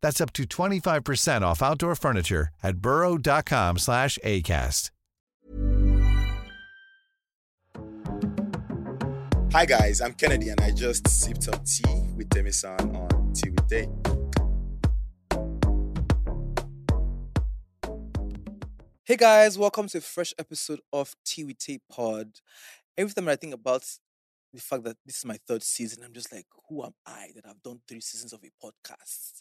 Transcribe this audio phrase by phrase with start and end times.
[0.00, 4.90] That's up to 25% off outdoor furniture at burrow.com slash ACAST.
[9.50, 13.66] Hi guys, I'm Kennedy and I just sipped on tea with Temisan on Tea with
[13.66, 13.88] Tay.
[19.06, 22.28] Hey guys, welcome to a fresh episode of Tea with Tay Pod.
[22.98, 23.84] Every time I think about
[24.52, 27.46] the fact that this is my third season, I'm just like, who am I that
[27.48, 29.40] I've done three seasons of a podcast?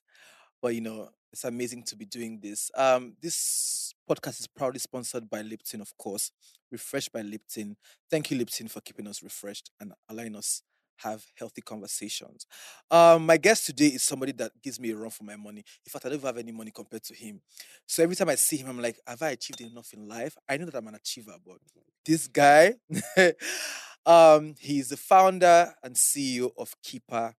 [0.61, 2.71] But you know, it's amazing to be doing this.
[2.75, 6.31] Um, this podcast is proudly sponsored by Lipton, of course,
[6.71, 7.77] refreshed by Lipton.
[8.09, 10.61] Thank you, Lipton, for keeping us refreshed and allowing us
[10.97, 12.45] have healthy conversations.
[12.89, 15.63] Um, my guest today is somebody that gives me a run for my money.
[15.85, 17.41] In fact, I don't have any money compared to him.
[17.85, 20.35] So every time I see him, I'm like, have I achieved enough in life?
[20.49, 21.57] I know that I'm an achiever, but
[22.05, 22.73] this guy,
[24.05, 27.33] um, he's the founder and CEO of Kippa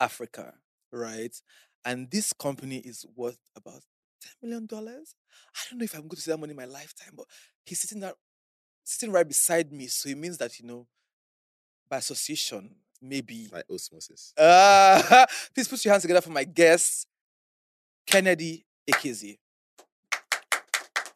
[0.00, 0.54] Africa,
[0.92, 1.34] right?
[1.84, 3.82] And this company is worth about
[4.42, 4.68] $10 million.
[4.72, 7.26] I don't know if I'm going to see that money in my lifetime, but
[7.64, 8.14] he's sitting there,
[8.84, 9.86] sitting right beside me.
[9.86, 10.86] So it means that, you know,
[11.88, 13.48] by association, maybe.
[13.52, 14.32] By osmosis.
[14.36, 17.06] Uh, please put your hands together for my guest,
[18.06, 19.38] Kennedy Ekezie.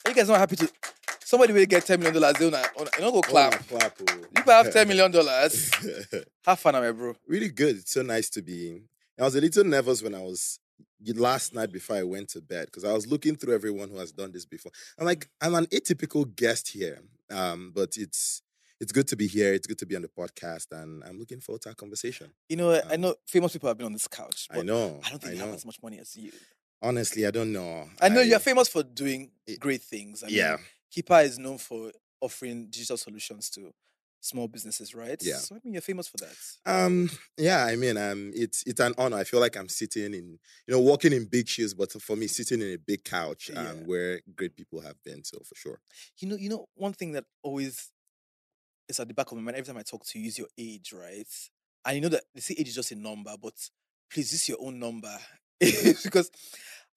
[0.04, 0.70] Are you guys not happy to?
[1.24, 2.32] Somebody will get $10 million.
[2.38, 3.54] They'll not, you know, go clap.
[3.54, 4.14] Oh, clap oh.
[4.16, 5.12] You have $10 million.
[6.46, 7.14] Have fun, my bro.
[7.26, 7.76] really good.
[7.76, 8.80] It's so nice to be.
[9.18, 10.58] I was a little nervous when I was
[11.14, 14.12] last night before I went to bed because I was looking through everyone who has
[14.12, 14.72] done this before.
[14.98, 18.42] I'm like, I'm an atypical guest here, um, but it's
[18.80, 19.52] it's good to be here.
[19.54, 22.30] It's good to be on the podcast, and I'm looking forward to our conversation.
[22.48, 24.46] You know, I Um, know famous people have been on this couch.
[24.50, 25.00] I know.
[25.04, 26.30] I don't think I they have as much money as you.
[26.80, 27.90] Honestly, I don't know.
[28.00, 30.22] I know you're famous for doing It- great things.
[30.22, 30.58] I mean, Yeah.
[30.94, 33.74] Kippa is known for offering digital solutions to
[34.20, 35.20] small businesses, right?
[35.22, 35.36] Yeah.
[35.36, 36.36] So I mean, you're famous for that.
[36.66, 39.16] Um, yeah, I mean, um, it's it's an honor.
[39.16, 42.26] I feel like I'm sitting in, you know, walking in big shoes, but for me,
[42.26, 43.72] sitting in a big couch, um, Yeah.
[43.84, 45.24] where great people have been.
[45.24, 45.80] So for sure.
[46.18, 47.90] You know, you know, one thing that always
[48.88, 50.48] is at the back of my mind every time I talk to you is your
[50.56, 51.26] age, right?
[51.84, 53.54] And you know that they say age is just a number, but
[54.10, 55.14] please, this is your own number
[55.60, 56.30] because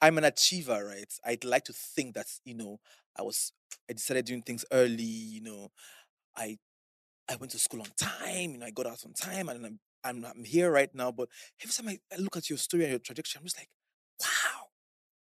[0.02, 1.14] I'm an achiever, right?
[1.26, 2.80] I'd like to think that you know
[3.18, 3.52] I was
[3.90, 5.04] I decided doing things early.
[5.04, 5.72] You know,
[6.36, 6.58] I
[7.32, 8.52] I went to school on time.
[8.52, 11.12] You know, I got out on time, and I'm I'm, I'm here right now.
[11.12, 11.30] But
[11.62, 13.70] every time I, I look at your story and your trajectory, I'm just like,
[14.20, 14.68] wow.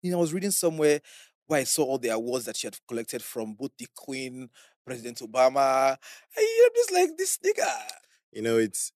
[0.03, 1.01] You know, I was reading somewhere
[1.47, 4.51] where I saw all the awards that she had collected from both the Queen,
[4.85, 5.97] President Obama.
[6.37, 7.71] And I'm just like, this nigga.
[8.33, 8.93] You know, it's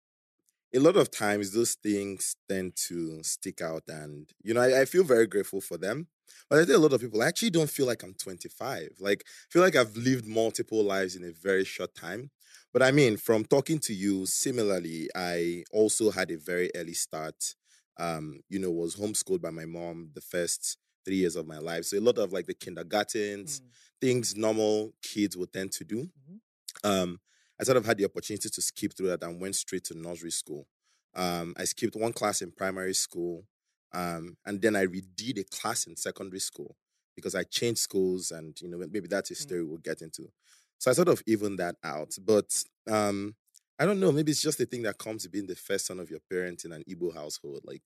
[0.75, 4.85] a lot of times those things tend to stick out, and you know, I, I
[4.85, 6.09] feel very grateful for them.
[6.49, 8.97] But I think a lot of people I actually don't feel like I'm 25.
[9.01, 12.31] Like, I feel like I've lived multiple lives in a very short time.
[12.73, 17.55] But I mean, from talking to you, similarly, I also had a very early start.
[17.99, 21.85] Um, you know, was homeschooled by my mom the first three years of my life.
[21.85, 23.73] So a lot of like the kindergartens, Mm.
[24.01, 26.09] things normal kids would tend to do.
[26.15, 26.41] Mhm.
[26.85, 27.21] Um,
[27.61, 30.31] I sort of had the opportunity to skip through that and went straight to nursery
[30.31, 30.69] school.
[31.15, 33.47] Um, I skipped one class in primary school,
[33.93, 36.77] um, and then I redid a class in secondary school
[37.17, 40.33] because I changed schools, and you know maybe that's a story we'll get into.
[40.81, 43.37] So I sort of evened that out, but um,
[43.79, 44.11] I don't know.
[44.11, 46.65] Maybe it's just a thing that comes to being the first son of your parent
[46.65, 47.83] in an Igbo household, like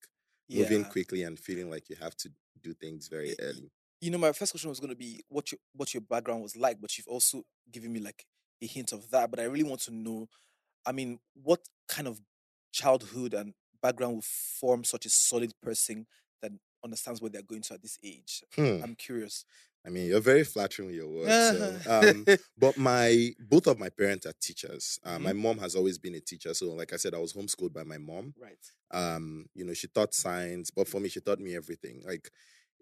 [0.49, 2.29] moving quickly and feeling like you have to
[2.63, 3.69] do things very early.
[4.01, 6.55] you know, my first question was going to be what your what your background was
[6.55, 8.25] like, but you've also given me like
[8.61, 9.29] a hint of that.
[9.29, 10.27] But I really want to know,
[10.85, 11.59] I mean, what
[11.89, 12.21] kind of
[12.71, 14.21] childhood and background will
[14.59, 16.07] form such a solid person
[16.41, 16.51] that
[16.85, 18.43] understands what they're going to at this age?
[18.55, 18.79] Hmm.
[18.83, 19.43] I'm curious.
[19.85, 21.29] I mean, you're very flattering with your words.
[21.29, 22.25] So, um,
[22.57, 24.99] but my both of my parents are teachers.
[25.03, 26.53] Uh, My mom has always been a teacher.
[26.53, 28.33] So, like I said, I was homeschooled by my mom.
[28.41, 28.57] right.
[28.91, 32.01] Um, you know, she taught science, but for me, she taught me everything.
[32.05, 32.31] Like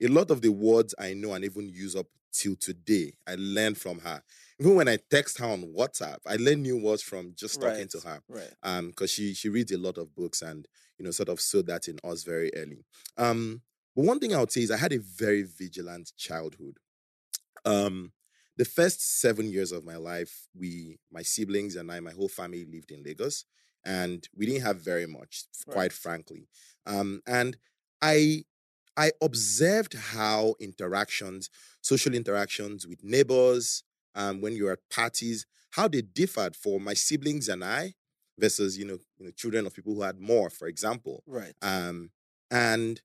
[0.02, 3.78] a lot of the words I know and even use up till today, I learned
[3.78, 4.22] from her.
[4.60, 8.00] Even when I text her on WhatsApp, I learn new words from just talking to
[8.08, 8.22] her.
[8.30, 8.50] Right.
[8.64, 10.68] Um, because she she reads a lot of books and
[10.98, 12.86] you know sort of sowed that in us very early.
[13.18, 13.62] Um,
[13.96, 16.78] but one thing I would say is I had a very vigilant childhood.
[17.66, 18.14] Um,
[18.58, 22.66] the first seven years of my life, we, my siblings and I, my whole family
[22.66, 23.46] lived in Lagos,
[23.86, 25.76] and we didn't have very much, Right.
[25.76, 26.48] quite frankly.
[26.86, 27.58] Um, and
[28.02, 28.44] I,
[28.96, 31.50] I observed how interactions,
[31.82, 33.84] social interactions with neighbors,
[34.16, 37.96] um, when you're at parties, how they differed for my siblings and I
[38.38, 41.24] versus you know, you know children of people who had more, for example.
[41.26, 41.56] Right.
[41.62, 42.12] Um,
[42.52, 43.02] and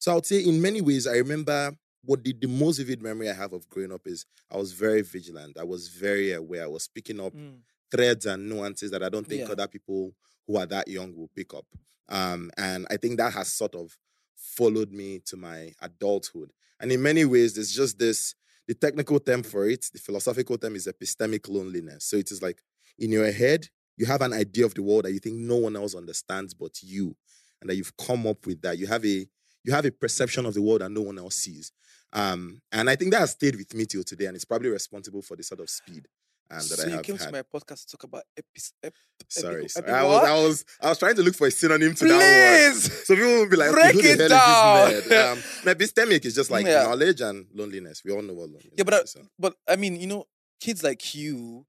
[0.00, 1.72] so I would say, in many ways, I remember
[2.04, 5.02] what the, the most vivid memory I have of growing up is I was very
[5.02, 5.56] vigilant.
[5.58, 6.64] I was very aware.
[6.64, 7.60] I was picking up Mm.
[7.92, 9.52] threads and nuances that I don't think Yeah.
[9.52, 10.14] other people
[10.46, 11.66] who are that young will pick up.
[12.08, 13.96] Um, and I think that has sort of
[14.36, 16.52] followed me to my adulthood.
[16.80, 18.34] And in many ways, there's just this
[18.66, 22.04] the technical term for it, the philosophical term is epistemic loneliness.
[22.04, 22.62] So it is like
[22.98, 25.74] in your head, you have an idea of the world that you think no one
[25.76, 27.16] else understands but you,
[27.60, 28.78] and that you've come up with that.
[28.78, 29.26] You have a
[29.64, 31.72] you have a perception of the world that no one else sees.
[32.12, 35.22] Um, and I think that has stayed with me till today, and it's probably responsible
[35.22, 36.06] for the sort of speed
[36.50, 37.26] um, that so I you came had.
[37.26, 38.94] to my podcast to talk about epis- ep-
[39.28, 39.88] Sorry, sorry.
[39.92, 40.24] I was.
[40.24, 42.72] I was, I was trying to look for a synonym to that word.
[42.72, 44.90] Please So people will be like, break it down.
[44.90, 45.04] is?
[45.12, 45.38] Um,
[45.72, 46.82] epistemic is just like Yeah.
[46.82, 48.02] knowledge and loneliness.
[48.04, 49.10] We all know what loneliness Yeah, but I- is.
[49.12, 49.20] so.
[49.38, 50.24] But I mean, you know,
[50.60, 51.64] kids like you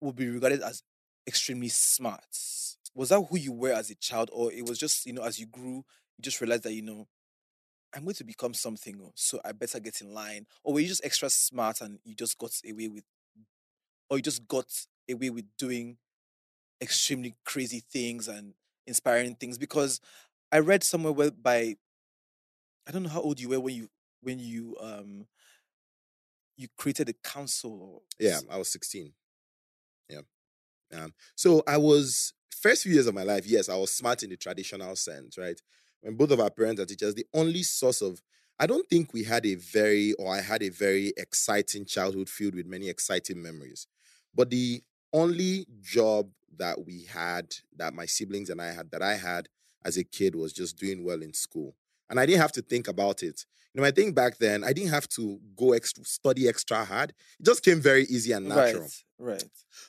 [0.00, 0.82] will be regarded as
[1.26, 2.24] extremely smart.
[2.94, 5.38] Was that who you were as a child, or it was just you know as
[5.38, 5.84] you grew,
[6.20, 7.08] you just realized that you know
[7.94, 10.88] I'm going to become something, oh, so I better get in line, or were you
[10.88, 13.04] just extra smart and you just got away with,
[14.08, 14.66] or you just got
[15.10, 15.98] away with doing
[16.82, 18.54] extremely crazy things and
[18.86, 19.58] inspiring things?
[19.58, 20.00] Because
[20.52, 21.76] I read somewhere where by
[22.86, 23.88] I don't know how old you were when you
[24.20, 25.26] when you um
[26.56, 29.12] you created a council Yeah, I was 16.
[30.08, 30.22] Yeah.
[30.94, 34.30] Um, so I was first few years of my life, yes, I was smart in
[34.30, 35.60] the traditional sense, right?
[36.02, 38.20] When both of our parents are teachers, the only source of
[38.58, 42.54] I don't think we had a very or I had a very exciting childhood filled
[42.54, 43.86] with many exciting memories.
[44.34, 44.82] But the
[45.12, 49.48] only job that we had that my siblings and I had that I had
[49.84, 51.74] as a kid was just doing well in school.
[52.10, 53.46] And I didn't have to think about it.
[53.72, 57.10] You know, I think back then I didn't have to go extra study extra hard.
[57.38, 58.82] It just came very easy and natural.
[58.82, 59.44] right, right.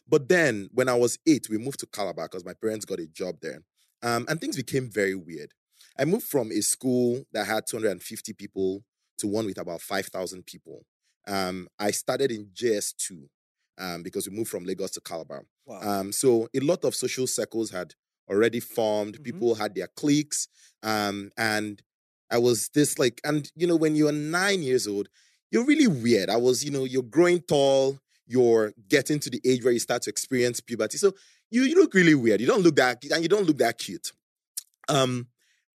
[0.07, 3.07] But then when I was eight, we moved to Calabar because my parents got a
[3.07, 3.63] job there.
[4.03, 5.51] Um, and things became very weird.
[5.97, 8.83] I moved from a school that had 250 people
[9.19, 10.85] to one with about 5,000 people.
[11.27, 13.27] Um, I started in JS2
[13.77, 15.43] um, because we moved from Lagos to Calabar.
[15.65, 15.81] Wow.
[15.81, 17.93] Um, so a lot of social circles had
[18.29, 19.19] already formed.
[19.19, 19.23] Mhm.
[19.23, 20.47] People had their cliques.
[20.81, 21.81] Um, and
[22.29, 25.09] I was this like, and you know, when you're nine years old,
[25.51, 26.29] you're really weird.
[26.29, 30.03] I was, you know, you're growing tall, you're getting to the age where you start
[30.03, 30.97] to experience puberty.
[30.97, 31.13] So
[31.49, 32.39] you, you look really weird.
[32.39, 34.13] You don't look that, and you don't look that cute.
[34.87, 35.27] Um,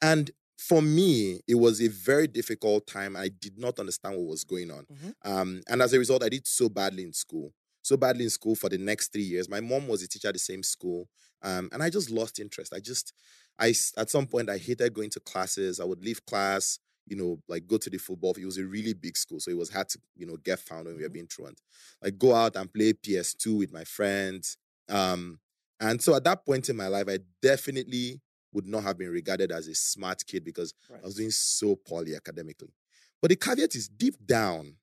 [0.03, 3.17] and for me, it was a very difficult time.
[3.17, 4.87] I did not understand what was going on.
[4.88, 5.15] Mhm.
[5.23, 7.53] Um, and as a result, I did so badly in school.
[7.83, 9.49] So badly in school for the next three years.
[9.49, 11.09] My mom was a teacher at the same school.
[11.43, 12.73] Um, and I just lost interest.
[12.73, 13.12] I just,
[13.59, 15.79] I at some point I hated going to classes.
[15.81, 18.33] I would leave class, you know, like go to the football.
[18.38, 20.87] It was a really big school, so it was hard to, you know, get found
[20.87, 21.12] when we were Mhm.
[21.12, 21.61] being truant.
[22.03, 24.57] Like go out and play PS2 with my friends.
[24.88, 25.41] Um,
[25.81, 28.23] and so at that point in my life, I definitely
[28.56, 31.00] would not have been regarded as a smart kid because right.
[31.02, 32.72] I was doing so poorly academically.
[33.20, 34.76] But the caveat is deep down,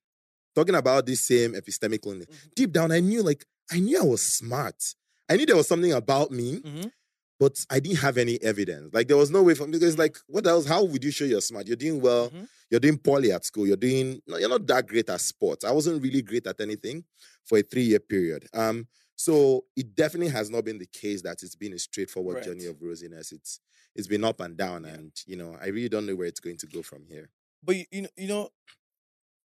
[0.54, 2.54] talking about this same epistemic loneliness, Mhm.
[2.54, 4.94] deep down, I knew like I knew I was smart.
[5.28, 6.92] I knew there was something about me, Mhm.
[7.40, 8.92] but I didn't have any evidence.
[8.92, 10.66] Like there was no way for me because like what else?
[10.66, 11.66] How would you show you're smart?
[11.66, 12.48] You're doing well, Mhm.
[12.70, 15.64] you're doing poorly at school, you're doing no, you're not that great at sports.
[15.64, 17.04] I wasn't really great at anything
[17.44, 18.48] for a three-year period.
[18.52, 18.86] Um,
[19.16, 22.42] so it definitely has not been the case that it's been a straightforward Right.
[22.42, 23.32] journey of rosiness.
[23.32, 23.60] It's
[23.94, 24.96] it's been up and down, Yeah.
[24.96, 27.30] and you know, I really don't know where it's going to go from here.
[27.62, 28.50] But you, you know, you know,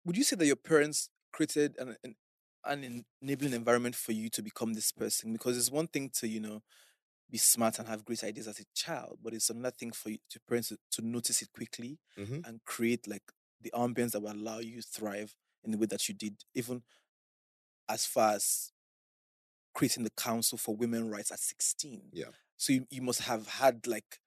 [0.06, 2.16] would you say that your parents created an, an
[2.66, 5.34] an enabling environment for you to become this person?
[5.34, 6.62] Because it's one thing to you know
[7.32, 10.20] be smart and have great ideas as a child, but it's another thing for you
[10.30, 12.44] to parents to, to notice it quickly Mhm.
[12.46, 13.24] and create like
[13.62, 16.84] the ambience that will allow you to thrive in the way that you did, even
[17.90, 18.72] as far as
[19.74, 22.10] creating the Council for Women Rights at 16.
[22.14, 22.26] Yeah.
[22.58, 24.20] So you, you must have had like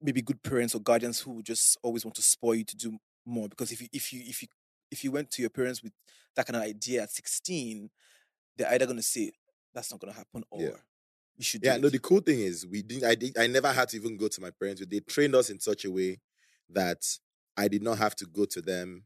[0.00, 3.48] maybe good parents or guardians who just always want to spoil you to do more.
[3.48, 4.48] Because if you if you if you
[4.90, 5.92] if you went to your parents with
[6.36, 7.90] that kind of idea at 16,
[8.56, 9.32] they're either gonna say
[9.74, 10.76] that's not gonna happen or Yeah.
[11.36, 13.72] you should do Yeah, no, the cool thing is we didn't I did I never
[13.72, 14.82] had to even go to my parents.
[14.88, 16.20] They trained us in such a way
[16.70, 17.04] that
[17.56, 19.04] I did not have to go to them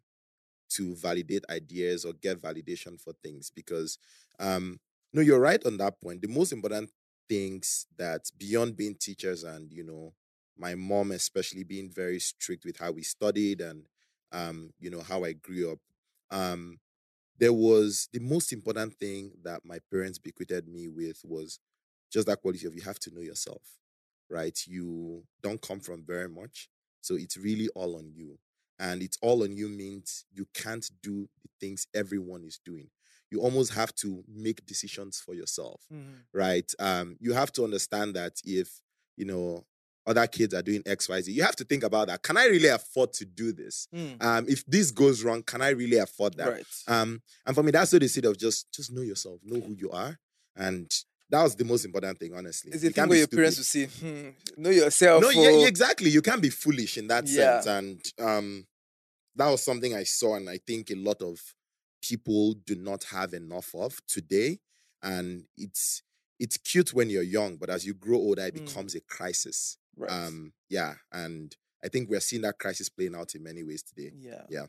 [0.70, 3.98] to validate ideas or get validation for things because
[4.38, 4.78] um
[5.12, 6.22] no, you're right on that point.
[6.22, 6.90] The most important
[7.28, 10.12] things that beyond being teachers and you know,
[10.58, 13.84] my mom especially being very strict with how we studied and
[14.32, 15.78] um, you know, how I grew up.
[16.30, 16.78] Um,
[17.38, 21.58] there was the most important thing that my parents bequeathed me with was
[22.12, 23.62] just that quality of you have to know yourself,
[24.28, 24.58] right?
[24.66, 26.68] You don't come from very much.
[27.00, 28.38] So it's really all on you.
[28.78, 32.88] And it's all on you means you can't do the things everyone is doing.
[33.30, 36.24] You almost have to make decisions for yourself, Mhm.
[36.32, 36.72] right?
[36.78, 38.82] Um, you have to understand that if,
[39.16, 39.64] you know,
[40.06, 42.22] other kids are doing XYZ, you have to think about that.
[42.22, 43.86] Can I really afford to do this?
[43.94, 46.48] Mm, Um, if this goes wrong, can I really afford that?
[46.48, 46.66] right.
[46.88, 49.90] Um, and for me, that's the seed of just just know yourself, know who you
[49.90, 50.18] are,
[50.56, 50.90] and
[51.28, 52.72] that was the most important thing, honestly.
[52.72, 53.90] Is You thing where your parents stupid.
[53.92, 55.22] will say, hmm, know yourself.
[55.22, 56.10] No, yeah, oh." yeah, exactly.
[56.10, 57.60] You can't be foolish in that Yeah.
[57.60, 58.66] sense, and um,
[59.36, 61.40] that was something I saw, and I think a lot of
[62.02, 64.58] people do not have enough of today.
[65.02, 66.02] And it's
[66.38, 68.64] it's cute when you're young, but as you grow older, it Mm.
[68.66, 69.76] becomes a crisis.
[69.96, 70.10] Right.
[70.10, 71.54] Um, yeah, and
[71.84, 74.10] I think we're seeing that crisis playing out in many ways today.
[74.18, 74.44] Yeah.
[74.48, 74.66] Yeah.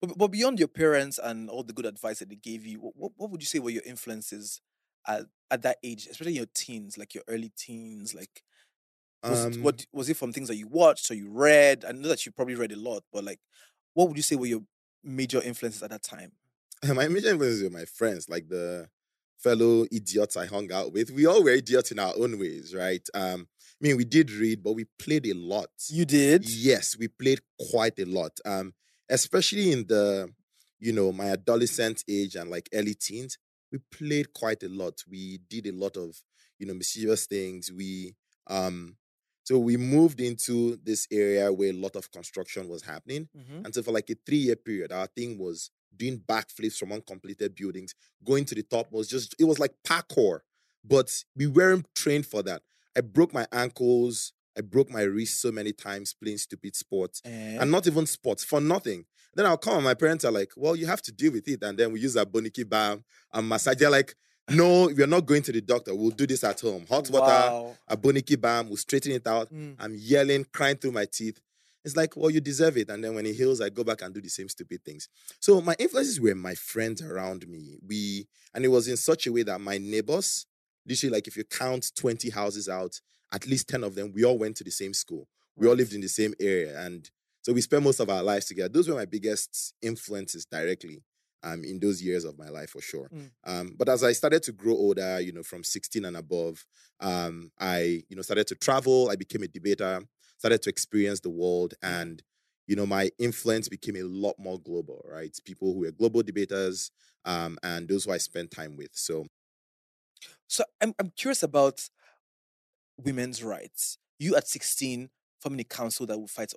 [0.00, 3.12] But but beyond your parents and all the good advice that they gave you, what,
[3.16, 4.60] what would you say were your influences
[5.06, 8.14] at, at that age, especially in your teens, like your early teens?
[8.14, 8.42] Like
[9.22, 11.84] was it, Um, what was it from things that you watched or you read?
[11.84, 13.40] I know that you probably read a lot, but like
[13.94, 14.62] what would you say were your
[15.02, 16.32] major influences at that time?
[16.94, 18.88] my major influences were my friends, like the
[19.38, 21.10] fellow idiots I hung out with.
[21.10, 23.06] We all were idiots in our own ways, right?
[23.14, 25.68] Um, I mean, we did read, but we played a lot.
[25.88, 26.48] You did?
[26.48, 28.38] Yes, we played quite a lot.
[28.44, 28.72] Um,
[29.10, 30.32] especially in the,
[30.78, 33.38] you know, my adolescent age and like early teens,
[33.70, 35.02] we played quite a lot.
[35.10, 36.16] We did a lot of,
[36.58, 37.70] you know, mischievous things.
[37.72, 38.14] We
[38.46, 38.96] um
[39.42, 43.28] so we moved into this area where a lot of construction was happening.
[43.36, 43.66] Mhm.
[43.66, 47.94] And so for like a three-year period, our thing was doing backflips from uncompleted buildings,
[48.24, 50.40] going to the top was just it was like parkour,
[50.84, 52.62] but we weren't trained for that.
[52.96, 57.58] I broke my ankles, I broke my wrist so many times playing stupid sports, Eh?
[57.60, 59.04] and not even sports for nothing.
[59.36, 61.62] Then I'll come and my parents are like, "Well, you have to deal with it,"
[61.62, 63.76] and then we use Aboniki balm and massage.
[63.78, 64.14] They're like,
[64.48, 65.92] "No, we're not going to the doctor.
[65.92, 66.86] We'll do this at home.
[66.88, 67.76] Hot water, Wow.
[67.90, 68.68] Aboniki balm.
[68.68, 69.74] We'll straighten it out." Mm.
[69.80, 71.40] I'm yelling, crying through my teeth.
[71.84, 72.88] It's like, well, you deserve it.
[72.88, 75.08] And then when it heals, I go back and do the same stupid things.
[75.38, 77.76] So my influences were my friends around me.
[77.86, 80.46] We and it was in such a way that my neighbors,
[80.86, 83.00] literally, like if you count 20 houses out,
[83.32, 85.28] at least 10 of them, we all went to the same school.
[85.56, 86.78] We all lived in the same area.
[86.80, 87.08] And
[87.42, 88.70] so we spent most of our lives together.
[88.70, 91.02] Those were my biggest influences directly.
[91.46, 93.10] Um, in those years of my life for sure.
[93.14, 93.30] Mm.
[93.44, 96.64] Um, but as I started to grow older, you know, from 16 and above,
[97.00, 99.10] um, I, you know, started to travel.
[99.10, 100.00] I became a debater
[100.44, 102.22] started to experience the world and
[102.66, 106.90] you know my influence became a lot more global right people who were global debaters
[107.24, 109.24] um, and those who i spent time with so
[110.46, 111.88] So I'm I'm curious about
[112.96, 113.98] women's rights.
[114.18, 115.10] You at 16
[115.40, 116.52] forming a council that will fight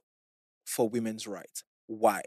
[0.65, 1.63] for women's rights.
[1.87, 2.23] Why?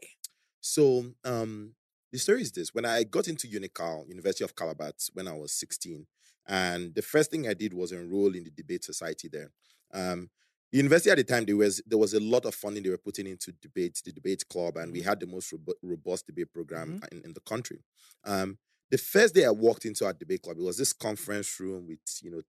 [0.61, 1.75] so um
[2.13, 5.53] the story is this when i got into unical university of Calabar when i was
[5.53, 6.07] 16
[6.47, 9.53] and the first thing i did was enroll in the debate society there
[9.95, 10.29] um
[10.73, 13.27] university at the time there was there was a lot of funding they were putting
[13.27, 17.23] into debate the debate club and we had the most robu- robust debate program in,
[17.25, 17.79] in the country
[18.25, 18.57] um
[18.91, 21.99] the first day i walked into our debate club it was this conference room with
[22.23, 22.41] you know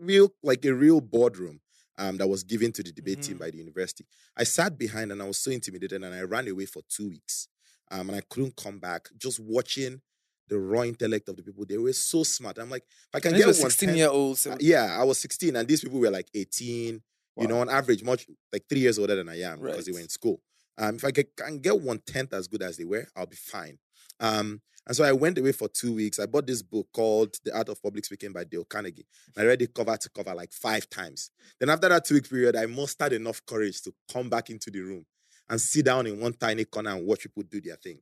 [0.00, 1.60] real like a real boardroom
[1.98, 3.40] um, that was given to the debate team Mhm.
[3.40, 4.06] by the university.
[4.34, 7.48] I sat behind and I was so intimidated and I ran away for two weeks.
[7.90, 9.10] Um, and I couldn't come back.
[9.18, 10.00] Just watching
[10.48, 12.58] the raw intellect of the people, they were so smart.
[12.58, 14.46] I'm like, if I can And get these one 16 tenth- year olds.
[14.46, 17.02] uh, yeah, I was 16 and these people were like 18,
[17.38, 19.96] you know, on average, much like three years older than I am because they were
[19.98, 20.04] Right.
[20.04, 20.42] in school.
[20.78, 23.36] Um, if I get, can get one tenth as good as they were, I'll be
[23.36, 23.78] fine.
[24.20, 26.18] Um, and so I went away for two weeks.
[26.18, 29.06] I bought this book called The Art of Public Speaking by Dale Carnegie.
[29.36, 31.30] I read it cover to cover like five times.
[31.60, 34.80] Then after that two week period, I mustered enough courage to come back into the
[34.80, 35.06] room
[35.48, 38.00] and sit down in one tiny corner and watch people do their thing.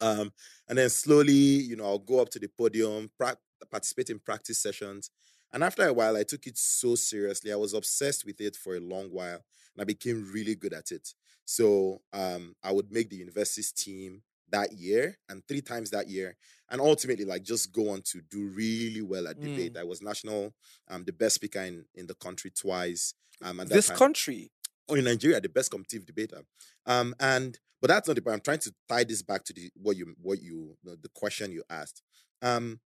[0.00, 0.32] Um,
[0.68, 3.38] and then slowly, you know, I'll go up to the podium, prac-
[3.70, 5.10] participate in practice sessions.
[5.52, 7.52] And after a while, I took it so seriously.
[7.52, 9.42] I was obsessed with it for a long while,
[9.74, 11.14] and I became really good at it.
[11.44, 16.36] So um, I would make the university's team that year and three times that year,
[16.70, 19.74] and ultimately like just go on to do really well at debate.
[19.74, 19.80] Mm.
[19.80, 20.52] I was national,
[20.88, 23.14] um, the best speaker in in the country twice.
[23.42, 24.50] Um, at This time country.
[24.88, 26.42] or in Nigeria, the best competitive debater.
[26.86, 28.34] Um, and but that's not the point.
[28.34, 31.52] I'm trying to tie this back to the what you what you the, the question
[31.52, 32.02] you asked.
[32.42, 32.80] Um,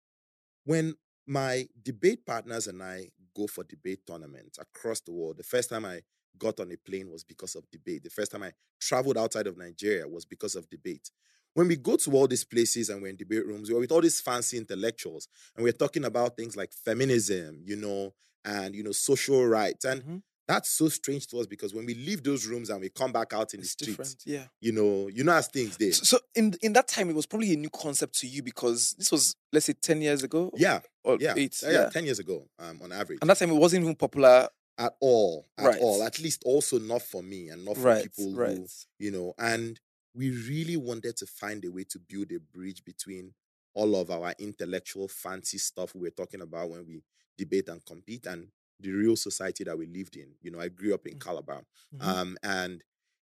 [0.64, 0.95] when
[1.26, 5.85] my debate partners and I go for debate tournaments across the world, the first time
[5.85, 6.02] I
[6.38, 8.02] got on a plane was because of debate.
[8.05, 11.11] The first time I traveled outside of Nigeria was because of debate.
[11.55, 14.00] When we go to all these places and we're in debate rooms, we're with all
[14.00, 18.14] these fancy intellectuals and we're talking about things like feminism, you know,
[18.45, 19.85] and you know, social rights.
[19.85, 20.23] And Mhm.
[20.49, 23.32] That's so strange to us because when we leave those rooms and we come back
[23.32, 24.11] out in It's the different.
[24.11, 24.46] streets, Yeah.
[24.61, 25.94] you know, you know as things did.
[25.94, 28.94] So, so in in that time, it was probably a new concept to you because
[28.99, 30.50] this was, let's say, 10 years ago?
[30.56, 31.58] Yeah, Or yeah, eight.
[31.62, 31.88] yeah, Yeah.
[31.90, 33.18] ten years ago, um, on average.
[33.22, 34.49] And that time, it wasn't even popular.
[34.78, 35.80] at all, at Right.
[35.80, 36.02] all.
[36.02, 38.02] At least also not for me and not for Right.
[38.02, 38.56] people Right.
[38.56, 38.66] who,
[38.99, 39.78] you know, and
[40.14, 43.34] we really wanted to find a way to build a bridge between
[43.75, 47.02] all of our intellectual fancy stuff we were talking about when we
[47.37, 48.49] debate and compete and
[48.83, 50.35] the real society that we lived in.
[50.43, 51.21] You know, I grew up in Mm.
[51.21, 51.65] Calabar.
[51.95, 52.03] Mhm.
[52.03, 52.85] Um, and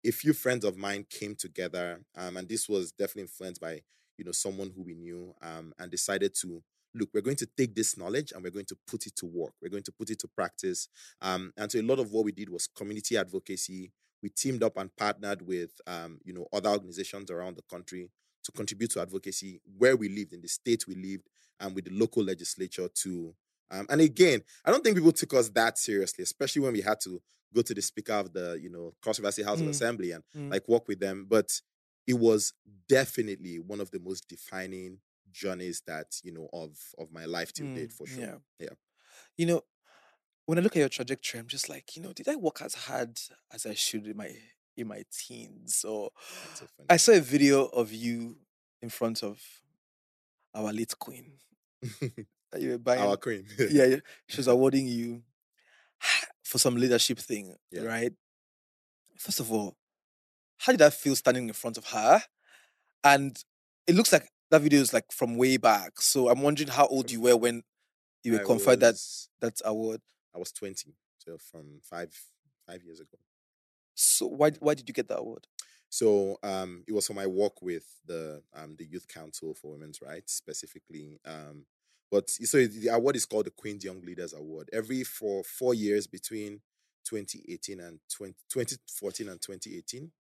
[0.06, 3.84] a few friends of mine came together, um, and this was definitely influenced by
[4.18, 7.10] you know someone who we knew, um, and decided to look.
[7.14, 9.54] We're going to take this knowledge and we're going to put it to work.
[9.62, 10.90] We're going to put it to practice.
[11.22, 13.92] Um, and so a lot of what we did was community advocacy.
[14.22, 18.12] We teamed up and partnered with um, you know other organizations around the country
[18.44, 21.30] to contribute to advocacy where we lived in the state we lived,
[21.60, 23.36] and with the local legislature to.
[23.72, 27.00] Um, and again, I don't think people took us that seriously, especially when we had
[27.02, 27.22] to
[27.54, 28.94] go to the speaker of the you know
[29.32, 29.70] state house of Mm.
[29.72, 30.52] assembly and Mm.
[30.52, 31.62] like work with them but
[32.08, 32.54] it was
[32.88, 35.00] definitely one of the most defining
[35.32, 38.38] journeys that you know of of my life till date Mm, for sure Yeah.
[38.60, 38.70] Yeah.
[39.38, 39.62] You know,
[40.46, 42.76] when I look at your trajectory, I'm just like, you know, did I work as
[42.76, 43.20] hard
[43.54, 44.36] as I should in my
[44.78, 45.86] in my teens?
[45.86, 46.12] Or
[46.54, 46.68] so.
[46.90, 48.38] I saw a video of you
[48.82, 49.42] in front of
[50.54, 51.34] our late queen.
[52.52, 53.02] that You were buying.
[53.02, 55.24] our queen yeah, yeah, she was awarding you
[56.44, 57.84] for some leadership thing, Yeah.
[57.84, 58.14] right?
[59.18, 59.76] First of all,
[60.60, 62.22] how did that feel standing in front of her?
[63.04, 63.42] And
[63.88, 66.02] it looks like that video is like from way back.
[66.02, 67.64] So I'm wondering how old you were when
[68.24, 68.96] you were I conferred that
[69.42, 70.02] that award.
[70.36, 72.10] i was 20 so from five
[72.68, 73.18] five years ago
[73.96, 75.48] So why why did you get that award?
[75.90, 80.02] So um, it was for my work with the um, the Youth Council for Women's
[80.02, 81.20] Rights specifically.
[81.26, 81.66] Um,
[82.12, 84.70] but so the award is called the Queen's Young Leaders Award.
[84.74, 86.62] Every for four years between
[87.06, 90.12] 2018 and 20, 2014 and 2018,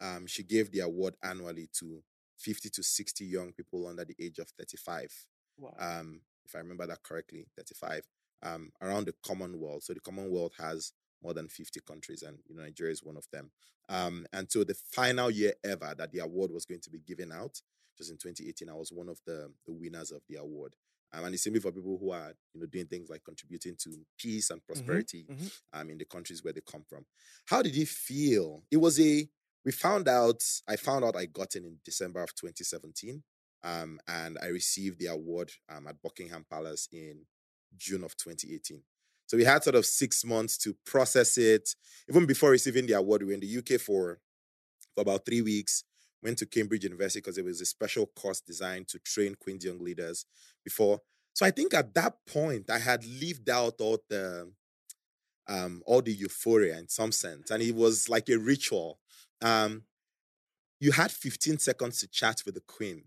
[0.00, 2.02] um, she gave the award annually to
[2.38, 5.10] 50 to 60 young people under the age of 35
[5.58, 5.72] Wow.
[5.78, 8.02] um, if I remember that correctly, 35,
[8.42, 9.84] um, around the Commonwealth.
[9.84, 13.26] So the Commonwealth has more than 50 countries, and you know, Nigeria is one of
[13.32, 13.50] them.
[13.88, 17.32] Um, and so the final year ever that the award was going to be given
[17.32, 17.60] out,
[17.96, 20.74] just in 2018, I was one of the, the winners of the award.
[21.12, 23.96] Um, and it's simply for people who are, you know, doing things like contributing to
[24.18, 25.52] peace and prosperity mhm.
[25.72, 27.06] um, in the countries where they come from.
[27.46, 28.64] How did you feel?
[28.70, 29.28] It was a,
[29.64, 33.22] we found out, I found out I got in in December of 2017.
[33.64, 37.22] Um, and I received the award um, at Buckingham Palace in
[37.76, 38.82] June of 2018.
[39.26, 41.74] So we had sort of six months to process it.
[42.08, 44.20] Even before receiving the award, we were in the UK for,
[44.94, 45.82] for about three weeks.
[46.22, 49.78] Went to Cambridge University because it was a special course designed to train Queen's young
[49.78, 50.24] leaders
[50.64, 51.00] before.
[51.34, 54.50] So I think at that point I had lived out all the
[55.48, 58.98] um, all the euphoria in some sense, and it was like a ritual.
[59.42, 59.82] Um,
[60.80, 63.04] you had 15 seconds to chat with the Queen.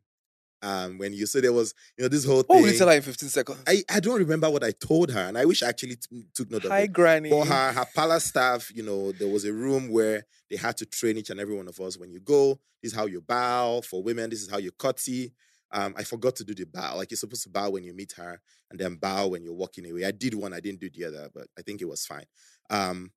[0.62, 2.62] Um, when you so there was you know this whole What thing.
[2.64, 3.60] will you tell her in 15 seconds?
[3.68, 6.52] I, I don't remember what I told her, and I wish I actually t- took
[6.52, 6.94] note of Hi, it.
[6.94, 7.30] Granny.
[7.30, 10.86] For her, her palace staff, you know, there was a room where they had to
[10.86, 11.98] train each and every one of us.
[11.98, 13.82] When you go, this is how you bow.
[13.82, 15.32] For women, this is how you curtsy.
[15.72, 16.98] Um, I forgot to do the bow.
[16.98, 19.90] Like you're supposed to bow when you meet her, and then bow when you're walking
[19.90, 20.04] away.
[20.04, 22.26] I did one, I didn't do the other, but I think it was fine.
[22.70, 23.12] Um,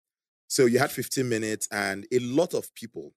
[0.46, 3.14] so you had 15 minutes, and a lot of people.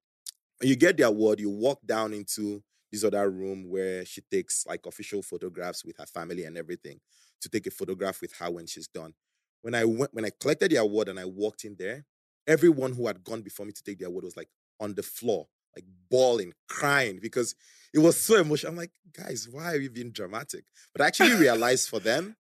[0.60, 4.66] When you get the award, you walk down into this other room where she takes
[4.68, 7.00] like official photographs with her family and everything
[7.42, 9.14] to take a photograph with her when she's done.
[9.62, 12.06] When I went, when I collected the award and I walked in there,
[12.48, 15.48] everyone who had gone before me to take the award was like on the floor,
[15.76, 17.56] like bawling, crying because
[17.94, 18.72] it was so emotional.
[18.72, 20.66] I'm like, guys, why are you being dramatic?
[20.94, 22.36] But I actually realized for them,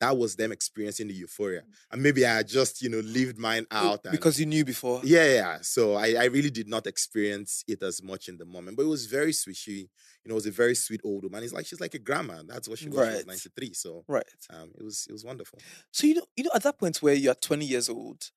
[0.00, 1.62] that was them experiencing the euphoria.
[1.90, 4.00] And maybe I just, you know, lived mine out.
[4.04, 5.00] And, because you knew before.
[5.04, 5.58] yeah, yeah.
[5.60, 8.88] So I, I really did not experience it as much in the moment, but it
[8.88, 9.56] was very sweet.
[9.56, 9.88] She, you
[10.28, 11.44] know, was a very sweet old woman.
[11.44, 12.42] It's like she's like a grandma.
[12.46, 12.94] That's what she was.
[12.96, 13.26] She was Right.
[13.26, 13.74] 93.
[13.74, 14.24] So Right.
[14.50, 15.58] um, it was it was wonderful.
[15.92, 18.30] So you know, you know, at that point where you're 20 years old,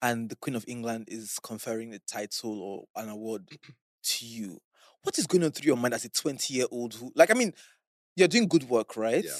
[0.00, 3.48] and the Queen of England is conferring a title or an award
[4.04, 4.60] to you,
[5.02, 7.34] what is going on through your mind as a 20 year old who, like, I
[7.34, 7.52] mean,
[8.14, 9.24] you're doing good work, right?
[9.24, 9.32] Yeah.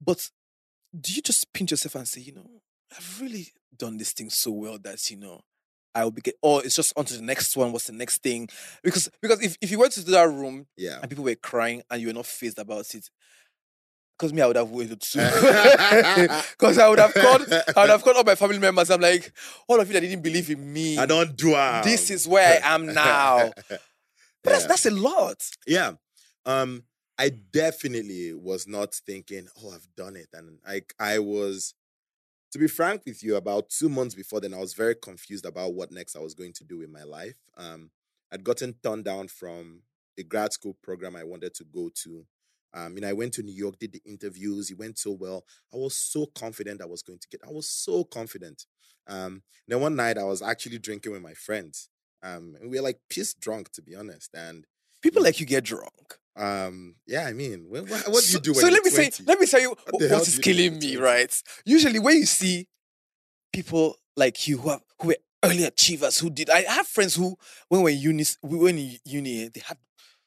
[0.00, 0.30] But
[0.98, 2.48] do you just pinch yourself and say, you know,
[2.96, 5.40] I've really done this thing so well that, you know,
[5.94, 7.72] I will be get, or it's just on to the next one.
[7.72, 8.48] What's the next thing?
[8.82, 10.98] Because because if, if you went to that room Yeah.
[11.00, 13.08] and people were crying and you were not phased about it,
[14.18, 15.18] because me, I would have waited too.
[16.58, 18.90] Because I would have called, I would have called all my family members.
[18.90, 19.32] I'm like,
[19.68, 20.96] all of you that didn't believe in me.
[20.98, 21.82] I don't do am.
[21.84, 23.52] This is where I am now.
[23.68, 23.80] But
[24.44, 25.42] that's that's a lot.
[25.66, 25.92] Yeah.
[26.46, 26.84] Um,
[27.22, 30.28] I definitely was not thinking, oh, I've done it.
[30.32, 31.74] And I I was,
[32.52, 35.74] to be frank with you, about two months before then, I was very confused about
[35.74, 37.36] what next I was going to do in my life.
[37.56, 37.90] Um,
[38.32, 39.82] I'd gotten turned down from
[40.18, 42.26] a grad school program I wanted to go to.
[42.74, 45.44] Um, you know, I went to New York, did the interviews, it went so well.
[45.72, 48.66] I was so confident I was going to get, I was so confident.
[49.06, 51.88] Um, then one night I was actually drinking with my friends.
[52.22, 54.30] Um, and we were like pissed drunk, to be honest.
[54.34, 54.66] And
[55.02, 56.18] People like you get drunk.
[56.36, 59.10] Um, yeah, I mean, what, what, do you do when So you're let me 20?
[59.10, 61.42] say, let me tell you What what you killing me, right?
[61.64, 62.68] Usually, when you see
[63.52, 67.36] people like you who have who were early achievers who did, I have friends who
[67.68, 69.76] when we're in uni, we were in uni, they had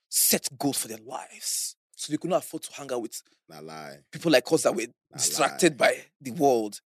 [0.10, 3.98] set goals for their lives, so they could not afford to hang out with lie.
[4.12, 6.82] people like us that were Nah, distracted by the world.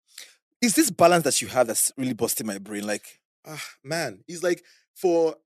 [0.62, 2.86] Is this balance that you have that's really busting my brain?
[2.86, 4.62] Like, Ah, man, it's like
[4.94, 5.36] for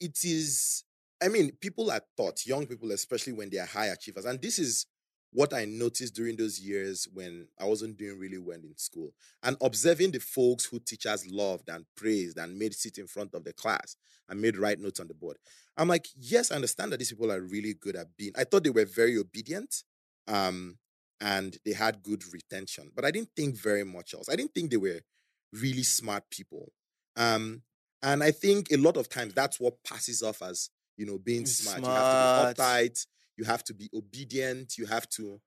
[0.00, 0.82] it is.
[1.24, 4.58] I mean, people are taught, young people, especially when they are high achievers, and this
[4.58, 4.86] is
[5.32, 9.56] what I noticed during those years when I wasn't doing really well in school, and
[9.62, 13.52] observing the folks who teachers loved and praised and made sit in front of the
[13.54, 13.96] class
[14.28, 15.38] and made write notes on the board.
[15.76, 18.32] I'm like, yes, I understand that these people are really good at being.
[18.36, 19.82] I thought they were very obedient,
[20.28, 20.78] um,
[21.20, 24.28] and they had good retention, but I didn't think very much else.
[24.28, 25.00] I didn't think they were
[25.52, 26.70] really smart people.
[27.16, 27.62] Um,
[28.02, 31.38] and I think a lot of times that's what passes off as you know being
[31.38, 31.82] Being smart.
[31.82, 33.06] You have to be uptight.
[33.36, 34.78] You have to be obedient.
[34.78, 35.40] You have to,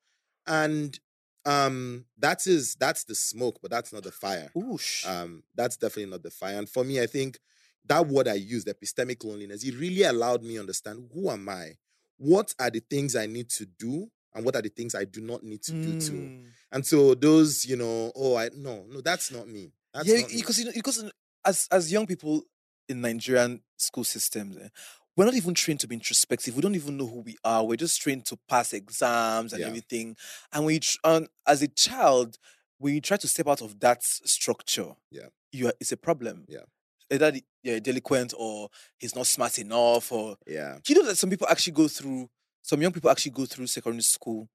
[0.45, 0.99] and
[1.45, 4.51] um, that is that's the smoke, but that's not the fire.
[4.55, 5.07] oosh.
[5.07, 6.57] Um, that's definitely not the fire.
[6.57, 7.39] And for me, I think
[7.85, 11.77] that word I used, epistemic loneliness, it really allowed me understand who am I,
[12.17, 15.21] what are the things I need to do, and what are the things I do
[15.21, 16.11] not need to do too.
[16.13, 16.45] Mm.
[16.73, 19.71] And so those, you know, oh, I no, no, that's not me.
[19.93, 20.35] That's yeah, not me.
[20.37, 21.11] because you know, because
[21.45, 22.43] as as young people
[22.89, 24.67] in Nigerian school systems, eh,
[25.17, 26.55] we're not even trained to be introspective.
[26.55, 27.65] We don't even know who we are.
[27.65, 29.67] We're just trained to pass exams and Yeah.
[29.67, 30.15] everything.
[30.53, 32.37] And when you, tr- and as a child,
[32.77, 35.29] when you try to step out of that structure, Yeah.
[35.51, 36.45] you are, it's a problem.
[36.47, 36.65] Yeah.
[37.11, 41.17] Either the- you're delinquent or he's not smart enough, or yeah, do you know that
[41.17, 42.29] some people actually go through,
[42.61, 44.47] some young people actually go through secondary school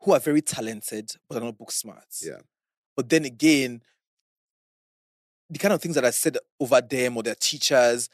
[0.00, 2.06] who are very talented but are not book smart.
[2.22, 2.40] Yeah.
[2.96, 3.82] But then again,
[5.50, 8.08] the kind of things that are said over them or their teachers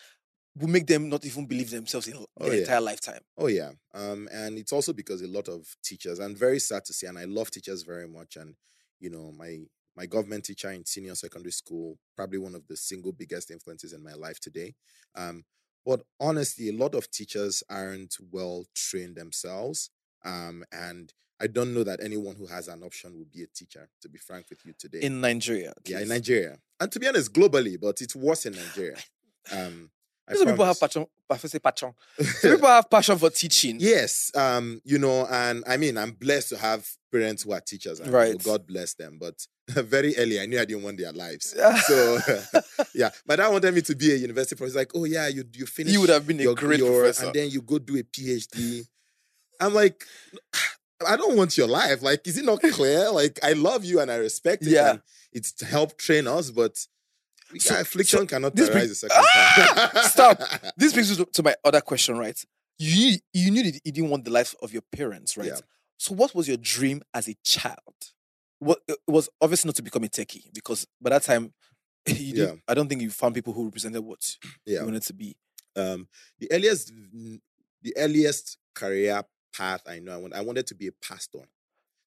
[0.58, 2.60] will make them not even believe themselves in Oh, their yeah.
[2.60, 3.20] entire lifetime.
[3.36, 3.72] Oh yeah.
[3.94, 7.18] Um, and it's also because a lot of teachers, and very sad to say, and
[7.18, 8.36] I love teachers very much.
[8.36, 8.54] And
[9.00, 9.60] you know, my
[9.96, 14.02] my government teacher in senior secondary school, probably one of the single biggest influences in
[14.02, 14.74] my life today.
[15.16, 15.44] Um,
[15.84, 19.90] but honestly, a lot of teachers aren't well trained themselves.
[20.24, 23.88] Um, and I don't know that anyone who has an option will be a teacher,
[24.02, 25.00] to be frank with you today.
[25.00, 25.72] In Nigeria.
[25.86, 26.08] yeah, in.
[26.08, 26.58] Nigeria.
[26.80, 28.96] And to be honest, globally, but it's worse in Nigeria.
[29.50, 29.90] Um
[30.36, 31.06] Some people have passion.
[31.30, 31.92] I say passion.
[32.20, 33.76] Some people have passion for teaching.
[33.78, 38.00] Yes, um, you know, and I mean, I'm blessed to have parents who are teachers,
[38.00, 38.42] and Right.
[38.42, 39.18] God bless them.
[39.20, 39.34] But
[39.68, 41.54] very early, I knew I didn't want their lives.
[41.56, 41.74] Yeah.
[41.80, 42.18] So,
[42.94, 44.78] yeah, my dad wanted me to be a university professor.
[44.78, 45.92] Like, oh yeah, you you finish.
[45.92, 47.26] You would have been a your, great your- professor.
[47.26, 48.86] and then you go do a PhD.
[49.60, 50.04] I'm like,
[51.06, 52.02] I don't want your life.
[52.02, 53.10] Like, is it not clear?
[53.10, 54.70] like, I love you and I respect it.
[54.70, 54.98] Yeah.
[55.32, 56.78] it's helped train us, but
[57.58, 59.24] So- affliction so cannot this arise the second time.
[59.94, 60.08] Ah!
[60.10, 60.40] Stop.
[60.76, 62.38] This brings us to, to my other question, right?
[62.78, 65.48] You you knew that you didn't want the life of your parents, right?
[65.48, 65.60] Yeah.
[65.98, 67.96] So what was your dream as a child?
[68.60, 71.52] What it was obviously not to become a techie because by that time,
[72.06, 72.52] Yeah.
[72.68, 74.80] I don't think you found people who represented what Yeah.
[74.80, 75.36] you wanted to be.
[75.76, 76.08] um
[76.38, 76.92] the earliest
[77.82, 79.22] the earliest career
[79.56, 81.40] path I know I want I wanted to be a pastor.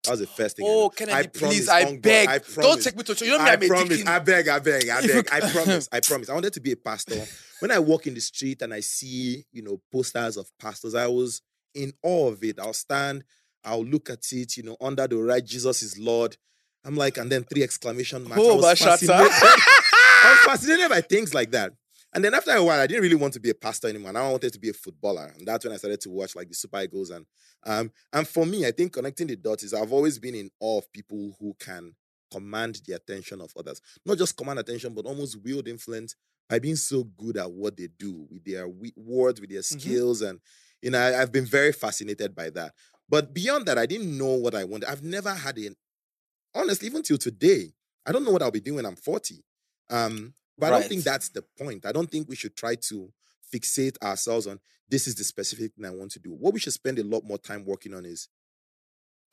[0.04, 0.66] That was the first thing.
[0.68, 0.90] Oh, know.
[0.90, 2.28] Kennedy, I please, promise, I on God, beg.
[2.30, 3.28] I Don't take me to church.
[3.28, 4.08] You know me, I I'm a promise.
[4.08, 5.30] I beg, I beg, I beg.
[5.32, 5.90] I promise.
[5.92, 6.30] I promise.
[6.30, 7.24] I wanted to be a pastor.
[7.60, 11.06] When I walk in the street and I see, you know, posters of pastors, I
[11.08, 11.42] was
[11.76, 12.60] in awe of it.
[12.60, 13.24] I'll stand,
[13.64, 16.36] I'll look at it, you know, under the right, Jesus is Lord.
[16.84, 18.38] I'm like, and then three exclamation marks.
[18.44, 19.32] I Oh, was fascinated.
[19.32, 21.74] I was fascinated by things like that.
[22.14, 24.12] And then after a while, I didn't really want to be a pastor anymore.
[24.12, 25.34] Now I wanted to be a footballer.
[25.38, 27.10] And that's when I started to watch like the Super Eagles.
[27.10, 27.26] And
[27.64, 30.80] um, and for me, I think connecting the dots is I've always been in awe
[30.80, 31.96] of people who can
[32.32, 33.82] command the attention of others.
[34.06, 36.16] Not just command attention, but almost wield influence
[36.50, 40.00] by being so good at what they do with their words, with their Mhm.
[40.00, 40.22] skills.
[40.22, 40.40] And,
[40.82, 42.74] you know, I, I've been very fascinated by that.
[43.08, 44.90] But beyond that, I didn't know what I wanted.
[44.90, 45.76] I've never had an,
[46.54, 47.74] honestly, even till today,
[48.06, 49.44] I don't know what I'll be doing when I'm 40.
[49.90, 51.86] Um, but I don't think that's the point.
[51.86, 53.12] I don't think we should try to
[53.54, 56.32] fixate ourselves on this is the specific thing I want to do.
[56.32, 58.28] What we should spend a lot more time working on is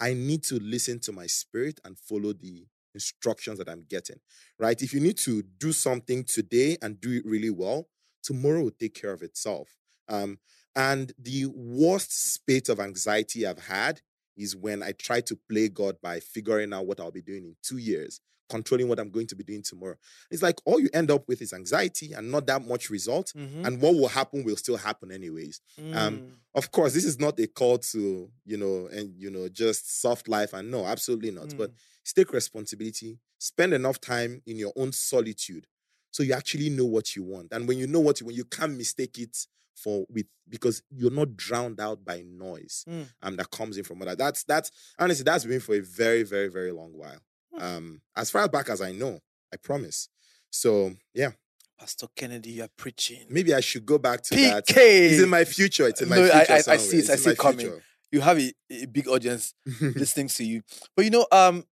[0.01, 4.21] I need to listen to my spirit and follow the instructions that I'm getting,
[4.59, 4.81] right?
[4.81, 7.89] If you need to do something today and do it really well,
[8.23, 9.69] tomorrow will take care of itself.
[10.09, 10.39] Um,
[10.77, 14.01] and the worst spate of anxiety I've had
[14.37, 17.57] is when I try to play God by figuring out what I'll be doing in
[17.63, 19.97] two years, controlling what I'm going to be doing tomorrow.
[20.31, 23.33] It's like all you end up with is anxiety and not that much result.
[23.37, 23.67] Mhm.
[23.67, 26.31] And what will happen will still happen anyways um, Mm.
[26.55, 30.29] of course this is not a call to you know and you know just soft
[30.29, 32.15] life and no absolutely not but Mm.
[32.15, 35.67] take responsibility spend enough time in your own solitude
[36.11, 38.45] so you actually know what you want and when you know what you want you
[38.45, 43.07] can't mistake it for with because you're not drowned out by noise Mm.
[43.23, 46.49] um that comes in from other that's that's honestly that's been for a very very
[46.49, 47.21] very long while.
[47.61, 49.21] Um as far back as i know
[49.53, 50.09] i promise
[50.51, 51.31] so yeah
[51.79, 53.25] Pastor Kennedy, you're preaching.
[53.31, 54.77] maybe i should go back to that PK.
[54.79, 56.79] it's in my future it's in my No, I- future I- I somewhere.
[56.81, 57.67] see it, I see it coming.
[57.67, 57.83] future.
[58.11, 60.63] You have a, a big audience listening to you.
[60.97, 61.63] But you know, um,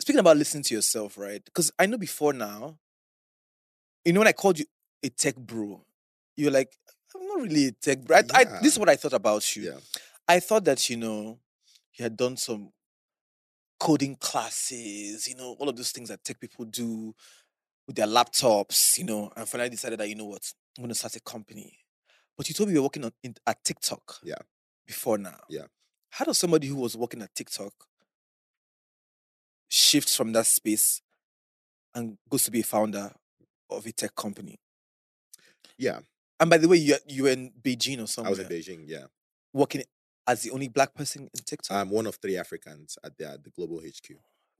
[0.00, 1.44] speaking about listening to yourself, right?
[1.44, 2.78] Because I know before now,
[4.04, 4.64] you know, when I called you
[5.02, 5.84] a tech bro,
[6.36, 6.72] you're like,
[7.14, 8.16] I'm not really a tech bro.
[8.16, 9.64] I, I, this is what I thought about you.
[9.64, 9.78] Yeah.
[10.26, 11.38] I thought that, you know,
[11.98, 12.70] you had done some
[13.84, 17.14] coding classes, you know, all of those things that tech people do
[17.86, 20.40] with their laptops, you know, and finally decided that, you know what,
[20.78, 21.80] I'm going to start a company.
[22.34, 24.20] But you told me you were working on in, at TikTok.
[24.22, 24.36] Yeah.
[24.86, 25.38] Before now.
[25.50, 25.66] Yeah.
[26.12, 27.72] How does somebody who was working at TikTok
[29.68, 31.02] shift from that space
[31.94, 33.12] and goes to be a founder
[33.68, 34.56] of a tech company?
[35.76, 36.00] Yeah,
[36.40, 38.26] And by the way, you you were in Beijing or something.
[38.26, 38.84] I was in Beijing.
[38.86, 39.06] Yeah,
[39.52, 39.82] working
[40.26, 41.76] as the only black person in TikTok.
[41.76, 44.10] I'm one of three Africans at the, at the global HQ.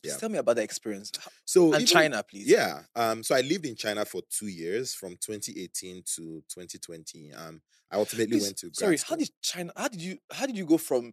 [0.02, 0.16] Yeah.
[0.18, 1.10] tell me about the experience.
[1.46, 2.46] So And even- China, please.
[2.46, 2.82] Yeah.
[2.94, 3.22] Um.
[3.22, 7.32] So I lived in China for two years, from 2018 to 2020.
[7.32, 7.62] Um.
[7.90, 9.14] I ultimately Please, went to sorry, school.
[9.14, 9.72] how did China?
[9.76, 10.18] How did you?
[10.30, 11.12] How did you go from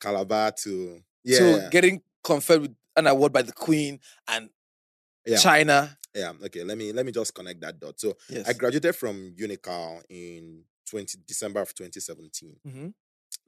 [0.00, 3.98] Calabar to yeah to getting conferred with an award by the Queen
[4.28, 4.50] and
[5.24, 5.96] yeah China?
[6.14, 6.32] yeah.
[6.44, 6.62] Okay.
[6.62, 7.98] Let me let me just connect that dot.
[8.00, 8.46] So Yes.
[8.48, 12.56] I graduated from Unical in 20 December of 2017.
[12.66, 12.88] hmm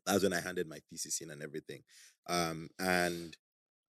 [0.05, 1.83] That's when I handed my thesis in and everything.
[2.29, 3.37] Um, and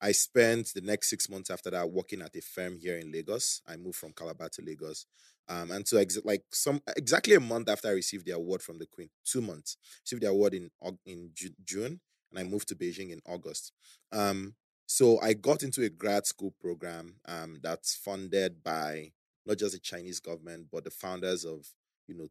[0.01, 3.61] I spent the next six months after that working at a firm here in Lagos.
[3.67, 5.05] I moved from Calabar to Lagos.
[5.49, 8.79] Um, and so ex- like some exactly a month after I received the award from
[8.79, 10.69] the Queen, two months, received the award in
[11.05, 13.71] in Ju- June, and I moved to Beijing in August.
[14.11, 14.55] Um,
[14.85, 19.11] so I got into a grad school program um, that's funded by
[19.45, 21.65] not just the Chinese government, but the founders of
[22.07, 22.27] you know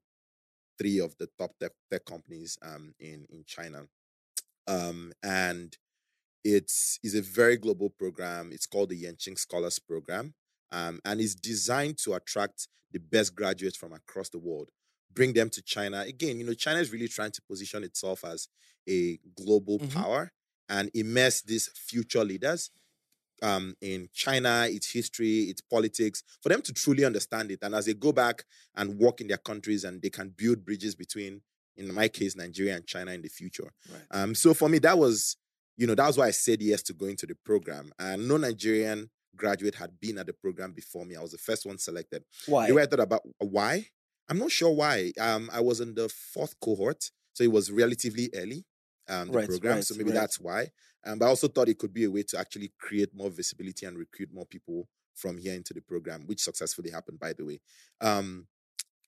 [0.79, 3.89] three of the top tech, tech companies um, in in China,
[4.67, 5.77] um, and
[6.45, 8.53] it's is a very global program.
[8.53, 10.35] It's called the Yenching Scholars Program,
[10.73, 14.71] um, and it's designed to attract the best graduates from across the world,
[15.13, 16.01] bring them to China.
[16.03, 18.49] Again, you know, China is really trying to position itself as
[18.89, 19.91] a global Mhm.
[19.93, 20.33] power
[20.69, 22.71] and immerse these future leaders
[23.43, 27.61] um, in China, its history, its politics, for them to truly understand it.
[27.63, 28.45] And as they go back
[28.75, 31.43] and work in their countries and they can build bridges between,
[31.77, 33.71] in my case, Nigeria and China in the future.
[33.93, 34.03] Right.
[34.11, 35.37] Um, so for me, that was,
[35.77, 37.93] you know, that was why I said yes to going to the program.
[37.99, 41.17] And no Nigerian graduate had been at the program before me.
[41.17, 42.25] I was the first one selected.
[42.47, 42.69] Why?
[42.69, 43.87] The way I thought about why,
[44.29, 45.13] I'm not sure why.
[45.21, 48.65] Um, I was in the fourth cohort, so it was relatively early.
[49.09, 50.15] Um, the Right, program, right, so maybe right.
[50.21, 50.71] that's why.
[51.07, 53.87] Um, but I also thought it could be a way to actually create more visibility
[53.87, 57.61] and recruit more people from here into the program, which successfully happened, by the way.
[58.01, 58.47] Um,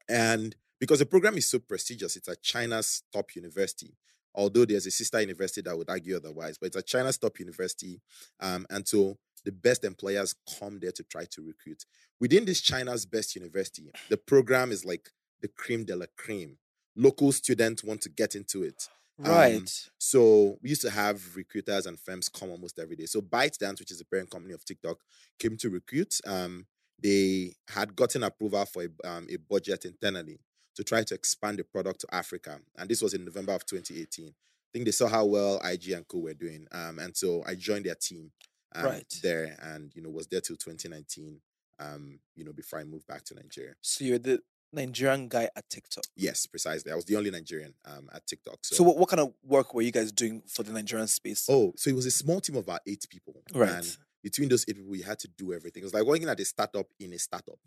[0.08, 3.94] and because the program is so prestigious, it's at China's top university.
[4.34, 8.00] Although there's a sister university that would argue otherwise, but it's at China's top university.
[8.40, 11.84] Um, and so the best employers come there to try to recruit.
[12.20, 16.58] Within this China's best university, the program is like the cream de la cream.
[16.96, 18.88] Local students want to get into it.
[19.24, 19.90] Um, right.
[19.98, 23.06] So we used to have recruiters and firms come almost every day.
[23.06, 24.98] So ByteDance, which is the parent company of TikTok,
[25.38, 26.20] came to recruit.
[26.26, 26.66] Um,
[27.00, 30.40] they had gotten approval for a, um, a budget internally
[30.76, 34.28] to try to expand the product to Africa, and this was in November of 2018.
[34.28, 37.54] I think they saw how well IG and Co were doing, um, and so I
[37.54, 38.32] joined their team
[38.74, 39.12] um, Right.
[39.22, 41.40] there, and you know was there till 2019.
[41.80, 43.74] Um, you know before I moved back to Nigeria.
[43.80, 46.04] So you're the Nigerian guy at TikTok.
[46.16, 46.92] Yes, precisely.
[46.92, 48.58] I was the only Nigerian um, at TikTok.
[48.62, 51.46] So, what, what kind of work were you guys doing for the Nigerian space?
[51.48, 53.42] Oh, so it was a small team of about eight people.
[53.54, 53.70] Right.
[53.70, 55.82] And between those eight people, we had to do everything.
[55.82, 57.58] It was like working at a startup in a startup,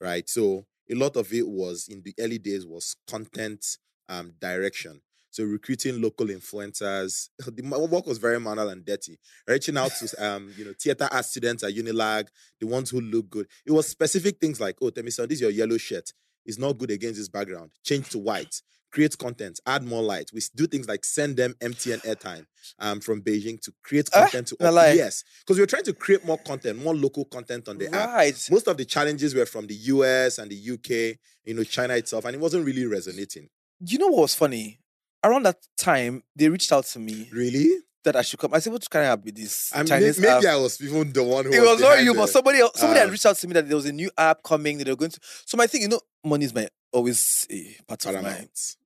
[0.00, 0.28] right?
[0.28, 3.64] So a lot of it was in the early days was content
[4.08, 5.00] um, direction.
[5.30, 7.28] So recruiting local influencers.
[7.44, 9.18] The work was very manual and dirty.
[9.46, 13.28] Reaching out to um, you know, theater art students at Unilag, the ones who look
[13.28, 13.46] good.
[13.66, 16.10] It was specific things like, oh, Temi, son, this is your yellow shirt.
[16.46, 17.72] It's not good against this background.
[17.84, 18.62] Change to white.
[18.92, 19.60] Create content.
[19.66, 20.30] Add more light.
[20.32, 22.46] We do things like send them MTN airtime
[22.78, 24.92] um, from Beijing to create Ah, content to na lie.
[24.92, 28.68] yes, because we're trying to create more content, more local content on the app most
[28.68, 32.34] of the challenges were from the US and the UK, you know, China itself, and
[32.36, 33.48] it wasn't really resonating.
[33.84, 34.78] You know what was funny?
[35.24, 37.80] Around that time, they reached out to me Really?
[38.06, 38.54] That I should come.
[38.54, 40.80] I said, "What kind of app with this I mean, Chinese maybe app?" I was
[40.80, 43.12] even the one who it was not you, but somebody else, somebody had Ah.
[43.12, 45.10] reached out to me that there was a new app coming that they were going
[45.10, 45.20] to.
[45.44, 48.22] So my thing, you know, money is my always a part of my.
[48.22, 48.76] Paramount.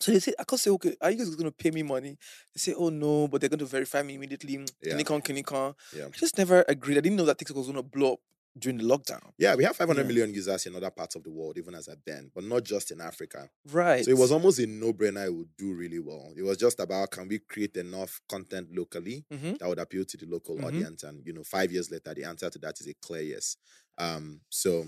[0.00, 2.16] So they said, I can't say, okay, are you guys going to pay me money?
[2.54, 4.64] They say, oh no, but they're going to verify me immediately.
[4.82, 4.96] Yeah.
[4.96, 5.20] Can come?
[5.20, 5.74] Can you come?
[5.94, 6.06] Yeah.
[6.06, 6.96] I just never agreed.
[6.96, 8.20] I didn't know that TikTok was going to blow up
[8.58, 9.32] during the lockdown.
[9.38, 10.06] Yeah, we have 500 Yeah.
[10.08, 12.90] million users in other parts of the world, even as at then, but not just
[12.90, 13.48] in Africa.
[13.70, 14.04] Right.
[14.04, 16.32] So it was almost a no-brainer it would do really well.
[16.36, 19.58] It was just about can we create enough content locally Mhm.
[19.58, 20.64] that would appeal to the local Mhm.
[20.64, 21.02] audience?
[21.04, 23.56] And you know, five years later, the answer to that is a clear yes.
[23.98, 24.80] Um, so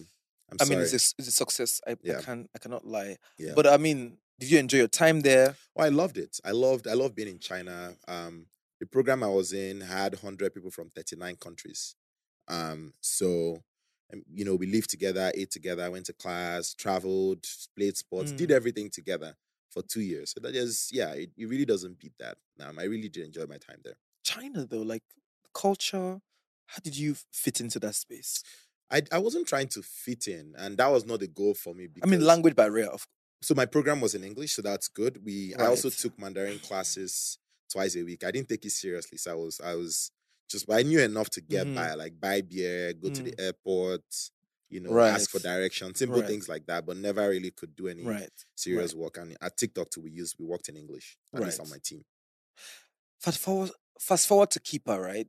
[0.48, 0.77] I'm I sorry.
[0.77, 1.81] mean, it's a, it's a success.
[1.87, 2.18] I, Yeah.
[2.18, 3.18] I can I cannot lie.
[3.38, 3.53] yeah.
[3.55, 5.57] But I mean, did you enjoy your time there?
[5.77, 6.40] Oh, I loved it.
[6.44, 7.96] I loved I loved being in China.
[8.09, 8.46] Um,
[8.81, 11.94] the program I was in had 100 people from 39 countries.
[12.49, 13.63] Um, so
[14.13, 18.51] um, you know, we lived together, ate together, went to class, traveled, played sports, did
[18.51, 18.55] Mm.
[18.55, 19.37] everything together
[19.71, 20.33] for two years.
[20.33, 22.37] So that is, yeah, it, it really doesn't beat that.
[22.61, 23.95] Um, I really did enjoy my time there.
[24.23, 25.03] China though, like
[25.55, 26.21] culture.
[26.67, 28.43] How did you fit into that space?
[28.91, 31.89] I, I wasn't trying to fit in, and that was not the goal for me.
[32.03, 32.87] I mean, language barrier.
[32.89, 33.07] Of
[33.41, 35.25] so my program was in English, so that's good.
[35.25, 37.39] We I also took Mandarin classes
[37.71, 38.25] twice a week.
[38.25, 40.11] I didn't take it seriously, so I was I was
[40.53, 41.75] just but I knew enough to get Mhm.
[41.75, 44.05] by, like buy beer, go to the airport,
[44.71, 46.29] you know, ask for directions, simple Right.
[46.29, 48.31] things like that, but never really could do any right.
[48.55, 49.17] serious work.
[49.19, 52.05] And at TikTok too, we used we worked in English, at least on my team.
[53.21, 53.71] Fast forward.
[54.01, 54.99] Fast forward to Kippa.
[55.01, 55.29] Right.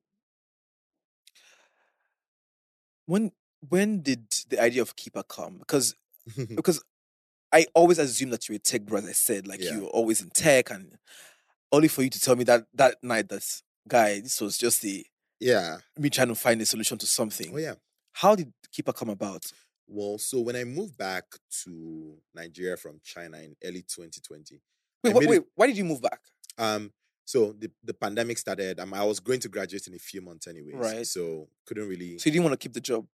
[3.05, 3.31] When
[3.69, 5.57] when did the idea of Kippa come?
[5.59, 5.95] Because
[6.55, 6.83] because
[7.51, 9.75] I always assumed that you were a tech bro, as I said, like Yeah.
[9.75, 10.97] you were always in tech, and
[11.71, 13.45] only for you to tell me that that night that
[13.87, 15.05] guy, this was just the
[15.43, 15.77] yeah.
[15.97, 17.51] me trying to find a solution to something.
[17.53, 17.75] Oh yeah.
[18.13, 19.43] How did Kippa come about?
[19.87, 21.23] Well, so when I moved back
[21.63, 24.61] to Nigeria from China in early 2020,
[25.03, 26.19] Wait, wait, wait it- why did you move back?
[26.57, 26.91] Um,
[27.25, 28.79] so the, the pandemic started.
[28.79, 30.75] Um, I was going to graduate in a few months anyways.
[30.75, 31.07] Right.
[31.07, 32.17] So couldn't really.
[32.17, 33.05] So you didn't want to keep the job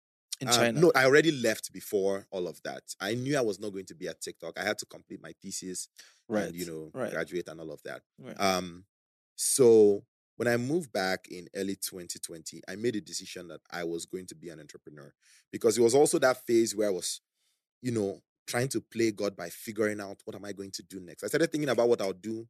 [0.41, 0.81] in Um, China?
[0.81, 2.83] No, I already left before all of that.
[3.01, 4.59] I knew I was not going to be at TikTok.
[4.59, 5.89] I had to complete my thesis
[6.29, 6.47] right.
[6.47, 7.11] and you know right.
[7.11, 8.03] graduate and all of that.
[8.21, 8.39] right.
[8.41, 8.85] Um,
[9.37, 10.05] so
[10.39, 14.27] when I moved back in early 2020, I made a decision that I was going
[14.27, 15.13] to be an entrepreneur
[15.51, 17.21] because it was also that phase where I was,
[17.83, 21.01] you know, trying to play God by figuring out what am I going to do
[21.01, 21.25] next.
[21.25, 22.47] I started thinking about what I'll do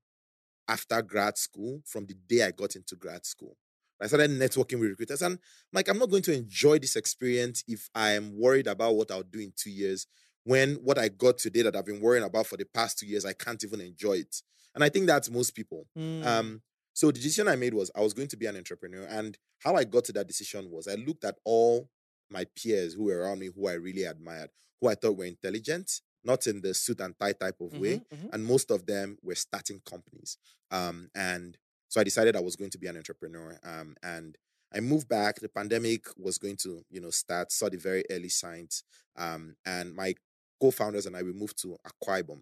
[0.68, 3.56] after grad school from the day I got into grad school.
[4.00, 5.40] I started networking with recruiters and I'm
[5.72, 9.22] like, I'm not going to enjoy this experience if I am worried about what I'll
[9.22, 10.06] do in two years
[10.44, 13.24] when what I got today that I've been worrying about for the past two years,
[13.24, 14.42] I can't even enjoy it.
[14.74, 15.86] And I think that's most people.
[15.96, 16.26] Mm.
[16.26, 16.62] Um,
[16.98, 19.06] so the decision I made was I was going to be an entrepreneur.
[19.08, 21.88] And how I got to that decision was I looked at all
[22.28, 26.00] my peers who were around me who I really admired, who I thought were intelligent,
[26.24, 27.98] not in the suit and tie type of way.
[27.98, 28.32] Mhm, mhm.
[28.32, 30.38] And most of them were starting companies.
[30.72, 31.56] Um, and
[31.86, 33.60] so I decided I was going to be an entrepreneur.
[33.62, 34.36] Um, and
[34.72, 35.38] I moved back.
[35.38, 38.82] The pandemic was going to, you know, start, saw the very early signs.
[39.14, 40.16] Um, and my
[40.60, 42.40] co-founders and I, we moved to Akwa Ibom.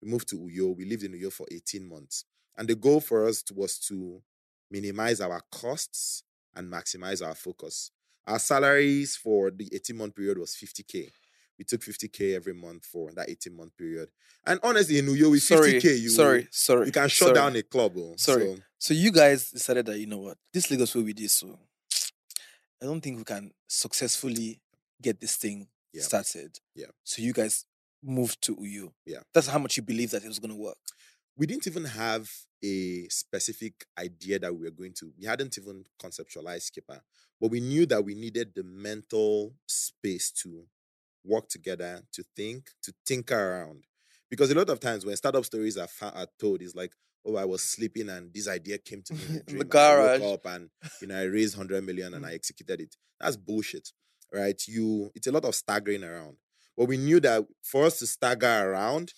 [0.00, 0.74] We moved to Uyo.
[0.74, 2.24] We lived in Uyo for 18 months.
[2.56, 4.22] And the goal for us was to
[4.70, 6.22] minimize our costs
[6.54, 7.90] and maximize our focus.
[8.26, 11.10] Our salaries for the 18 month period was 50K.
[11.58, 14.08] We took 50K every month for that 18 month period.
[14.46, 16.86] And honestly, in Uyo, with sorry, 50K, you, sorry, sorry.
[16.86, 17.34] you can shut sorry.
[17.34, 17.92] down a club.
[17.96, 18.14] oh.
[18.16, 18.56] Sorry.
[18.56, 21.58] So, So you guys decided that you know what this Lagos way we did so.
[22.82, 24.60] I don't think we can successfully
[25.00, 26.02] get this thing Yeah.
[26.02, 26.58] started.
[26.74, 26.86] Yeah.
[27.04, 27.64] So you guys
[28.02, 28.92] moved to Uyo.
[29.06, 29.20] Yeah.
[29.32, 30.76] That's how much you believe that it was going to work.
[31.36, 32.28] We didn't even have
[32.62, 35.12] a specific idea that we were going to.
[35.18, 37.00] We hadn't even conceptualized Skipper,
[37.40, 40.64] but we knew that we needed the mental space to
[41.24, 43.84] work together, to think, to tinker around.
[44.30, 46.92] Because a lot of times when startup stories are, fa- are told, it's like,
[47.26, 49.94] oh, I was sleeping and this idea came to me in In the and I
[49.94, 50.20] garage.
[50.20, 50.70] woke up and
[51.00, 52.28] you know I raised hundred million and mm.
[52.28, 52.96] I executed it.
[53.20, 53.90] That's bullshit,
[54.32, 54.60] right?
[54.66, 56.36] You, it's a lot of staggering around.
[56.76, 59.12] But we knew that for us to stagger around,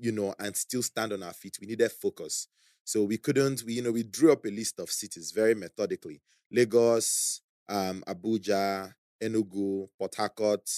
[0.00, 2.48] you know, and still stand on our feet, we needed focus.
[2.84, 6.22] So we couldn't, we, you know, we drew up a list of cities very methodically.
[6.50, 8.92] Lagos, um, Abuja,
[9.22, 10.68] Enugu, Port Harcourt,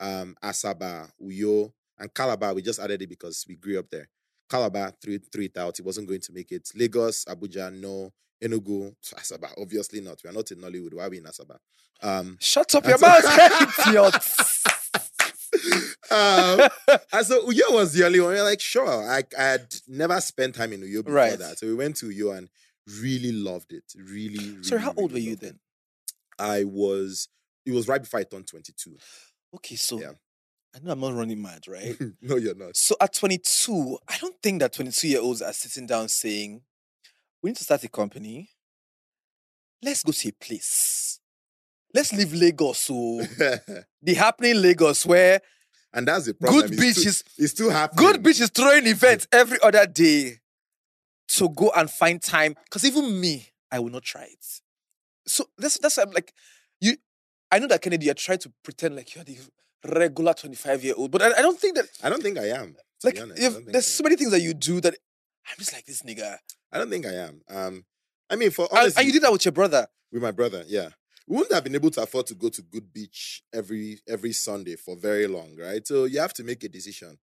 [0.00, 2.54] um, Asaba, Uyo, and Calabar.
[2.54, 4.08] We just added it because we grew up there.
[4.48, 5.76] Calabar, three three out.
[5.76, 6.70] He wasn't going to make it.
[6.74, 8.10] Lagos, Abuja, no.
[8.42, 10.18] Enugu, Asaba, obviously not.
[10.24, 10.94] We are not in Nollywood.
[10.94, 11.58] Why are we in Asaba?
[12.02, 14.26] Um, Shut up your so- mouth.
[16.10, 16.68] um,
[17.12, 18.30] and so Uyo was the only one.
[18.30, 18.88] We were like, sure.
[19.08, 21.38] I had never spent time in Uyo before Right.
[21.38, 21.58] that.
[21.58, 22.48] So we went to Uyo and
[23.00, 23.84] really loved it.
[23.96, 24.62] Really, really.
[24.64, 25.60] Sorry, how old were you then?
[26.38, 27.28] I was,
[27.66, 28.96] it was right before I turned 22.
[29.56, 30.12] Okay, so Yeah.
[30.74, 31.96] I know I'm not running mad, right?
[32.22, 32.76] no, you're not.
[32.76, 36.62] so at 22, I don't think that 22 year olds are sitting down saying,
[37.42, 38.50] we need to start a company.
[39.82, 41.18] Let's go to a place.
[41.92, 42.78] Let's leave Lagos.
[42.78, 42.94] So
[44.02, 45.40] the happening Lagos where
[45.92, 46.60] and that's the problem.
[46.62, 48.06] good It's beach still- is It's still happening.
[48.06, 50.38] good beach is throwing events every other day
[51.36, 52.54] to go and find time.
[52.64, 54.44] Because even me, I will not try it.
[55.26, 56.32] So that's that's I'm like,
[56.80, 56.96] you.
[57.52, 59.38] I know that Kennedy, you're trying to pretend like you're the
[59.84, 62.76] regular 25 year old, but I, I don't think that I don't think I am.
[63.02, 63.16] Like.
[63.18, 64.94] If there's so many things that you do that
[65.48, 66.36] I'm just like this nigga.
[66.70, 67.40] I don't think I am.
[67.48, 67.84] Um,
[68.28, 69.86] I mean, for And, honestly, and you did that with your brother.
[70.12, 70.90] with my brother, yeah.
[71.30, 74.74] We wouldn't have been able to afford to go to Good Beach every every Sunday
[74.74, 75.86] for very long, right?
[75.86, 77.18] So you have to make a decision.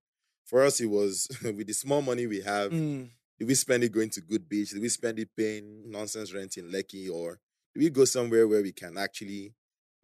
[0.46, 3.10] For us, it was with the small money we have, Mm.
[3.38, 4.70] did we spend it going to Good Beach?
[4.70, 7.10] Did we spend it paying nonsense rent in Lekki?
[7.12, 7.38] Or
[7.76, 9.54] do we go somewhere where we can actually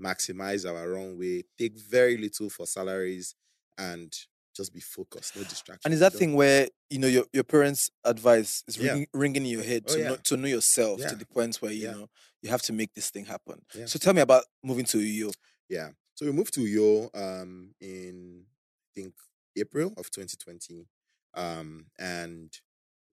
[0.01, 3.35] maximize our runway, take very little for salaries,
[3.77, 4.13] and
[4.55, 5.81] just be focused, no distraction?
[5.85, 8.91] And is that thing where you know your, your parents' advice is Yeah.
[8.91, 10.07] ringing, ringing in your head Oh, to yeah.
[10.09, 11.09] know, to know yourself Yeah.
[11.09, 12.09] to the point where you know
[12.41, 13.61] you have to make this thing happen.
[13.85, 15.33] So tell me about moving to Uyo.
[15.69, 15.89] Yeah.
[16.15, 18.45] So we moved to Uyo um, in
[18.95, 19.13] I think
[19.57, 20.85] April of 2020.
[21.35, 22.53] Um, and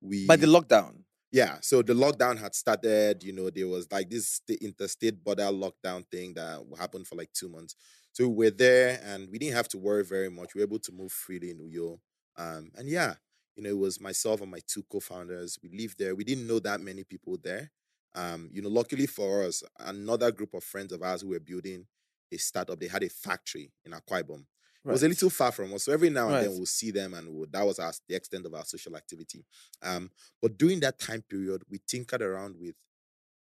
[0.02, 1.04] we By the lockdown.
[1.32, 5.44] yeah, so the lockdown had started, you know, there was like this sta- interstate border
[5.44, 7.74] lockdown thing that happened for like two months.
[8.12, 10.54] So we were there and we didn't have to worry very much.
[10.54, 11.98] We were able to move freely in Uyo.
[12.36, 13.14] Um, and yeah,
[13.56, 15.58] you know, it was myself and my two co-founders.
[15.62, 16.14] We lived there.
[16.14, 17.70] We didn't know that many people there.
[18.14, 21.86] Um, you know, luckily for us, another group of friends of ours who were building
[22.32, 24.44] a startup, they had a factory in Akwa Ibom.
[24.88, 25.84] It was a little far from us.
[25.84, 28.46] So every now and then we'll see them and we'll, that was our, the extent
[28.46, 29.44] of our social activity.
[29.82, 32.74] Um, but during that time period, we tinkered around with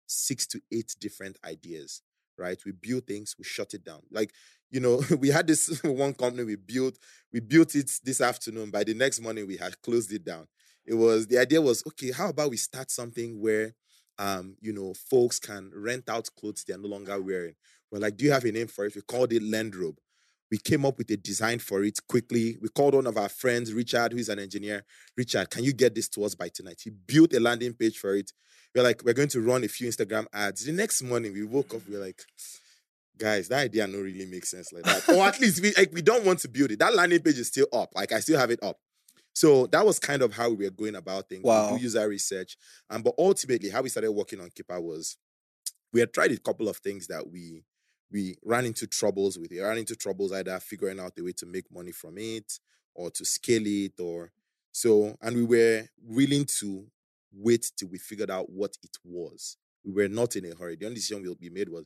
[0.08, 2.02] six to eight different ideas,
[2.38, 2.60] right?
[2.66, 4.02] We build things, we shut it down.
[4.12, 4.34] Like,
[4.70, 6.98] you know, we had this one company we built,
[7.32, 8.72] we built it this afternoon.
[8.72, 10.48] By the next morning, we had closed it down.
[10.86, 13.74] It was the idea was okay, how about we start something where
[14.22, 17.56] um, you know, folks can rent out clothes they're no longer wearing.
[17.92, 18.96] We're like, do you have a name for it?
[18.96, 19.98] We called it Landrobe.
[20.52, 22.58] We came up with a design for it quickly.
[22.62, 24.84] We called one of our friends, Richard, who is an engineer.
[25.18, 26.82] Richard, can you get this to us by tonight?
[26.84, 28.32] He built a landing page for it.
[28.74, 30.66] We're like, we're going to run a few Instagram ads.
[30.66, 32.22] The next morning, we woke up, we are like,
[33.18, 35.10] guys, that idea no really makes sense like that.
[35.10, 36.80] or at least we like we don't want to build it.
[36.80, 37.90] That landing page is still up.
[37.96, 38.78] Like I still have it up.
[39.34, 41.44] So that was kind of how we were going about things.
[41.72, 42.58] We do user research.
[42.90, 45.18] Um, but ultimately, how we started working on Kippa was
[45.94, 47.64] we had tried a couple of things that we
[48.12, 49.52] we ran into troubles with.
[49.52, 52.60] We ran into troubles either figuring out a way to make money from it
[52.94, 54.32] or to scale it or
[54.74, 56.86] so, and we were willing to
[57.34, 59.58] wait till we figured out what it was.
[59.84, 60.76] We were not in a hurry.
[60.76, 61.86] The only decision we'll be made was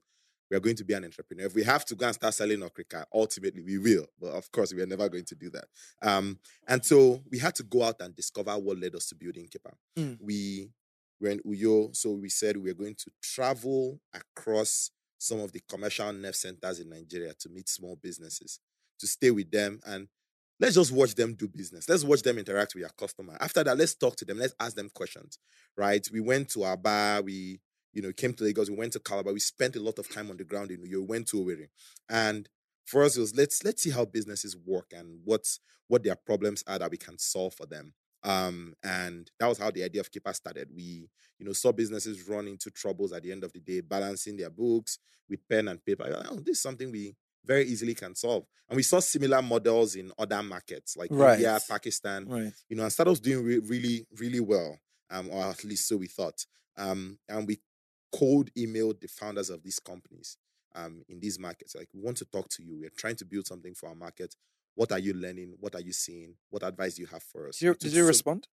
[0.49, 1.45] we are going to be an entrepreneur.
[1.45, 4.05] If we have to go and start selling Okrika, ultimately we will.
[4.19, 5.65] But of course, we are never going to do that.
[6.01, 9.47] Um, and so we had to go out and discover what led us to building
[9.47, 9.73] Kippa.
[9.97, 10.17] Mm.
[10.21, 10.69] We
[11.19, 15.61] were in Uyo, so we said we were going to travel across some of the
[15.67, 18.59] commercial nerve centers in Nigeria to meet small businesses,
[18.99, 20.07] to stay with them and
[20.59, 21.87] let's just watch them do business.
[21.89, 23.37] Let's watch them interact with your customer.
[23.39, 24.39] After that, let's talk to them.
[24.39, 25.39] Let's ask them questions,
[25.77, 26.05] right?
[26.11, 27.21] We went to Aba.
[27.23, 27.59] We,
[27.93, 28.69] you know, came to Lagos.
[28.69, 29.33] We went to Calabar.
[29.33, 30.99] We spent a lot of time on the ground in Uyo.
[31.01, 31.67] We went to Owerri.
[32.09, 32.49] And
[32.85, 36.63] for us, it was let's let's see how businesses work and what's what their problems
[36.67, 37.93] are that we can solve for them.
[38.23, 40.69] Um, and that was how the idea of Kippa started.
[40.75, 44.35] We, you know, saw businesses run into troubles at the end of the day, balancing
[44.35, 44.97] their books
[45.29, 46.05] with pen and paper.
[46.29, 47.15] Oh, this is something we
[47.45, 48.45] very easily can solve.
[48.69, 52.53] And we saw similar models in other markets like India, Pakistan, Right.
[52.69, 54.79] you know, and startups doing re- really, really well,
[55.11, 56.45] um, or at least so we thought.
[56.77, 57.59] Um, and we
[58.11, 60.37] cold emailed the founders of these companies
[60.73, 61.75] um, in these markets.
[61.75, 62.77] Like, we want to talk to you.
[62.79, 64.35] We're trying to build something for our market.
[64.73, 65.55] What are you learning?
[65.59, 66.35] What are you seeing?
[66.49, 67.59] What advice do you have for us?
[67.59, 68.47] Did you, did you so- respond?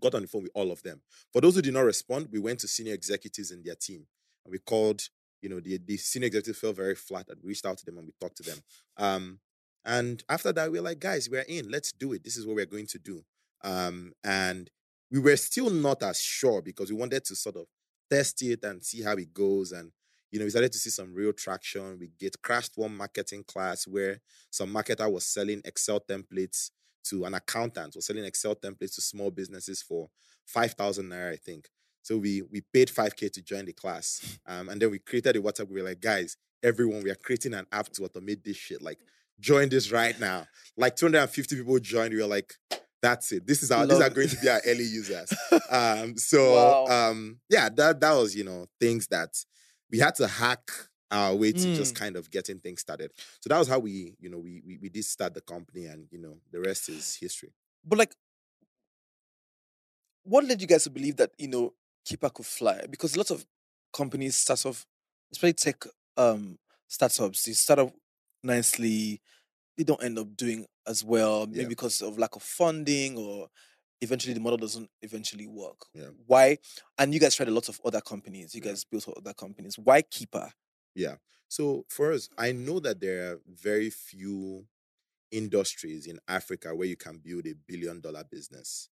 [0.00, 1.02] got on the phone with all of them.
[1.34, 4.06] For those who did not respond, we went to senior executives in their team
[4.44, 5.02] and we called,
[5.46, 7.98] you know, the, the senior executive felt very flat and we reached out to them
[7.98, 8.58] and we talked to them.
[8.96, 9.38] Um,
[9.84, 12.24] and after that, we were like, guys, we're in, let's do it.
[12.24, 13.22] This is what we're going to do.
[13.62, 14.68] Um, and
[15.08, 17.66] we were still not as sure because we wanted to sort of
[18.10, 19.70] test it and see how it goes.
[19.70, 19.92] And,
[20.32, 21.96] you know, we started to see some real traction.
[22.00, 24.18] We get crashed one marketing class where
[24.50, 26.70] some marketer was selling Excel templates
[27.10, 30.08] to an accountant, was selling Excel templates to small businesses for
[30.46, 31.68] 5,000 naira, I think.
[32.06, 34.38] So we we paid 5K to join the class.
[34.46, 35.68] Um, and then we created a WhatsApp.
[35.68, 38.80] We were like, guys, everyone, we are creating an app to automate this shit.
[38.80, 39.00] Like,
[39.40, 40.46] join this right now.
[40.76, 42.14] Like 250 people joined.
[42.14, 42.54] We were like,
[43.02, 43.44] that's it.
[43.44, 45.32] This is our these Love are going to be our early users.
[45.68, 46.86] Um, so Wow.
[47.10, 49.30] um, yeah, that that was you know things that
[49.90, 50.70] we had to hack
[51.10, 51.98] our way to just Mm.
[51.98, 53.10] kind of getting things started.
[53.40, 56.06] So that was how we you know we, we we did start the company, and
[56.12, 57.52] you know the rest is history.
[57.84, 58.14] But like,
[60.22, 61.72] what led you guys to believe that you know
[62.06, 62.82] Kippa could fly?
[62.88, 63.44] Because lots of
[63.92, 64.86] companies start off,
[65.32, 65.84] especially tech
[66.16, 67.92] um startups, they start off
[68.42, 69.20] nicely,
[69.76, 71.68] they don't end up doing as well, maybe Yeah.
[71.68, 73.48] because of lack of funding or
[74.00, 75.86] eventually the model doesn't eventually work.
[75.94, 76.10] Yeah.
[76.26, 76.58] Why?
[76.98, 78.54] And you guys tried a lot of other companies.
[78.54, 78.70] You Yeah.
[78.70, 79.78] guys built other companies.
[79.78, 80.52] Why Kippa?
[80.94, 81.16] Yeah.
[81.48, 84.66] So for us, I know that there are very few
[85.30, 88.88] industries in Africa where you can build a billion dollar business,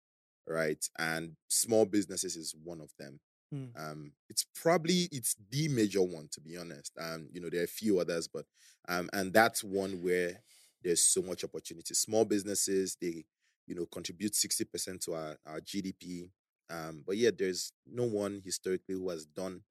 [0.51, 0.83] right?
[0.99, 3.19] And small businesses is one of them.
[3.53, 3.69] Mm.
[3.77, 6.91] Um, it's probably it's the major one to be honest.
[6.99, 8.45] Um, you know, there are a few others, but
[8.87, 10.41] um, and that's one where
[10.83, 11.93] there's so much opportunity.
[11.93, 13.25] Small businesses, they
[13.67, 16.29] you know contribute 60% to our, our GDP.
[16.69, 19.61] Um, but yet there's no one historically who has done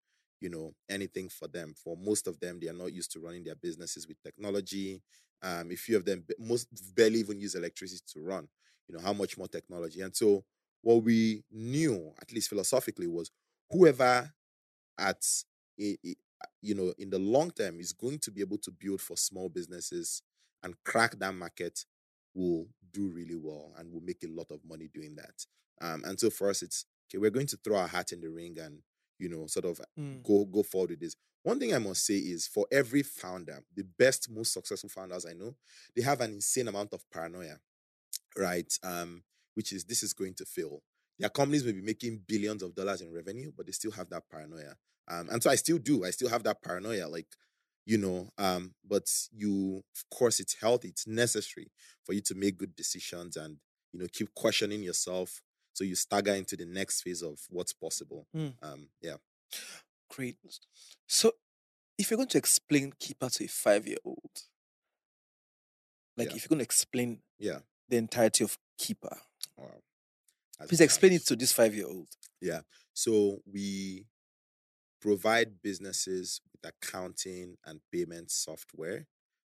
[0.41, 3.45] you know anything for them for most of them they are not used to running
[3.45, 5.01] their businesses with technology
[5.43, 6.67] um a few of them most
[6.97, 8.49] barely even use electricity to run
[8.89, 10.43] you know how much more technology and so
[10.83, 13.31] what we knew at least philosophically was
[13.71, 14.33] whoever
[14.99, 15.25] at
[15.77, 19.49] you know in the long term is going to be able to build for small
[19.49, 20.23] businesses
[20.63, 21.85] and crack that market
[22.35, 25.45] will do really well and will make a lot of money doing that
[25.81, 28.29] um and so for us it's okay we're going to throw our hat in the
[28.29, 28.81] ring and
[29.19, 30.23] you know sort of Mm.
[30.23, 31.17] go go forward with this.
[31.43, 35.33] One thing I must say is for every founder, the best, most successful founders I
[35.33, 35.55] know,
[35.97, 37.59] they have an insane amount of paranoia,
[38.37, 38.73] right?
[38.83, 39.23] Um,
[39.55, 40.83] which is this is going to fail.
[41.19, 44.23] Their companies may be making billions of dollars in revenue, but they still have that
[44.31, 44.75] paranoia.
[45.09, 46.05] Um, and so I still do.
[46.05, 47.27] I still have that paranoia, like
[47.85, 48.31] you know.
[48.39, 50.89] Um, but you, of course, it's healthy.
[50.89, 51.71] It's necessary
[52.05, 53.59] for you to make good decisions and
[53.93, 55.43] you know keep questioning yourself,
[55.73, 58.27] so you stagger into the next phase of what's possible.
[58.35, 58.55] Mm.
[58.63, 59.17] Um, yeah.
[60.09, 60.37] Great.
[61.07, 61.33] So,
[61.99, 64.31] if you're going to explain Kippa to a five year old,
[66.17, 66.37] like Yeah.
[66.37, 67.61] if you're going to explain Yeah.
[67.89, 69.19] the entirety of Kippa,
[69.61, 69.81] Wow.
[70.59, 72.09] That's please explain it to this five year old.
[72.41, 72.61] Yeah.
[72.95, 74.07] So we
[75.01, 79.07] provide businesses with accounting and payment software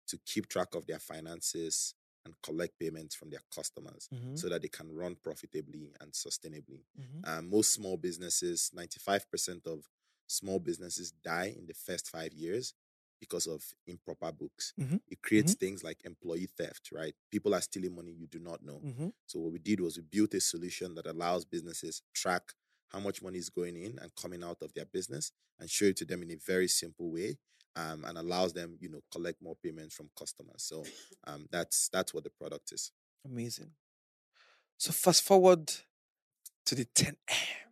[0.07, 1.93] to keep track of their finances
[2.25, 6.83] and collect payments from their customers so that they can run profitably and sustainably.
[7.25, 9.87] Um, most small businesses, 95% of
[10.27, 12.73] small businesses die in the first five years
[13.21, 14.73] because of improper books.
[14.77, 14.99] Mhm.
[15.07, 17.15] It creates things like employee theft, right?
[17.31, 18.81] People are stealing money you do not know.
[18.83, 19.09] Mm-hmm.
[19.27, 22.51] So what we did was we built a solution that allows businesses track
[22.89, 25.97] how much money is going in and coming out of their business and show it
[25.97, 27.37] to them in a very simple way.
[27.77, 30.61] Um, and allows them, you know, collect more payments from customers.
[30.63, 30.83] So
[31.25, 32.91] um, that's that's what the product is.
[33.23, 33.71] Amazing.
[34.77, 35.71] So, fast forward
[36.65, 37.15] to the 10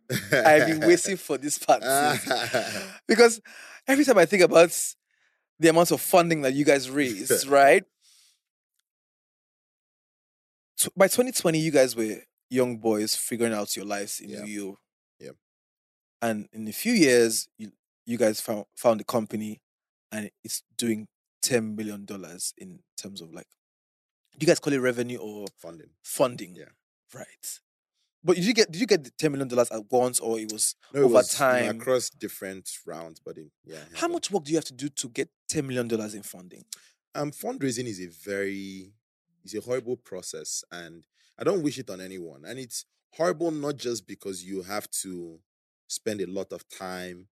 [0.32, 1.82] I've been waiting for this part
[3.06, 3.40] because
[3.86, 4.70] every time I think about
[5.60, 7.84] the amount of funding that you guys raised, right?
[10.76, 12.16] So by 2020, you guys were
[12.48, 14.40] young boys figuring out your lives in Yeah.
[14.42, 14.78] New York.
[15.20, 15.36] Yep.
[16.22, 17.72] And in a few years, you,
[18.06, 19.60] you guys found found a company
[20.10, 21.06] and it's doing
[21.44, 22.06] $10 million
[22.58, 23.46] in terms of like,
[24.38, 25.90] do you guys call it revenue or Funding.
[26.02, 26.54] funding?
[26.56, 26.70] Yeah.
[27.14, 27.60] Right.
[28.22, 30.74] But did you get did you get the $10 million at once or it was
[30.92, 31.80] No, it Over was, you know, time.
[31.80, 33.76] across different rounds, but it, yeah.
[33.94, 34.12] How happened.
[34.14, 36.64] much work do you have to do to get $10 million in funding?
[37.16, 38.92] um fundraising is a very
[39.44, 41.04] is a horrible process and
[41.40, 45.40] i don't wish it on anyone and it's horrible not just because you have to
[45.88, 47.26] spend a lot of time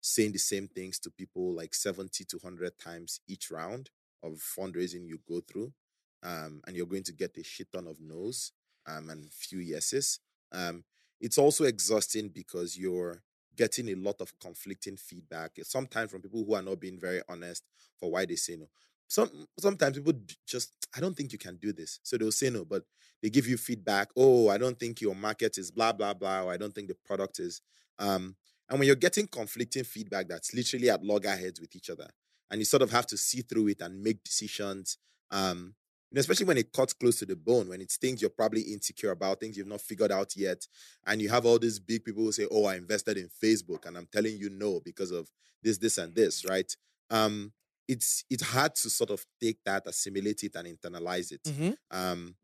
[0.00, 3.90] saying the same things to people like 70 to 100 times each round
[4.22, 5.74] of fundraising you go through
[6.22, 8.52] um, and you're going to get a shit ton of no's
[8.86, 10.20] um, and few yeses
[10.52, 10.84] um,
[11.20, 13.22] it's also exhausting because you're
[13.56, 17.64] getting a lot of conflicting feedback sometimes from people who are not being very honest
[17.98, 18.68] for why they say no
[19.08, 20.12] some sometimes people
[20.46, 21.98] just I don't think you can do this.
[22.02, 22.84] So they'll say no, but
[23.22, 24.08] they give you feedback.
[24.16, 26.96] Oh, I don't think your market is blah blah blah, or I don't think the
[27.06, 27.60] product is.
[27.98, 28.36] Um,
[28.68, 32.08] and when you're getting conflicting feedback that's literally at loggerheads with each other,
[32.50, 34.98] and you sort of have to see through it and make decisions.
[35.30, 35.74] Um,
[36.14, 39.10] know, especially when it cuts close to the bone, when it's things you're probably insecure
[39.10, 40.66] about, things you've not figured out yet,
[41.06, 43.96] and you have all these big people who say, "Oh, I invested in Facebook," and
[43.96, 45.30] I'm telling you no because of
[45.62, 46.74] this, this, and this, right?
[47.10, 47.52] Um,
[47.86, 51.42] it's it's hard to sort of take that, assimilate it, and internalize it.
[51.44, 51.76] Mhm.
[51.90, 52.36] Um,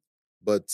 [0.43, 0.71] but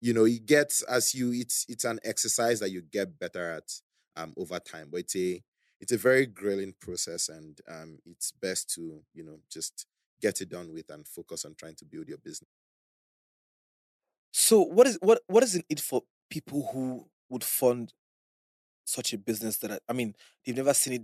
[0.00, 3.72] you know, it gets as you it's it's an exercise that you get better at
[4.16, 4.88] um over time.
[4.90, 5.42] But it's a
[5.80, 9.86] it's a very grilling process and um it's best to, you know, just
[10.22, 12.48] get it done with and focus on trying to build your business.
[14.32, 17.92] So what is what what is in it for people who would fund
[18.84, 20.14] such a business that I, I mean
[20.44, 21.02] they've never seen it?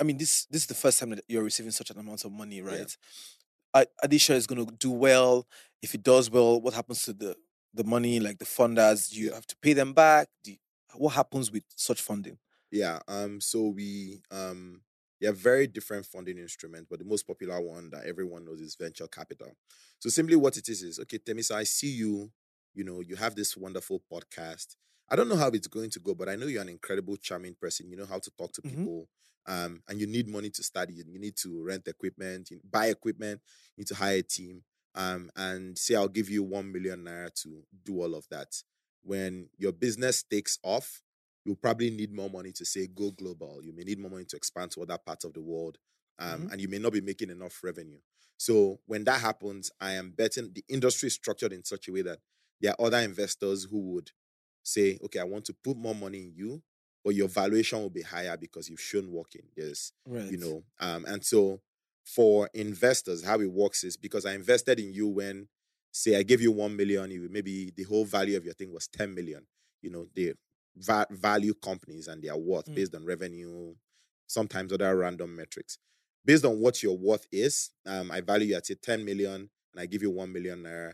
[0.00, 2.32] I mean this this is the first time that you're receiving such an amount of
[2.32, 2.96] money, right?
[3.74, 5.46] Are, are they sure it's going to do well?
[5.82, 7.36] If it does well, what happens to the
[7.74, 8.20] the money?
[8.20, 10.28] Like the funders, do you have to pay them back?
[10.44, 10.58] Do you-
[10.96, 12.38] what happens with such funding?
[12.70, 13.00] Yeah.
[13.08, 13.40] Um.
[13.40, 14.82] So we um.
[15.24, 18.74] They are very different funding instruments, but the most popular one that everyone knows is
[18.78, 19.56] venture capital.
[19.98, 22.30] So simply what it is is okay, Temisan, I see you.
[22.74, 24.76] You know, you have this wonderful podcast.
[25.08, 27.54] I don't know how it's going to go, but I know you're an incredible, charming
[27.58, 27.88] person.
[27.88, 28.68] You know how to talk to Mhm.
[28.68, 29.08] people.
[29.46, 30.92] Um, and you need money to study.
[30.92, 33.40] You need to rent equipment, you buy equipment,
[33.76, 34.62] you need to hire a team.
[34.94, 38.62] Um, and say I'll give you one million naira to do all of that.
[39.02, 41.02] When your business takes off,
[41.44, 43.60] you'll probably need more money to say go global.
[43.62, 45.78] You may need more money to expand to other parts of the world.
[46.18, 46.50] Um, Mhm.
[46.50, 47.98] and you may not be making enough revenue.
[48.36, 52.02] So when that happens, I am betting the industry is structured in such a way
[52.02, 52.20] that
[52.60, 54.12] there are other investors who would
[54.62, 56.62] say, okay, I want to put more money in you,
[57.02, 59.48] but your valuation will be higher because you've shown working.
[59.56, 60.24] There's Right.
[60.26, 61.60] you know um and so
[62.02, 65.46] for investors how it works is because i invested in you when
[65.92, 68.88] say i gave you 1 million you maybe the whole value of your thing was
[68.88, 69.46] 10 million
[69.82, 70.32] you know they
[70.76, 72.74] va- value companies and their worth Mm.
[72.74, 73.74] based on revenue
[74.26, 75.78] sometimes other random metrics
[76.24, 79.80] based on what your worth is um i value you at say 10 million and
[79.80, 80.92] i give you 1 million naira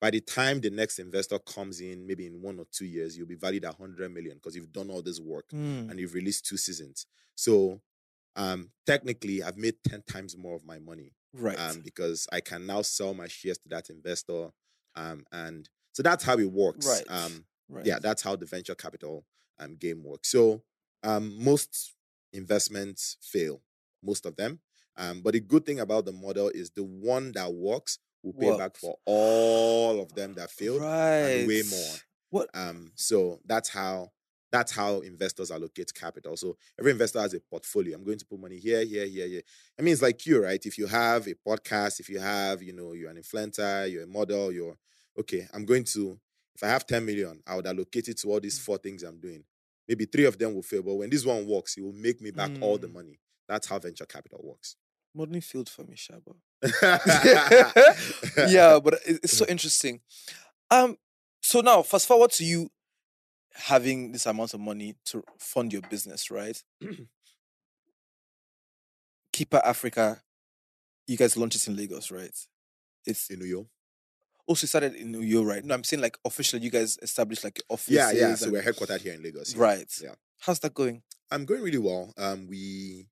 [0.00, 3.26] by the time the next investor comes in maybe in one or two years you'll
[3.26, 5.90] be valued at 100 million because you've done all this work Mm.
[5.90, 7.06] and you've released two seasons.
[7.34, 7.80] So
[8.36, 11.12] um technically I've made 10 times more of my money.
[11.34, 11.58] Right.
[11.58, 14.50] Um because I can now sell my shares to that investor.
[14.94, 16.86] Um and so that's how it works.
[16.86, 17.04] Right.
[17.10, 17.86] Um right.
[17.86, 19.24] yeah, that's how the venture capital
[19.58, 20.30] um game works.
[20.30, 20.62] So
[21.02, 21.94] um most
[22.32, 23.62] investments fail,
[24.02, 24.60] most of them.
[24.96, 28.56] Um, but the good thing about the model is the one that works will pay
[28.56, 31.40] back for all of them that failed right.
[31.40, 31.94] and way more.
[32.30, 32.50] What?
[32.54, 34.10] Um, so that's how
[34.52, 36.36] that's how investors allocate capital.
[36.36, 37.96] So every investor has a portfolio.
[37.96, 39.42] I'm going to put money here, here, here, here.
[39.78, 40.60] I mean, it's like you, right?
[40.64, 44.08] If you have a podcast, if you have, you know, you're an influencer, you're a
[44.08, 44.76] model, you're
[45.18, 45.46] okay.
[45.54, 46.18] I'm going to,
[46.60, 48.42] if I have 10 million, I would allocate it to all Mm.
[48.42, 49.44] these four things I'm doing.
[49.88, 52.30] Maybe three of them will fail, but when this one works, it will make me
[52.30, 52.92] back all the Mm.
[52.92, 53.18] money.
[53.48, 54.76] That's how venture capital works.
[55.14, 56.36] Modeling field for me, Shaba.
[58.48, 60.00] yeah, but it's so interesting.
[60.70, 60.98] Um,
[61.42, 62.70] so now fast forward to you
[63.54, 66.62] having this amount of money to fund your business, right?
[69.32, 70.22] Kippa Africa,
[71.06, 72.36] you guys launched it in Lagos, right?
[73.06, 73.66] It's In Uyo.
[74.50, 75.64] Also started in Uyo, right?
[75.64, 77.94] No, I'm saying like officially, you guys established like offices.
[77.94, 78.34] Yeah, yeah.
[78.34, 79.54] So and- we're headquartered here in Lagos.
[79.54, 79.62] yeah.
[79.62, 79.92] right.
[80.02, 80.14] Yeah.
[80.40, 81.02] How's that going?
[81.30, 82.12] I'm going really well.
[82.18, 83.06] Um, we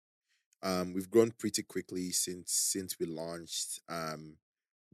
[0.65, 3.81] um we've grown pretty quickly since since we launched.
[3.89, 4.39] Um,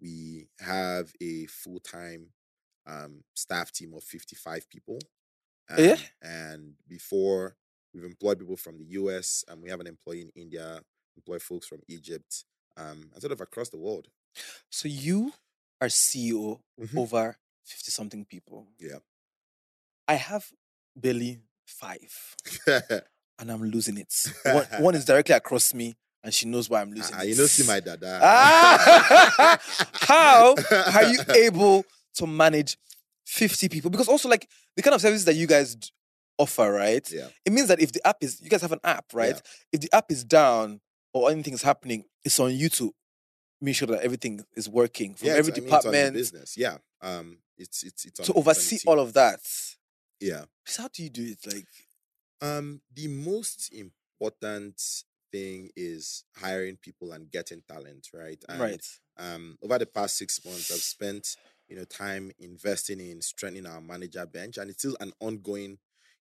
[0.03, 2.27] we have a full time
[2.87, 4.99] um staff team of 55 people.
[5.71, 5.97] Um, Yeah?
[6.21, 7.57] And before
[7.95, 10.81] we've employed people from the US, and we have an employee in India,
[11.17, 12.45] employ folks from Egypt,
[12.77, 14.09] um, and sort of across the world.
[14.69, 15.33] So you
[15.81, 16.99] are CEO Mhm.
[16.99, 18.69] over 50 something people.
[18.79, 18.99] Yeah.
[20.09, 20.47] I have
[20.97, 22.37] barely five.
[22.67, 24.13] and I'm losing it.
[24.45, 27.29] One, one is directly across me, and she knows why I'm losing Ah, it.
[27.29, 28.21] you know, see my dada.
[28.23, 29.59] Ah!
[29.93, 30.55] How
[30.95, 32.77] are you able to manage
[33.27, 33.91] 50 people?
[33.91, 35.77] Because also, like the kind of services that you guys
[36.39, 37.09] offer, right?
[37.11, 37.29] Yeah.
[37.45, 39.35] It means that if the app is, you guys have an app, right?
[39.35, 39.41] Yeah.
[39.73, 40.81] If the app is down
[41.13, 42.91] or anything is happening, it's on YouTube.
[43.61, 46.57] Make sure that everything is working from Yeah, every I mean, department business.
[46.57, 46.79] Yeah.
[47.01, 49.41] Um, it's it's it's to it's on the oversee all of that.
[50.21, 50.45] Yeah.
[50.67, 51.47] So how do you do it?
[51.47, 51.67] Like,
[52.41, 54.81] Um, the most important
[55.33, 58.43] thing is hiring people and getting talent, right?
[58.49, 58.87] And, right?
[59.17, 61.37] Um, over the past six months, I've spent
[61.69, 65.79] you know time investing in strengthening our manager bench, and it's still an ongoing,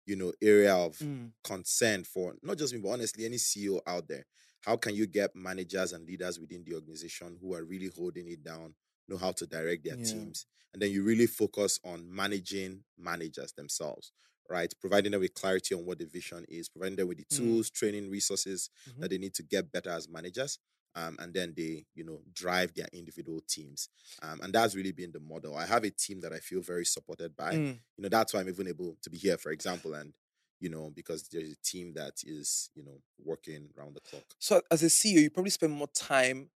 [0.06, 1.32] you know, area of Mm.
[1.44, 4.26] concern for not just me, but honestly, any CEO out there.
[4.62, 8.44] How can you get managers and leaders within the organization who are really holding it
[8.44, 8.76] down,
[9.08, 10.02] know how to direct their Yeah.
[10.04, 14.12] teams, and then you really focus on managing managers themselves,
[14.50, 14.74] right?
[14.80, 17.62] Providing them with clarity on what the vision is, providing them with the Mm.
[17.66, 19.02] tools, training, resources Mhm.
[19.02, 20.60] that they need to get better as managers.
[20.94, 23.88] um, and then they, you know, drive their individual teams.
[24.22, 25.56] Um, and that's really been the model.
[25.56, 27.54] I have a team that I feel very supported by.
[27.54, 27.82] Mm.
[27.96, 30.14] You know, that's why I'm even able to be here, for example, and
[30.62, 34.24] you know, because there's a team that is, you know, working round the clock.
[34.40, 36.50] So as a CEO, you probably spend more time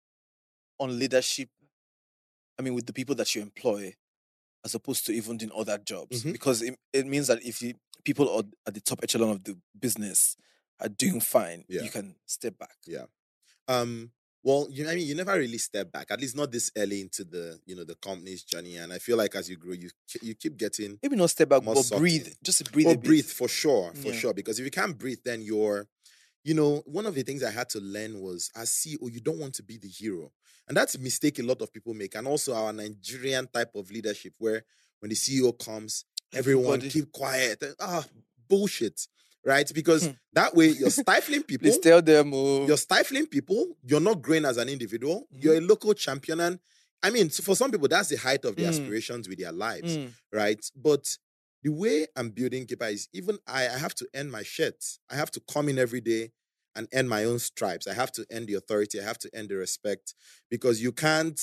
[0.77, 1.49] on leadership.
[2.59, 3.95] I mean, with the people that you employ,
[4.65, 6.33] as opposed to even doing other jobs, Mhm.
[6.33, 7.73] because it, it means that if you
[8.03, 10.35] people are at the top echelon of the business
[10.81, 11.83] are doing fine, Yeah.
[11.83, 12.75] you can step back.
[12.85, 13.05] Yeah.
[13.69, 14.11] Um,
[14.43, 16.99] well, you know, I mean, you never really step back, at least not this early
[17.01, 18.75] into the, you know, the company's journey.
[18.77, 19.89] And I feel like as you grow, you
[20.21, 21.99] you keep getting Maybe not step back, but subtle.
[21.99, 22.27] breathe.
[22.43, 22.87] Just breathe.
[22.87, 24.19] or breathe for sure, for Yeah.
[24.19, 24.33] sure.
[24.33, 25.87] Because if you can't breathe, then you're,
[26.43, 29.39] you know, one of the things I had to learn was as CEO, you don't
[29.39, 30.31] want to be the hero.
[30.67, 32.15] And that's a mistake a lot of people make.
[32.15, 34.63] And also our Nigerian type of leadership where
[34.99, 37.63] when the CEO comes, everyone Everybody- keep quiet.
[37.79, 38.05] Ah,
[38.49, 39.07] bullshit.
[39.45, 39.69] Right?
[39.73, 40.11] Because Hmm.
[40.33, 41.65] that way you're stifling people.
[41.69, 42.31] Please tell them.
[42.33, 43.77] Oh, You're stifling people.
[43.83, 45.27] You're not growing as an individual.
[45.31, 46.39] You're a local champion.
[46.39, 46.59] And
[47.01, 48.69] I mean, so for some people, that's the height of their Mm.
[48.69, 50.13] aspirations with their lives Mm.
[50.31, 50.63] right?
[50.75, 51.17] But
[51.61, 54.99] the way I'm building Kippa is even I, I have to earn my shirts.
[55.09, 56.31] I have to come in every day
[56.75, 57.85] and earn my own stripes.
[57.87, 58.99] I have to earn the authority.
[58.99, 60.15] I have to earn the respect
[60.49, 61.39] because you can't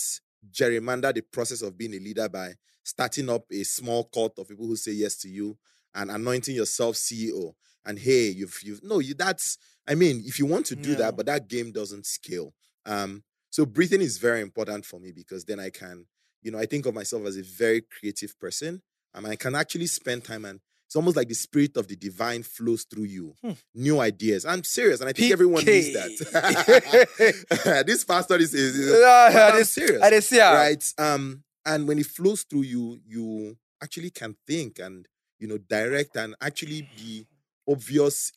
[0.50, 4.66] gerrymander the process of being a leader by starting up a small cult of people
[4.66, 5.58] who say yes to you
[5.94, 7.54] and anointing yourself CEO.
[7.84, 9.56] And hey, you've you've no, you that's
[9.88, 10.96] I mean, if you want to do Yeah.
[10.96, 12.54] that, but that game doesn't scale.
[12.86, 16.06] Um, so breathing is very important for me because then I can,
[16.42, 18.82] you know, I think of myself as a very creative person.
[19.14, 22.42] and I can actually spend time and it's almost like the spirit of the divine
[22.42, 23.34] flows through you.
[23.42, 23.52] Hmm.
[23.74, 24.44] New ideas.
[24.44, 27.84] I'm serious, and I think everyone needs that.
[27.86, 30.10] this pastor is, is, is- I I'm serious, I
[30.54, 30.84] right?
[30.98, 35.06] Um, and when it flows through you, you actually can think and
[35.38, 37.26] you know direct and actually be
[37.68, 38.32] obvious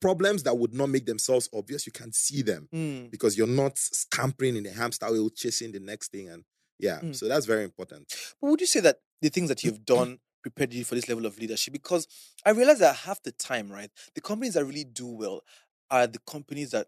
[0.00, 1.84] problems that would not make themselves obvious.
[1.86, 3.10] You can see them Mm.
[3.10, 6.44] because you're not scampering in a hamster wheel chasing the next thing, and
[6.78, 7.14] yeah, Mm.
[7.16, 8.06] so that's very important.
[8.40, 11.26] But would you say that the things that you've done prepared you for this level
[11.26, 11.72] of leadership?
[11.72, 12.06] Because
[12.44, 15.42] I realize that half the time, right, the companies that really do well
[15.90, 16.86] are the companies that,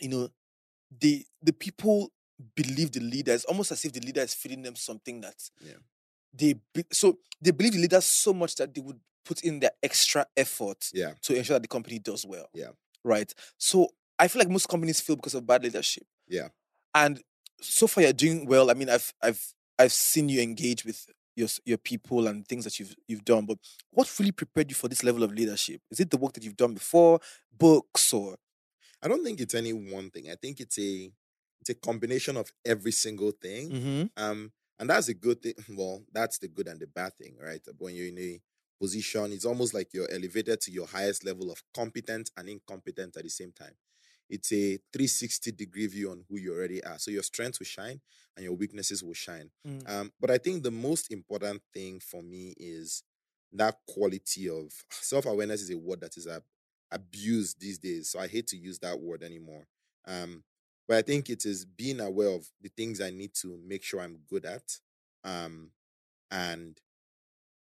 [0.00, 0.30] you know,
[0.98, 2.12] the the people
[2.54, 3.32] believe the leader.
[3.34, 5.74] It's almost as if the leader is feeding them something that Yeah.
[6.32, 9.72] they be, so they believe the leader so much that they would put in their
[9.82, 12.48] extra effort Yeah, to ensure that the company does well.
[12.54, 12.70] Yeah.
[13.04, 13.32] Right.
[13.58, 16.04] So I feel like most companies fail because of bad leadership.
[16.28, 16.48] Yeah.
[16.94, 17.22] And
[17.60, 18.70] so far you're doing well.
[18.70, 22.78] I mean, I've I've I've seen you engage with your your people and things that
[22.78, 23.46] you've you've done.
[23.46, 23.58] But
[23.90, 25.80] what really prepared you for this level of leadership?
[25.90, 27.20] Is it the work that you've done before,
[27.56, 28.36] books or
[29.02, 30.30] I don't think it's any one thing.
[30.30, 31.10] I think it's a
[31.60, 33.70] it's a combination of every single thing.
[33.70, 34.04] mm-hmm.
[34.16, 35.54] Um, and that's a good thing.
[35.76, 37.60] Well, that's the good and the bad thing, right?
[37.78, 38.40] When you're in a
[38.80, 43.22] position, it's almost like you're elevated to your highest level of competent and incompetent at
[43.22, 43.74] the same time.
[44.28, 46.98] It's a 360 degree view on who you already are.
[46.98, 48.00] So your strengths will shine
[48.36, 49.50] and your weaknesses will shine.
[49.66, 49.88] Mm.
[49.88, 53.02] Um, but I think the most important thing for me is
[53.52, 56.42] that quality of self awareness is a word that is ab-
[56.90, 58.10] abused these days.
[58.10, 59.66] So I hate to use that word anymore.
[60.06, 60.42] Um,
[60.88, 64.00] but I think it is being aware of the things I need to make sure
[64.00, 64.78] I'm good at,
[65.24, 65.70] um,
[66.30, 66.78] and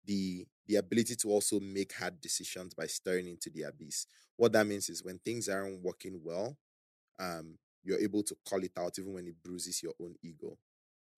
[0.06, 4.06] the the ability to also make hard decisions by staring into the abyss.
[4.38, 6.58] What that means is when things aren't working well,
[7.20, 10.58] um, you're able to call it out even when it bruises your own ego.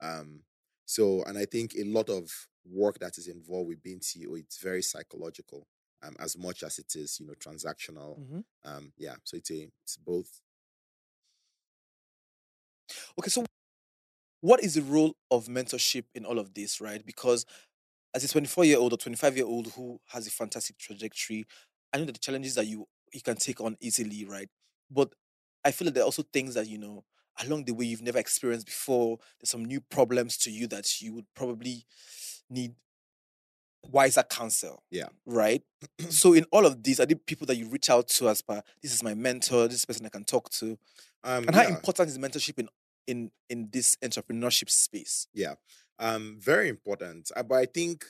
[0.01, 0.41] Um,
[0.85, 2.31] so, and I think a lot of
[2.65, 5.67] work that is involved with being CEO, it's very psychological,
[6.01, 8.17] um, as much as it is, you know, transactional.
[8.19, 8.43] Mhm.
[8.65, 10.41] Um, yeah, so it's a it's both.
[13.19, 13.45] Okay, so
[14.41, 17.05] what is the role of mentorship in all of this, right?
[17.05, 17.45] Because
[18.13, 21.45] as a 24 year old or 25 year old who has a fantastic trajectory,
[21.93, 24.49] I know that the challenges that you you can take on easily, right?
[24.89, 25.13] But
[25.63, 27.03] I feel that there are also things that you know
[27.43, 29.17] along the way you've never experienced before.
[29.39, 31.85] There's some new problems to you that you would probably
[32.49, 32.75] need
[33.89, 34.83] wiser counsel.
[34.91, 35.07] Yeah.
[35.25, 35.63] Right.
[36.09, 38.61] so in all of these, are the people that you reach out to as per
[38.81, 40.77] this is my mentor, this is the person I can talk to?
[41.23, 41.69] Um, And how yeah.
[41.69, 42.69] important is mentorship in
[43.07, 45.27] in in this entrepreneurship space?
[45.99, 48.05] Um very important Uh, but i think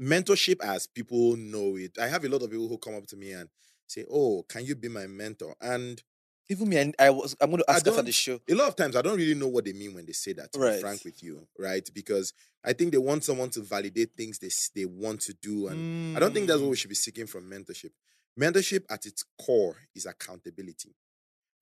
[0.00, 3.16] mentorship as people know it i have a lot of people who come up to
[3.16, 3.48] me and
[3.86, 5.54] say oh can you be my mentor?
[5.60, 6.02] And
[6.48, 8.40] Even me, and I was I'm going to ask after the show.
[8.48, 10.52] a lot of times i don't really know what they mean when they say that
[10.52, 11.88] to be frank with you right?
[11.94, 12.32] Because
[12.64, 16.18] i think they want someone to validate things they they want to do and i
[16.20, 16.80] don't think that's what we Mm.
[16.80, 17.90] should be seeking from mentorship.
[18.38, 20.94] Mentorship at its core is accountability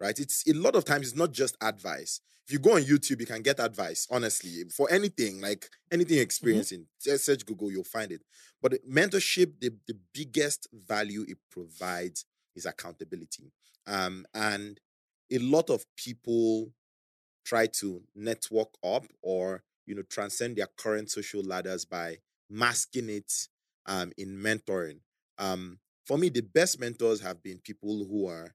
[0.00, 0.18] right?
[0.18, 2.20] It's a lot of times it's not just advice.
[2.46, 6.22] If you go on youtube you can get advice honestly for anything like anything you're
[6.22, 6.86] experiencing.
[6.98, 8.22] Just search google you'll find it.
[8.62, 12.24] But mentorship the, the biggest value it provides
[12.56, 13.52] is accountability.
[13.86, 14.80] Um and
[15.30, 16.72] a lot of people
[17.44, 22.18] try to network up or you know transcend their current social ladders by
[22.50, 23.32] masking it
[23.86, 25.00] um, in mentoring.
[25.38, 28.54] Um, for me, the best mentors have been people who are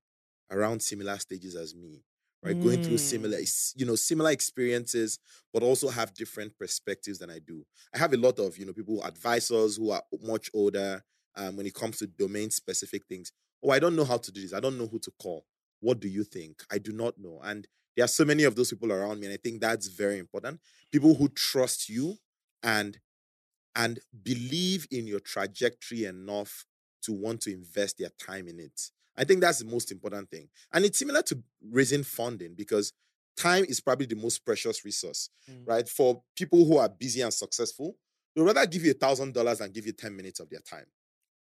[0.52, 2.04] around similar stages as me,
[2.42, 2.60] right?
[2.60, 3.74] Going through similar, Mm.
[3.76, 5.20] you know, similar experiences,
[5.52, 7.66] but also have different perspectives than I do.
[7.94, 11.04] I have a lot of, you know, people, advisors who are much older
[11.36, 13.32] um, when it comes to domain specific things.
[13.64, 14.54] Oh, I don't know how to do this.
[14.54, 15.46] I don't know who to call.
[15.80, 16.64] What do you think?
[16.72, 17.40] I do not know.
[17.44, 20.18] And there are so many of those people around me, and I think that's very
[20.18, 20.62] important.
[20.92, 22.18] People who trust you
[22.62, 23.00] and
[23.76, 26.66] and believe in your trajectory enough
[27.04, 28.92] to want to invest their time in it.
[29.16, 30.50] I think that's the most important thing.
[30.74, 32.94] And it's similar to raising funding because
[33.38, 35.68] time is probably the most precious resource, Mm.
[35.68, 35.90] right?
[35.90, 37.98] For people who are busy and successful,
[38.36, 40.86] they'd rather give you a thousand dollars and give you 10 minutes of their time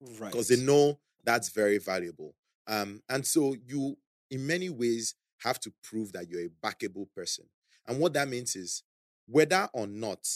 [0.01, 0.31] Right.
[0.31, 2.35] because they know that's very valuable.
[2.67, 3.97] Um, and so you,
[4.29, 7.45] in many ways, have to prove that you're a backable person.
[7.87, 8.83] And what that means is
[9.27, 10.27] whether or not,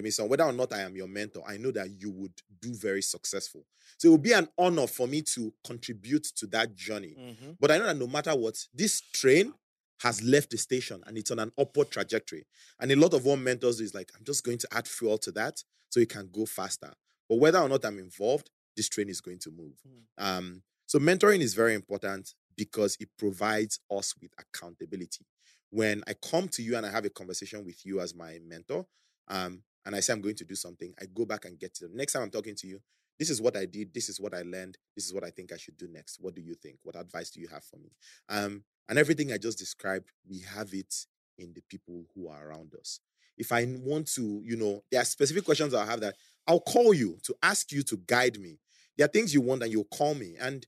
[0.00, 3.02] Temisan, whether or not I am your mentor, I know that you would do very
[3.02, 3.64] successful.
[3.96, 7.14] So it will be an honor for me to contribute to that journey.
[7.18, 7.56] Mhm.
[7.58, 9.54] But I know that no matter what, this train
[10.00, 12.46] has left the station and it's on an upward trajectory.
[12.78, 15.18] And a lot of what mentors do is like, I'm just going to add fuel
[15.18, 16.92] to that so it can go faster.
[17.28, 19.74] But whether or not I'm involved, this train is going to move.
[19.86, 20.24] Mm.
[20.24, 25.26] Um, so mentoring is very important because it provides us with accountability.
[25.70, 28.86] When I come to you and I have a conversation with you as my mentor,
[29.28, 31.88] um, and I say I'm going to do something, I go back and get to
[31.88, 32.80] the next time I'm talking to you.
[33.18, 33.92] This is what I did.
[33.92, 34.78] This is what I learned.
[34.94, 36.18] This is what I think I should do next.
[36.20, 36.78] What do you think?
[36.84, 37.90] What advice do you have for me?
[38.28, 40.94] Um, and everything I just described, we have it
[41.36, 43.00] in the people who are around us.
[43.36, 46.16] If I want to, you know, there are specific questions I have that
[46.46, 48.58] I'll call you to ask you to guide me.
[48.96, 50.34] There are things you want and you'll call me.
[50.40, 50.66] And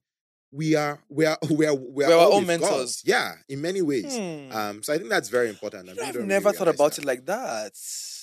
[0.52, 3.02] we are we are we are we are We're our all own mentors.
[3.04, 4.16] Yeah, in many ways.
[4.16, 4.56] Hmm.
[4.56, 5.88] Um, so I think that's very important.
[5.88, 7.02] and You know, people I've never really thought about that.
[7.02, 7.72] it like that.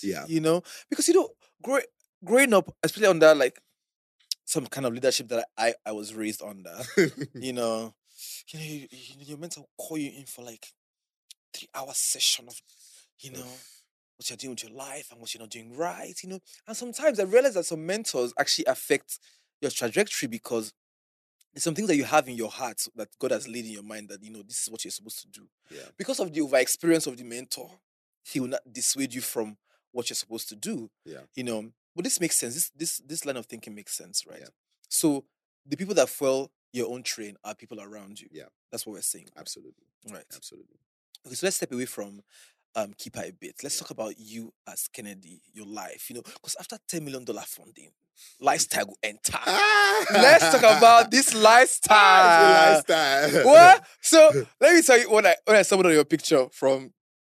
[0.04, 0.26] Yeah.
[0.28, 1.30] You know, because you know,
[1.62, 1.80] grow,
[2.24, 3.60] growing up, especially under like
[4.46, 6.76] some kind of leadership that I, I was raised under,
[7.34, 7.94] you know,
[8.52, 10.68] you know, you, you, you're meant to call you in for like
[11.54, 12.62] three hour session of,
[13.20, 13.46] you know,
[14.18, 16.40] what you're doing with your life and what you're not doing right, you know.
[16.68, 19.20] And sometimes I realize that some mentors actually affect
[19.62, 20.74] your trajectory because
[21.58, 24.10] some things that you have in your heart that God has laid in your mind
[24.10, 25.48] that you know this is what you're supposed to do.
[25.72, 25.84] Yeah.
[25.98, 27.70] Because of the over experience of the mentor,
[28.24, 29.58] he will not dissuade you from
[29.92, 30.90] what you're supposed to do.
[31.06, 31.22] Yeah.
[31.36, 32.54] You know, but this makes sense.
[32.54, 34.40] This this this line of thinking makes sense, right?
[34.42, 34.50] Yeah.
[34.90, 35.26] So
[35.66, 38.28] the people that fuel your own train are people around you.
[38.32, 38.50] Yeah.
[38.72, 39.30] That's what we're saying.
[39.38, 39.86] Absolutely.
[40.12, 40.26] Right.
[40.36, 40.80] Absolutely.
[41.26, 42.22] Okay, so let's step away from
[42.76, 43.56] um Kippa a bit.
[43.64, 46.10] Let's talk about you as Kennedy, your life.
[46.10, 47.90] You know, because after $10 million funding,
[48.40, 49.38] lifestyle will enter.
[50.14, 52.74] Let's talk about this lifestyle.
[52.76, 53.44] lifestyle.
[53.46, 53.84] What?
[54.02, 56.92] So let me tell you when I when I stumbled on your picture from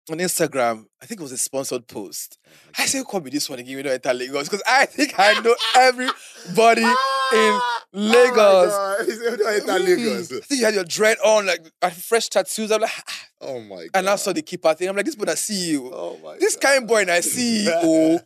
[0.09, 2.37] on Instagram, I think it was a sponsored post.
[2.77, 4.49] I said, call me this one again, you know, enter Lagos.
[4.49, 7.59] Because I think I know everybody in
[7.93, 8.73] Lagos.
[8.73, 9.05] Oh my God.
[9.05, 9.85] He said, "No, enter Mm.
[9.85, 10.31] Lagos.
[10.31, 12.71] I think you had your dread on, like fresh tattoos.
[12.71, 13.89] I'm like, "Ah." Oh my god.
[13.95, 14.89] and I saw the Kippa thing.
[14.89, 15.91] I'm like, this boy, I see you.
[15.93, 16.61] Oh my this God.
[16.73, 17.71] kind boy, and I see you.
[17.73, 18.19] Oh,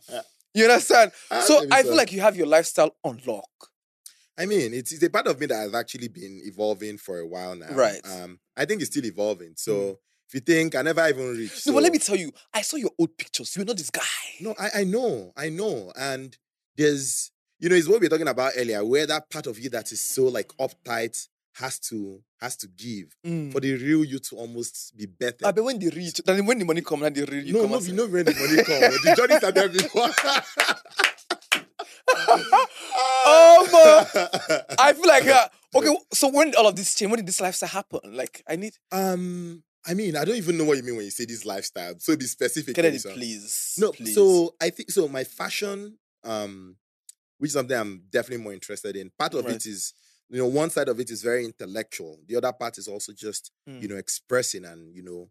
[0.54, 1.12] you understand?
[1.30, 1.88] Ah, So I so.
[1.88, 3.48] feel like you have your lifestyle on lock.
[4.38, 7.26] I mean, it's, it's a part of me that has actually been evolving for a
[7.26, 7.72] while now.
[7.72, 8.00] Right.
[8.04, 9.54] Um, I think it's still evolving.
[9.56, 9.98] So
[10.28, 11.66] if you think I never even reached.
[11.66, 13.54] No, but let me tell you, I saw your old pictures.
[13.56, 14.02] You're not this guy.
[14.40, 15.92] No, I, I know, I know.
[15.96, 16.36] And
[16.76, 19.70] there's, you know, it's what we were talking about earlier, where that part of you
[19.70, 23.50] that is so like uptight has to has to give Mm.
[23.50, 25.46] for the real you to almost be better.
[25.46, 27.62] I bet when they reach, then when the money come, then the real you no,
[27.62, 29.02] come no, you know when the money comes.
[29.02, 30.08] the journey started before.
[33.28, 33.68] Oh,
[34.12, 37.10] but I feel like, uh, okay, so when all of this change?
[37.10, 38.00] When did this lifestyle happen?
[38.16, 41.10] Like, I need um, I mean, I don't even know what you mean when you
[41.10, 41.94] say this lifestyle.
[41.98, 42.74] So be specific.
[42.74, 43.74] Please.
[43.78, 44.14] No, please.
[44.14, 45.06] so I think so.
[45.08, 46.76] My fashion, um,
[47.38, 49.10] which is something I'm definitely more interested in.
[49.18, 49.54] Part of Right.
[49.56, 49.94] it is,
[50.28, 52.18] you know, one side of it is very intellectual.
[52.26, 53.82] The other part is also just, Mm.
[53.82, 55.30] you know, expressing and you know,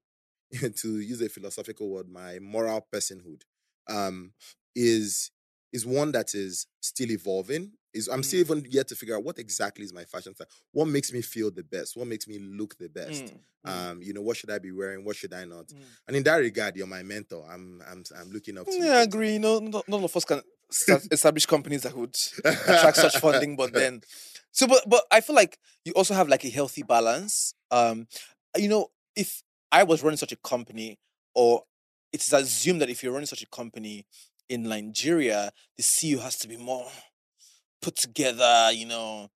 [0.78, 3.42] to use a philosophical word, my moral personhood,
[3.90, 4.34] um,
[4.76, 5.32] is
[5.74, 7.74] is one that is still evolving.
[7.96, 10.48] Is I'm still even yet to figure out what exactly is my fashion style.
[10.72, 11.96] What makes me feel the best?
[11.96, 13.26] What makes me look the best?
[13.26, 15.06] Mm, mm, Um, you know, what should I be wearing?
[15.06, 15.68] What should I not?
[15.68, 15.82] mm.
[16.08, 17.48] And in that regard, you're my mentor.
[17.50, 18.84] I'm I'm I'm looking up to you.
[18.86, 19.38] Yeah, I agree.
[19.40, 20.42] No, no, none of us can
[21.12, 24.02] establish companies that would attract such funding, but then,
[24.52, 27.54] so but but I feel like you also have like a healthy balance.
[27.72, 28.08] Um,
[28.58, 29.42] you know, if
[29.72, 30.98] I was running such a company,
[31.34, 31.64] or
[32.12, 34.06] it's assumed that if you're running such a company
[34.50, 36.88] in Nigeria, the CEO has to be more
[37.86, 38.72] put together.
[38.74, 39.30] You know,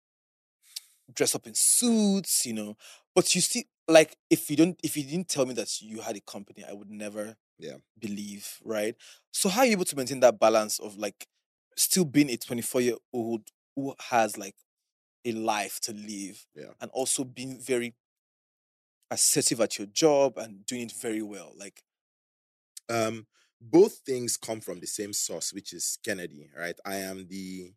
[1.13, 2.45] dress up in suits.
[2.45, 2.77] You know,
[3.15, 6.15] but you see, like if you don't if you didn't tell me that you had
[6.17, 7.77] a company, I would never Yeah.
[7.99, 8.95] believe, right?
[9.31, 11.27] So how are you able to maintain that balance of like
[11.77, 14.55] still being a 24 year old who has like
[15.25, 16.73] a life to live Yeah.
[16.81, 17.95] and also being very
[19.11, 21.53] assertive at your job and doing it very well?
[21.55, 21.83] Like
[22.89, 23.27] um
[23.61, 27.73] both things come from the same source which is kennedy right i am the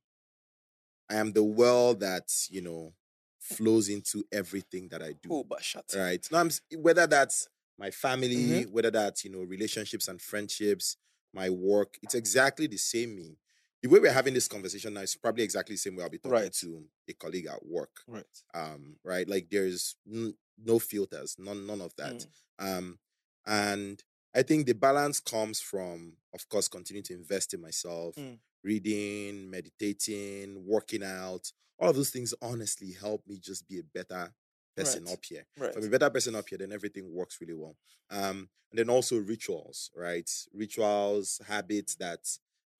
[1.12, 2.92] i am the well that you know
[3.38, 7.48] flows into everything that i do oh but shut right now, i'm whether that's
[7.78, 8.72] my family Mm-hmm.
[8.72, 10.96] whether that's you know relationships and friendships
[11.34, 13.36] my work it's exactly the same me
[13.82, 16.18] the way we're having this conversation now is probably exactly the same way i'll be
[16.18, 16.52] talking Right.
[16.62, 18.24] to a colleague at work Right.
[18.54, 22.26] um right like there's n- no filters none none of that
[22.60, 22.76] Mm.
[22.78, 22.98] um
[23.46, 24.04] and
[24.34, 28.38] i think the balance comes from of course continuing to invest in myself Mm.
[28.64, 34.32] Reading meditating working out all of those things honestly help me just be a better
[34.76, 35.12] person Right.
[35.12, 35.70] up here Right.
[35.70, 37.76] if i'm a better person up here then everything works really well
[38.10, 42.20] um and then also rituals right rituals habits that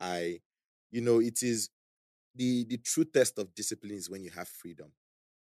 [0.00, 0.40] i
[0.90, 1.70] you know it is
[2.34, 4.92] the the true test of discipline is when you have freedom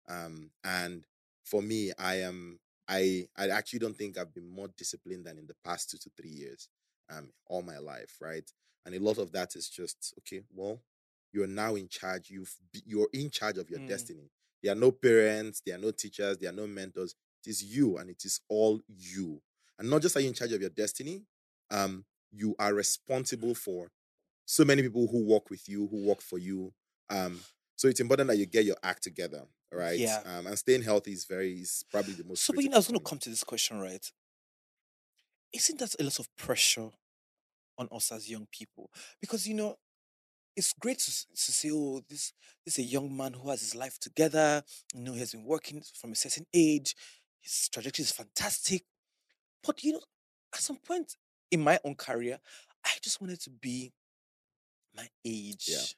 [0.08, 1.06] um and
[1.44, 2.58] for me i am
[2.88, 6.10] i i actually don't think i've been more disciplined than in the past two to
[6.20, 6.68] three years
[7.10, 8.50] um all my life right
[8.86, 10.80] and a lot of that is just okay well
[11.32, 12.54] you're now in charge you've
[12.86, 13.86] you're in charge of your Mm.
[13.86, 14.30] destiny
[14.62, 17.14] there are no parents there are no teachers there are no mentors
[17.46, 19.42] it is you and it is all you
[19.78, 21.26] and not just are you in charge of your destiny
[21.70, 23.90] um you are responsible for
[24.46, 26.72] so many people who work with you who work for you
[27.10, 30.22] um so it's important that you get your act together right Yeah.
[30.24, 32.78] um and staying healthy is very is probably the most So, but you know, I
[32.78, 34.10] was going to come to this question, right?
[35.52, 36.90] Isn't that a lot of pressure
[37.78, 38.90] on us as young people?
[39.20, 39.76] Because you know,
[40.56, 42.32] it's great to, to say, oh, this
[42.64, 44.62] this is a young man who has his life together.
[44.94, 46.94] You know, he has been working from a certain age.
[47.40, 48.84] His trajectory is fantastic.
[49.64, 50.00] But you know,
[50.54, 51.16] at some point
[51.50, 52.38] in my own career,
[52.84, 53.92] I just wanted to be
[54.96, 55.94] my age.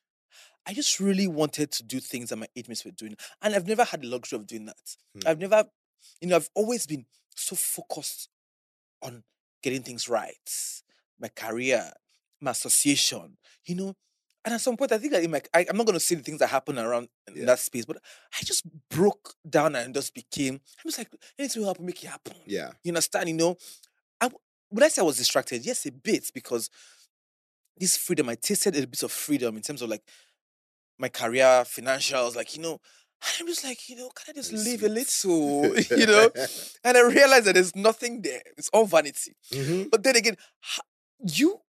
[0.66, 3.16] I just really wanted to do things that my age mates were doing.
[3.40, 4.96] And I've never had the luxury of doing that.
[5.14, 5.28] Hmm.
[5.28, 5.64] I've never,
[6.20, 8.28] you know, I've always been so focused
[9.02, 9.22] on
[9.62, 10.34] getting things right.
[11.20, 11.90] My career,
[12.40, 13.94] my association, you know.
[14.44, 16.14] And at some point, I think that in my, I, I'm not going to say
[16.14, 17.44] the things that happen around in Yeah.
[17.46, 17.96] that space, but
[18.32, 21.08] I just broke down and just became, I'm just like,
[21.38, 22.34] anything will happen, make it happen.
[22.46, 23.28] yeah You understand?
[23.28, 23.56] You know,
[24.20, 24.30] I
[24.70, 25.66] would I say I was distracted?
[25.66, 26.70] Yes, a bit because
[27.76, 30.02] this freedom, I tasted a bit of freedom in terms of like
[30.98, 32.80] my career, financials, like you know.
[33.40, 36.30] I'm just like, you know, can I just live a little, you know?
[36.84, 38.42] And I realized that there's nothing there.
[38.56, 39.34] It's all vanity.
[39.52, 39.90] Mhm.
[39.90, 40.36] But then again,
[41.26, 41.60] you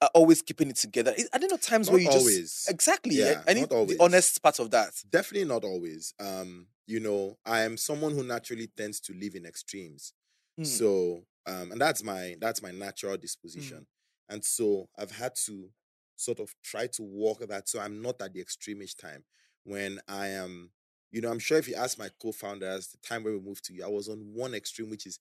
[0.00, 1.14] are always keeping it together.
[1.32, 2.64] Are there not times where you always.
[2.64, 3.16] just exactly?
[3.16, 4.92] Yeah, I need not the honest part of that.
[5.10, 9.46] definitely not always um you know i am someone who naturally tends to live in
[9.46, 10.12] extremes
[10.58, 10.66] Mm.
[10.66, 13.86] so um and that's my that's my natural disposition
[14.28, 15.70] and so i've had to
[16.16, 19.24] sort of try to walk that so i'm not at the extreme each time
[19.64, 20.70] when i am
[21.12, 23.72] you know i'm sure if you ask my co-founders the time where we moved to
[23.72, 25.18] you i was on one extreme which is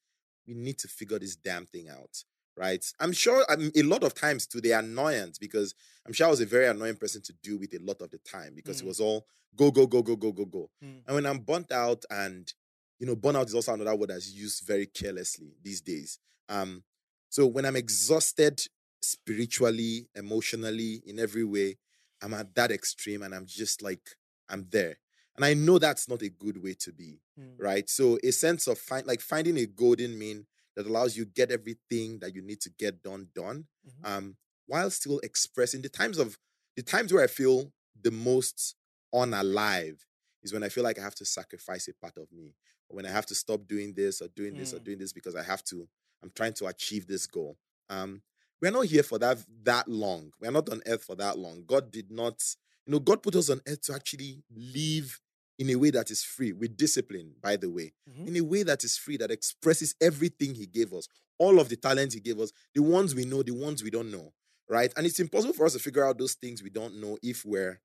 [0.48, 2.24] we need to figure this damn thing out
[2.60, 5.74] right i'm sure I'm, a lot of times to the annoyance because
[6.06, 8.18] i'm sure i was a very annoying person to deal with a lot of the
[8.20, 8.88] time because it Mm.
[8.88, 11.02] was all go go go go go go go Mm.
[11.08, 12.54] and when i'm burnt out and
[13.00, 16.84] you know burnout is also another word that's used very carelessly these days um
[17.30, 18.62] so when i'm exhausted
[19.02, 21.78] spiritually emotionally in every way
[22.22, 24.02] i'm at that extreme and i'm just like
[24.50, 24.98] i'm there
[25.36, 27.56] and i know that's not a good way to be Mm.
[27.58, 30.46] right so a sense of find like finding a golden mean
[30.80, 34.06] that allows you get everything that you need to get done done Mhm.
[34.10, 36.38] um while still expressing the times of
[36.78, 38.76] the times where i feel the most
[39.14, 40.00] unalive
[40.42, 42.56] is when i feel like i have to sacrifice a part of me
[42.88, 44.84] or when i have to stop doing this or doing this or Mm.
[44.86, 45.86] doing this because i have to
[46.24, 47.58] i'm trying to achieve this goal
[47.90, 48.22] um
[48.62, 51.92] we're not here for that that long we're not on earth for that long god
[51.92, 52.42] did not
[52.86, 55.20] you know god put us on earth to actually live
[55.60, 58.28] in a way that is free with discipline by the way Mhm.
[58.28, 61.08] in a way that is free that expresses everything he gave us
[61.38, 64.10] all of the talents he gave us the ones we know the ones we don't
[64.12, 64.34] know
[64.68, 67.46] right and it's impossible for us to figure out those things we don't know if
[67.46, 67.80] we're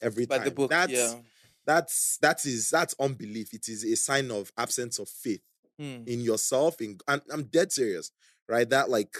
[0.00, 1.20] every By time the book, that's yeah.
[1.66, 5.42] that's that is that's unbelief it is a sign of absence of faith
[5.80, 6.06] Mm.
[6.06, 8.12] in yourself in and i'm dead serious
[8.48, 9.12] right that like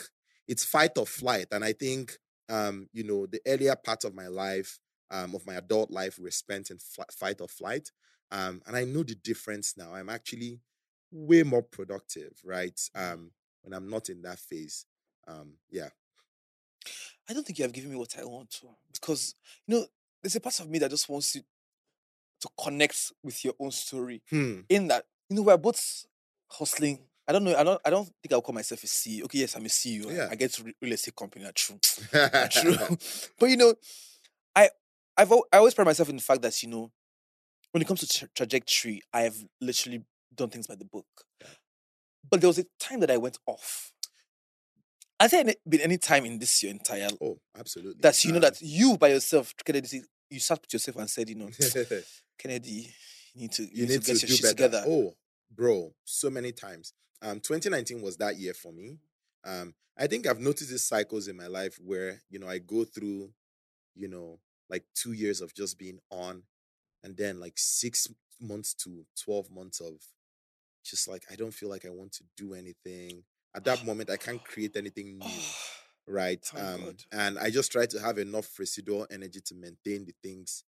[0.47, 2.17] it's fight or flight and i think
[2.49, 4.79] um you know the earlier part of my life
[5.15, 7.91] um of my adult life were spent in fl- fight or flight
[8.31, 10.61] um and i know the difference now i'm actually
[11.11, 13.31] way more productive right um
[13.63, 14.87] when i'm not in that phase
[15.29, 15.89] um yeah
[17.29, 19.35] I don't think you have given me what I want to because
[19.67, 19.87] you know
[20.23, 21.43] there's a part of me that just wants you
[22.41, 24.23] to connect with your own story.
[24.29, 26.05] hmm In that you know we're both
[26.49, 26.99] hustling.
[27.27, 27.57] I don't know.
[27.57, 27.81] I don't.
[27.87, 29.25] I don't think I'll call myself a CEO.
[29.25, 30.11] Okay, yes, I'm a CEO.
[30.11, 30.29] I- Yeah.
[30.31, 31.45] I get re- real estate company.
[31.45, 31.79] That's true.
[32.13, 32.77] That's true.
[33.39, 33.75] but you know,
[34.55, 34.69] I
[35.17, 36.91] I've I always pride myself in the fact that you know,
[37.73, 40.03] when it comes to tra- trajectory, I have literally
[40.35, 41.07] done things by the book.
[42.29, 43.93] But there was a time that I went off.
[45.21, 48.01] Has there any- been any time in this your entire oh, absolutely.
[48.01, 51.29] that you know Um, that you by yourself, Kennedy, you sat with yourself and said,
[51.29, 51.49] you know,
[52.39, 52.93] Kennedy,
[53.35, 54.55] you need to you, you need, to get your shit better.
[54.55, 54.85] together.
[54.87, 55.15] Oh,
[55.55, 56.93] bro, so many times.
[57.23, 58.99] Um, 2019 was that year for me.
[59.45, 62.85] Um, I think I've noticed these cycles in my life where you know I go
[62.85, 63.31] through,
[63.95, 64.41] you know,
[64.71, 66.43] like two years of just being on,
[67.03, 68.09] and then like six
[68.41, 69.95] months to 12 months of
[70.85, 73.25] just like I don't feel like I want to do anything.
[73.57, 75.29] At that moment, I can't create anything new
[76.07, 76.45] right?
[76.45, 77.03] Thank Um, God.
[77.13, 80.65] and I just try to have enough residual energy to maintain the things.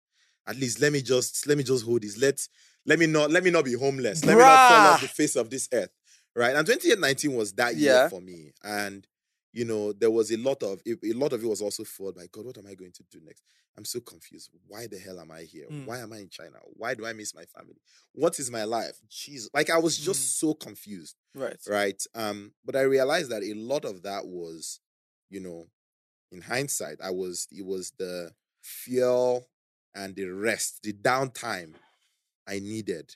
[0.47, 2.17] At least let me just let me just hold this.
[2.17, 2.39] Let
[2.85, 4.23] let me not let me not be homeless.
[4.23, 5.89] Let me not fall off the face of this earth,
[6.35, 6.55] right?
[6.55, 9.07] And 2019 was that year for me, and
[9.55, 12.27] you know there was a lot of a, lot of it was also fueled by
[12.31, 12.45] God.
[12.45, 13.43] What am I going to do next?
[13.77, 14.49] I'm so confused.
[14.67, 15.67] Why the hell am I here?
[15.71, 15.85] Mm.
[15.87, 16.57] Why am I in China?
[16.75, 17.79] Why do I miss my family?
[18.13, 18.97] What is my life?
[19.09, 20.39] Jesus, like I was just Mm.
[20.39, 21.57] so confused right.
[21.67, 24.79] right um but i realized that a lot of that was
[25.29, 25.65] you know
[26.31, 28.31] in hindsight i was it was the
[28.61, 29.47] fuel
[29.93, 31.73] and the rest the downtime
[32.47, 33.15] i needed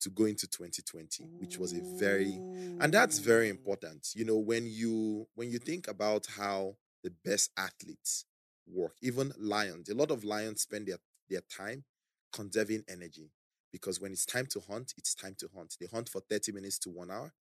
[0.00, 2.42] to go into 2020 which was a very
[2.80, 4.08] and that's very important.
[4.14, 8.24] You know when you when you think about how the best athletes
[8.66, 10.98] work even lions a lot of lions spend their
[11.30, 11.84] their time
[12.32, 13.30] conserving energy
[13.72, 15.76] because when it's time to hunt it's time to hunt.
[15.80, 17.32] They hunt for 30 minutes to one hour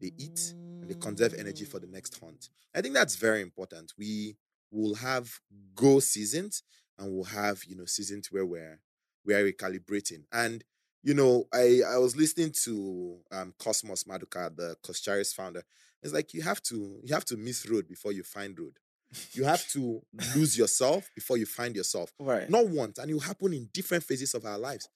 [0.00, 2.48] they eat and they conserve energy for the next hunt.
[2.74, 3.92] I think that's very important.
[3.98, 4.36] We
[4.70, 5.30] will have
[5.74, 6.62] go seasons
[6.98, 8.80] and we'll have you know seasons where we're
[9.24, 10.24] we're recalibrating.
[10.32, 10.64] And
[11.02, 15.62] you know, I I was listening to um Cosmas Maduka, the Coscharis founder.
[16.02, 18.74] It's like you have to you have to miss road before you find road.
[19.32, 20.02] You have to
[20.34, 22.12] lose yourself before you find yourself.
[22.18, 22.48] Right.
[22.50, 24.88] Not once, and it will happen in different phases of our lives.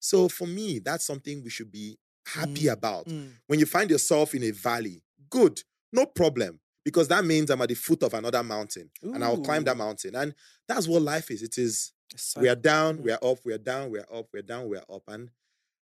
[0.00, 3.06] So for me, that's something we should be happy Mm, about.
[3.06, 3.30] Mm.
[3.46, 5.60] When you find yourself in a valley, good,
[5.92, 9.64] no problem, because that means I'm at the foot of another mountain, and I'll climb
[9.64, 10.14] that mountain.
[10.14, 10.34] And
[10.66, 11.42] that's what life is.
[11.42, 11.92] It is
[12.38, 14.68] we are down, we are up, we are down, we are up, we are down,
[14.68, 15.02] we are up.
[15.08, 15.30] And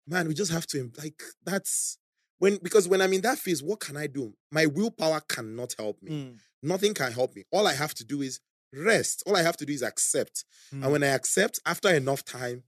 [0.06, 1.98] man, we just have to like that's
[2.38, 4.34] when because when I'm in that phase, what can I do?
[4.50, 6.10] My willpower cannot help me.
[6.12, 7.44] Mm, Nothing can help me.
[7.52, 8.40] All I have to do is
[8.72, 9.22] rest.
[9.26, 10.44] All I have to do is accept.
[10.72, 12.64] mm, And when I accept, after enough time,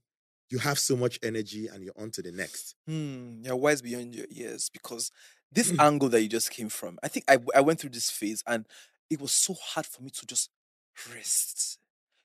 [0.49, 2.75] you have so much energy and you're on to the next.
[2.89, 5.11] mm, you're wise beyond your years because
[5.51, 5.79] this Mm.
[5.79, 8.65] angle that you just came from, I think I, I went through this phase and
[9.09, 10.49] it was so hard for me to just
[11.13, 11.79] rest.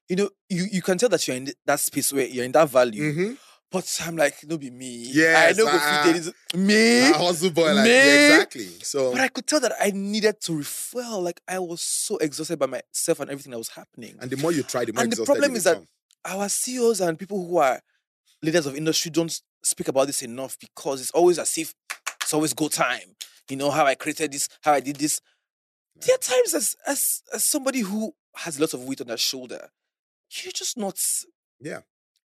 [0.08, 2.68] You know, you, you can tell that you're in that space where you're in that
[2.68, 3.38] value, Mhm.
[3.72, 5.06] But I'm like, no, be me.
[5.12, 6.56] Yes, I know go fit ah.
[6.56, 7.10] me.
[7.10, 7.90] A hustle boy, like Me?
[7.90, 8.66] yeah, exactly.
[8.82, 11.22] So But I could tell that I needed to refuel.
[11.22, 14.16] Like I was so exhausted by myself and everything that was happening.
[14.20, 16.40] and the more you try, the more And the problem is that become.
[16.40, 17.80] our CEOs and people who are
[18.42, 21.74] leaders of industry don't speak about this enough because it's always as if
[22.20, 23.16] it's always go time.
[23.48, 25.20] You know how I created this, how I did this.
[25.96, 29.70] There are times as as as somebody who has lots of weight on their shoulder,
[30.42, 30.98] you're just not
[31.60, 31.80] Yeah.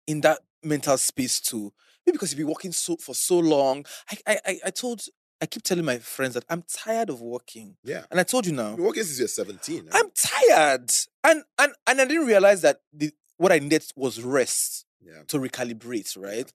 [0.07, 1.71] in that mental space to
[2.05, 3.85] maybe because you've been working so for so long.
[4.27, 5.01] I I I, told
[5.41, 7.77] I keep telling my friends that I'm tired of working.
[7.83, 8.05] yeah.
[8.09, 8.75] And I told you now.
[8.75, 9.87] You're working since you're 17.
[9.87, 9.91] eh?
[9.93, 10.91] I'm tired.
[11.23, 15.23] And and and I didn't realize that the what I needed was rest yeah.
[15.27, 16.51] to recalibrate, right?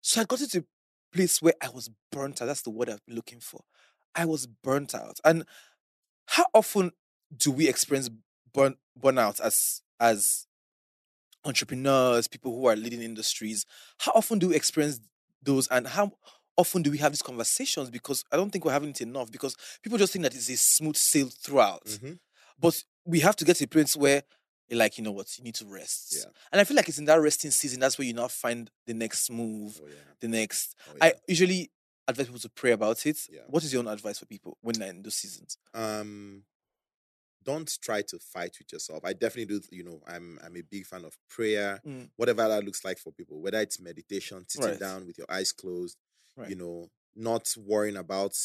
[0.00, 0.64] So I got into a
[1.16, 2.46] place where I was burnt out.
[2.46, 3.60] That's the word I've been looking for.
[4.14, 5.18] I was burnt out.
[5.24, 5.44] And
[6.26, 6.92] how often
[7.36, 8.10] do we experience
[8.52, 10.46] burn burnout as as
[11.44, 13.66] entrepreneurs, people who are leading industries?
[13.98, 15.00] How often do we experience
[15.42, 16.12] those and how
[16.56, 17.90] often do we have these conversations?
[17.90, 20.56] Because I don't think we're having it enough because people just think that it's a
[20.56, 21.84] smooth sail throughout.
[21.86, 22.18] Mhm.
[22.58, 24.22] But we have to get to a place where
[24.68, 26.14] you're like, you know what, you need to rest.
[26.16, 26.30] Yeah.
[26.50, 28.94] And I feel like it's in that resting season, that's where you now find the
[28.94, 29.94] next move, Oh, yeah.
[30.20, 30.74] the next.
[30.88, 31.70] Oh, I usually
[32.08, 33.18] advise people to pray about it.
[33.30, 33.40] Yeah.
[33.48, 35.58] What is your own advice for people when they're in those seasons?
[35.74, 36.44] um
[37.44, 39.04] don't try to fight with yourself.
[39.04, 42.10] I definitely do, you know, I'm I'm a big fan of prayer, Mm.
[42.16, 44.78] whatever that looks like for people, whether it's meditation, sitting Right.
[44.78, 45.98] down with your eyes closed,
[46.42, 48.36] you know, not worrying about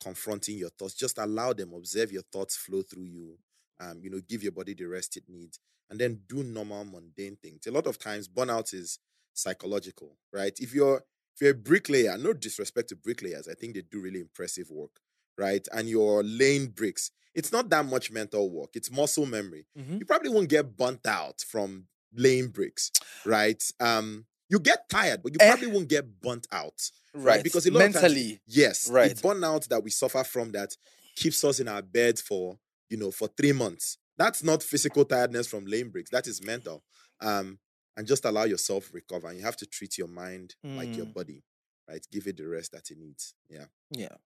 [0.00, 0.94] confronting your thoughts.
[0.94, 3.38] Just allow them, observe your thoughts flow through you.
[3.80, 5.58] Um, you know, give your body the rest it needs,
[5.90, 7.66] and then do normal mundane things.
[7.66, 9.00] A lot of times burnout is
[9.32, 10.56] psychological, right?
[10.60, 10.98] If you're
[11.34, 15.00] if you're a bricklayer, no disrespect to bricklayers, I think they do really impressive work,
[15.38, 15.66] right?
[15.72, 17.10] And you're laying bricks.
[17.34, 18.70] It's not that much mental work.
[18.74, 19.66] It's muscle memory.
[19.76, 19.98] Mhm.
[20.00, 22.92] You probably won't get burnt out from laying bricks,
[23.24, 23.62] right?
[23.80, 25.50] Um, you get tired, but you Eh.
[25.50, 26.90] probably won't get burnt out.
[27.16, 27.44] right.
[27.44, 28.40] Because a lot of times- mentally.
[28.46, 29.14] Yes, Right.
[29.16, 30.76] The burnout that we suffer from that
[31.14, 32.58] keeps us in our beds for
[32.90, 33.98] you know for three months.
[34.16, 36.10] That's not physical tiredness from lane bricks.
[36.10, 36.84] That is mental.
[37.20, 37.58] Um,
[37.96, 39.28] and just allow yourself recover.
[39.28, 41.14] And you have to treat your mind like your Mm.
[41.14, 41.44] body,
[41.88, 42.04] right?
[42.10, 43.34] Give it the rest that it needs.
[43.48, 43.66] Yeah.
[43.90, 44.16] Yeah.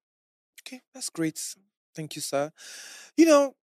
[0.69, 1.41] Okay, that's great.
[1.95, 2.53] Thank you, sir.
[3.17, 3.55] You know,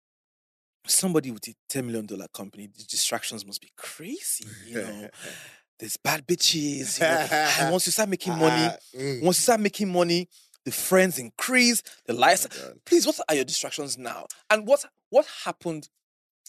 [0.88, 4.46] somebody with a $10 million company, the distractions must be crazy.
[4.66, 5.10] You know,
[5.80, 7.00] there's bad bitches.
[7.00, 7.28] You know,
[7.62, 9.22] and once you start making money, Ah, mm.
[9.24, 10.28] once you start making money,
[10.66, 12.48] the friends increase, the Oh lights.
[12.50, 14.26] my Please, what are your distractions now?
[14.50, 15.88] And what what happened?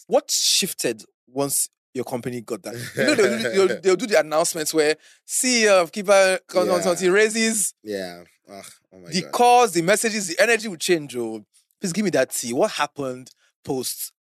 [0.07, 2.73] What shifted once your company got that?
[2.95, 4.95] You know, they'll, do the- they'll, they'll do the announcements where
[5.27, 7.09] CEO of Kiva Consultancy Yeah.
[7.11, 8.23] raises Yeah.
[8.49, 9.31] Ugh, oh my the God.
[9.31, 11.15] calls, the messages, the energy will change.
[11.15, 11.45] Oh,
[11.81, 12.53] please give me that tea.
[12.53, 13.29] What happened
[13.63, 14.13] post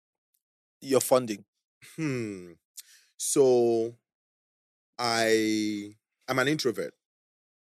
[0.80, 1.44] your funding?
[1.96, 2.52] Hmm.
[3.16, 3.94] So
[4.98, 5.94] I
[6.28, 6.94] I'm an introvert.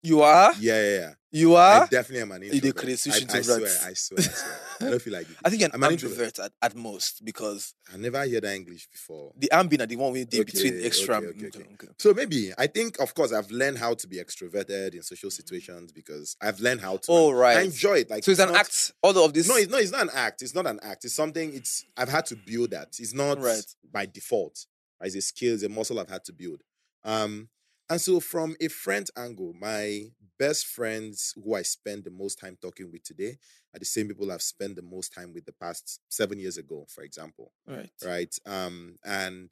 [0.02, 1.14] You are, Yeah, yeah, yeah.
[1.34, 1.84] You are?
[1.84, 2.76] I definitely am an introvert.
[2.78, 3.70] create switch I, I introvert.
[3.70, 4.60] swear, I swear, I swear.
[4.82, 5.36] I don't feel like it.
[5.46, 6.40] I think you're I'm an an ambivert introvert.
[6.40, 9.34] at, at most because I never heard that English before.
[9.38, 11.18] the ambient are the one we did between Okay, extra.
[11.18, 11.88] okay, okay, okay, okay.
[11.98, 15.92] So maybe I think, of course, I've learned how to be extroverted in social situations
[15.92, 17.06] because I've learned how to.
[17.10, 17.58] Oh, right.
[17.58, 18.10] I enjoy it.
[18.10, 18.92] Like So it's an not- act.
[19.02, 19.48] All of this.
[19.50, 20.42] No, it's no, it's not an act.
[20.44, 21.04] It's not an act.
[21.06, 21.54] It's something.
[21.54, 22.96] It's I've had to build that.
[23.00, 23.66] It's not Right.
[23.92, 24.66] by default.
[25.02, 25.56] It's a skill.
[25.56, 26.62] It's a muscle I've had to build.
[27.04, 27.50] Um,
[27.90, 30.06] and so from a friend angle, my
[30.40, 33.38] best friends who I spend the most time talking with today
[33.74, 36.86] are the same people I've spent the most time with the past seven years ago,
[36.90, 37.90] for example right.
[38.06, 39.52] right um and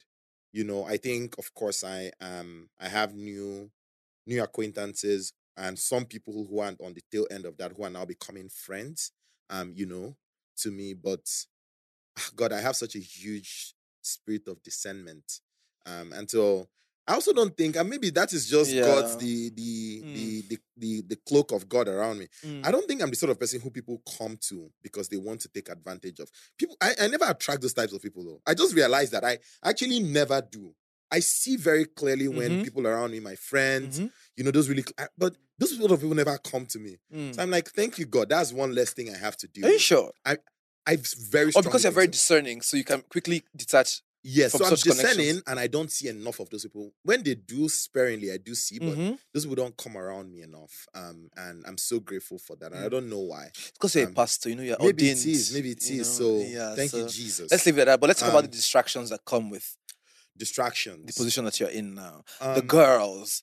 [0.52, 3.70] you know i think of course i um i have new
[4.26, 7.90] new acquaintances and some people who aren't on the tail end of that who are
[7.90, 9.12] now becoming friends
[9.50, 10.16] um you know
[10.56, 11.26] to me but
[12.18, 15.40] ah, god i have such a huge spirit of discernment
[15.86, 16.68] um and so
[17.06, 20.14] I also don't think, and maybe that is just God's the the, Mm.
[20.14, 22.28] the the the the cloak of God around me.
[22.44, 22.64] Mm.
[22.66, 25.40] I don't think I'm the sort of person who people come to because they want
[25.42, 26.30] to take advantage of.
[26.58, 28.40] People, I, I never attract those types of people though.
[28.46, 30.74] I just realized that I actually never do.
[31.10, 32.64] I see very clearly when Mhm.
[32.64, 34.10] people around me, my friends, Mhm.
[34.36, 34.84] you know, those really,
[35.18, 36.98] but those sort of people never come to me.
[37.12, 37.34] Mm.
[37.34, 38.28] So I'm like, thank you, God.
[38.30, 39.64] That's one less thing I have to do.
[39.64, 40.12] Are you sure?
[40.24, 40.38] I
[40.86, 44.02] I've very Or because you're very discerning, so you can quickly detach.
[44.24, 46.92] Yes, so I'm discerning, and I don't see enough of those people.
[47.02, 49.18] When they do sparingly, I do see, but Mhm.
[49.34, 50.86] those people don't come around me enough.
[50.94, 52.72] Um, and I'm so grateful for that.
[52.72, 52.90] And I Mm.
[52.92, 53.50] don't know why.
[53.72, 55.18] Because you're Um, a pastor, you know, you're Maybe ordained.
[55.18, 55.52] it is.
[55.52, 56.06] Maybe it is.
[56.06, 57.50] know, So yeah, thank you, Jesus.
[57.50, 58.00] Let's leave it at that.
[58.00, 59.76] But let's talk about the Um, distractions that come with
[60.36, 61.04] distractions.
[61.06, 62.24] the position that you're in now.
[62.40, 63.42] the Um, girls,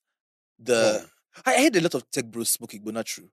[0.58, 1.06] the.
[1.06, 1.10] oh.
[1.46, 3.30] I heard a lot of tech bros smoking, but not true.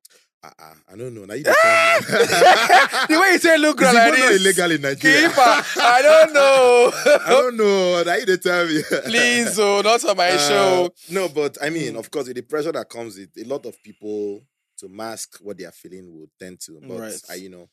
[0.47, 1.25] Uh-uh, I don't know.
[1.25, 4.41] Now you the way you say look Is girl like this.
[4.41, 5.29] illegal in Nigeria?
[5.29, 6.93] Kippa, I don't know.
[7.27, 8.03] I don't know.
[8.05, 8.83] Now you tell me.
[9.05, 10.91] Please, oh, not on my Uh, show.
[11.11, 11.99] No, but I mean, Mm.
[11.99, 14.43] of course, with the pressure that comes with a lot of people
[14.79, 16.81] to mask what they are feeling would tend to.
[16.83, 17.21] But Right.
[17.31, 17.69] I, you know,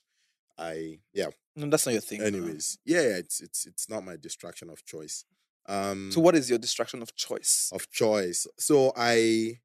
[0.57, 1.27] I yeah.
[1.55, 2.21] No, that's not your thing.
[2.21, 5.25] Anyways, yeah, yeah, it's it's it's not my distraction of choice.
[5.67, 7.69] Um, So, what is your distraction of choice?
[7.71, 8.47] of choice.
[8.57, 9.59] So I,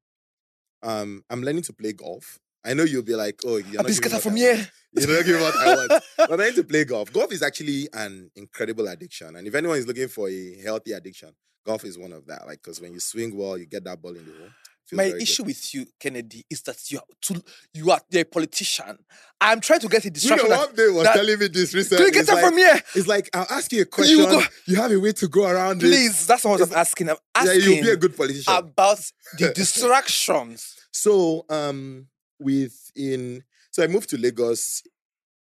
[0.81, 2.39] um, I'm learning to play golf.
[2.65, 4.37] I know you'll be like, oh, you're not giving get me her what from I
[4.37, 4.67] here.
[4.93, 6.03] not giving what I want.
[6.17, 7.11] But I'm to play golf.
[7.13, 11.29] Golf is actually an incredible addiction, and if anyone is looking for a healthy addiction,
[11.65, 12.45] golf is one of that.
[12.47, 14.49] Like, because when you swing well, you get that ball in the hole.
[14.91, 15.21] My very good.
[15.21, 17.35] issue with you, Kennedy, is that you are too,
[17.75, 18.97] you are you're a politician.
[19.39, 20.47] I'm trying to get a distraction.
[20.47, 22.05] You know, one day was that- telling me this recently.
[22.05, 22.81] you get It's like, from here?
[22.95, 24.17] it's like I'll ask you a question.
[24.17, 25.85] go- You, have a way to go around it.
[25.85, 27.07] Please, that's not what I'm asking.
[27.11, 28.51] I'm Yeah, asking you'll be a good politician.
[28.51, 28.99] about
[29.37, 30.73] the distractions.
[30.91, 32.07] So um
[32.39, 34.83] within so I moved to Lagos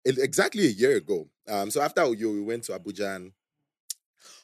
[0.05, 1.27] exactly a year ago.
[1.47, 3.31] Um so after Uyo we went to Abuja and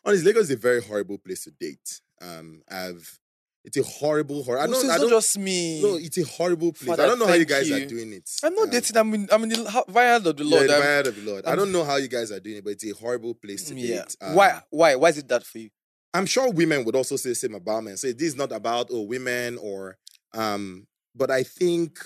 [0.03, 2.01] honestly Lagos is a very horrible place to date.
[2.21, 3.19] Um I've
[3.63, 4.59] it's a horrible horror.
[4.59, 5.81] I Oh, don't so I don't not just me.
[5.81, 6.87] no, it's a horrible place.
[6.87, 8.29] Father, I don't know how you guys are doing it.
[8.43, 8.95] I'm not Um, dating.
[8.97, 10.69] I'm in, I'm in the vineyard of the yeah, Lord.
[10.69, 11.45] the I'm- vineyard of the Lord.
[11.45, 13.63] I I'm- don't know how you guys are doing it, but it's a horrible place
[13.63, 14.03] to yeah.
[14.03, 14.15] date.
[14.21, 14.61] Um, Why?
[14.69, 14.93] Why?
[14.95, 15.71] Why is it that for you?
[16.13, 17.97] I'm sure women would also say the same about men.
[17.97, 19.97] So this is not about oh women or
[20.35, 20.85] um,
[21.15, 21.97] but I think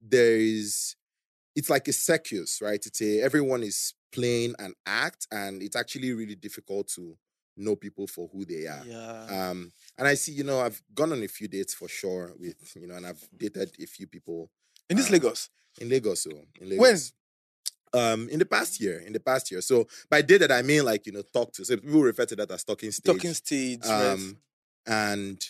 [0.00, 0.96] there is
[1.54, 2.80] it's like a circus, right?
[2.84, 7.16] It's a everyone is playing an act, and it's actually really difficult to
[7.56, 8.84] know people for who they are.
[8.86, 9.50] Yeah.
[9.50, 12.54] Um, and I see, you know, I've gone on a few dates for sure with,
[12.76, 14.50] you know, and I've dated a few people
[14.88, 15.50] in this um, Lagos.
[15.80, 16.22] in Lagos.
[16.22, 16.30] So
[16.60, 17.12] in Lagos.
[17.92, 18.00] When?
[18.00, 19.62] Um, in the past year, in the past year.
[19.62, 21.64] So by dated, I mean like you know, talk to.
[21.64, 23.14] So people refer to that as talking stage.
[23.14, 23.80] Talking stage.
[23.84, 24.10] right?
[24.10, 24.36] Um,
[24.86, 25.42] and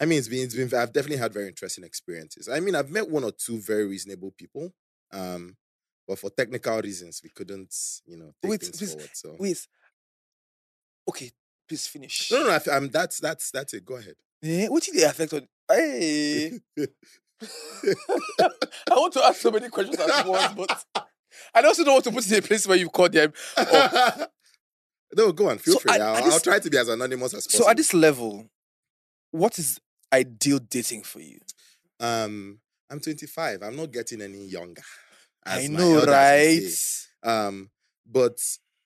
[0.00, 2.48] I mean, it's been, it's been, I've definitely had very interesting experiences.
[2.48, 4.72] I mean, I've met one or two very reasonable people,
[5.12, 5.56] um,
[6.08, 7.74] but for technical reasons, we couldn't,
[8.06, 9.10] you know, take Wait, things please, forward.
[9.14, 9.66] So Wait.
[11.08, 11.30] Okay,
[11.68, 12.30] please finish.
[12.30, 13.84] no, no, no, I, am that's that's that's it.
[13.84, 14.14] Go ahead.
[14.42, 15.46] Eh, what did they affect on?
[15.68, 16.58] Hey,
[18.90, 20.84] I want to ask so many questions at once, but
[21.54, 23.32] I also don't want to put it in a place where you call them.
[23.56, 24.26] Oh,
[25.16, 25.58] no, go on.
[25.58, 25.92] Feel So free.
[25.94, 27.64] at- I'll, at I'll try to be as anonymous as possible.
[27.64, 28.48] so at this level,
[29.30, 29.78] what is
[30.14, 31.38] ideal dating for you?
[32.00, 32.58] um,
[32.90, 33.62] I'm 25.
[33.62, 34.82] I'm not getting any younger.
[35.46, 36.60] I know, right?
[37.22, 37.70] Um,
[38.06, 38.38] but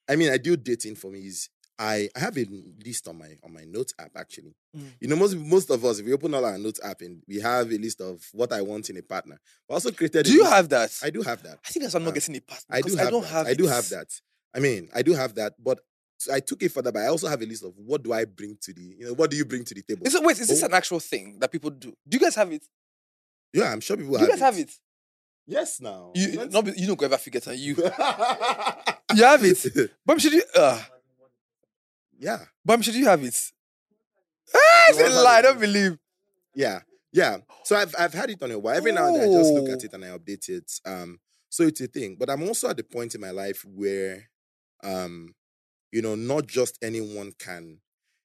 [0.08, 1.48] I mean, ideal dating for me is
[1.78, 2.46] I, I have a
[2.84, 4.54] list on my on my notes app actually.
[4.76, 4.90] Mm.
[5.00, 7.40] You know, most most of us, if we open all our notes app and we
[7.40, 9.38] have a list of what I want in a partner.
[9.70, 10.24] I also created.
[10.26, 10.98] Do you list- have that?
[11.02, 11.58] I do have that.
[11.64, 12.76] I think that's why I'm not Uh, getting a partner.
[12.76, 13.28] I do have I don't that.
[13.30, 13.46] have.
[13.46, 13.70] I do it.
[13.70, 14.08] have that.
[14.54, 15.80] I mean, I do have that, but
[16.18, 16.92] so I took it further.
[16.92, 19.14] But I also have a list of what do I bring to the, you know,
[19.14, 20.06] what do you bring to the table?
[20.06, 20.66] Is it, wait, is this Oh.
[20.66, 21.90] an actual thing that people do?
[22.06, 22.64] Do you guys have it?
[23.54, 24.32] yeah, I'm sure people have it.
[24.32, 24.44] Do have you guys it.
[24.44, 24.72] have it?
[25.50, 26.12] Yes, now.
[26.14, 27.74] You Let's- not you don't go ever forget and you
[29.14, 29.90] you have it.
[30.04, 30.42] But should you?
[30.54, 30.82] Uh,
[32.18, 33.52] yeah, but should you have it?
[34.54, 35.38] Ah, it's a lie.
[35.38, 35.98] I don't believe.
[36.54, 36.80] yeah,
[37.12, 37.38] yeah.
[37.64, 38.76] So I've I've had it on a while.
[38.76, 39.72] Every now and then I just look Oh.
[39.72, 40.70] at it and I update it.
[40.84, 42.16] Um, so it's a thing.
[42.18, 44.28] But I'm also at the point in my life where,
[44.82, 45.34] um,
[45.92, 47.80] you know, not just anyone can.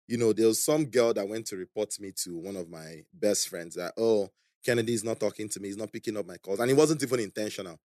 [0.08, 3.04] You know, there was some girl that went to report me to one of my
[3.14, 4.30] best friends that oh
[4.66, 7.20] Kennedy's not talking to me, he's not picking up my calls, and it wasn't even
[7.20, 7.80] intentional.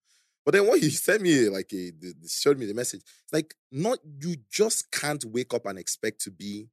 [0.45, 1.93] But then when he sent me like the-
[2.27, 6.31] showed me the message, it's like not you just can't wake up and expect to
[6.31, 6.69] be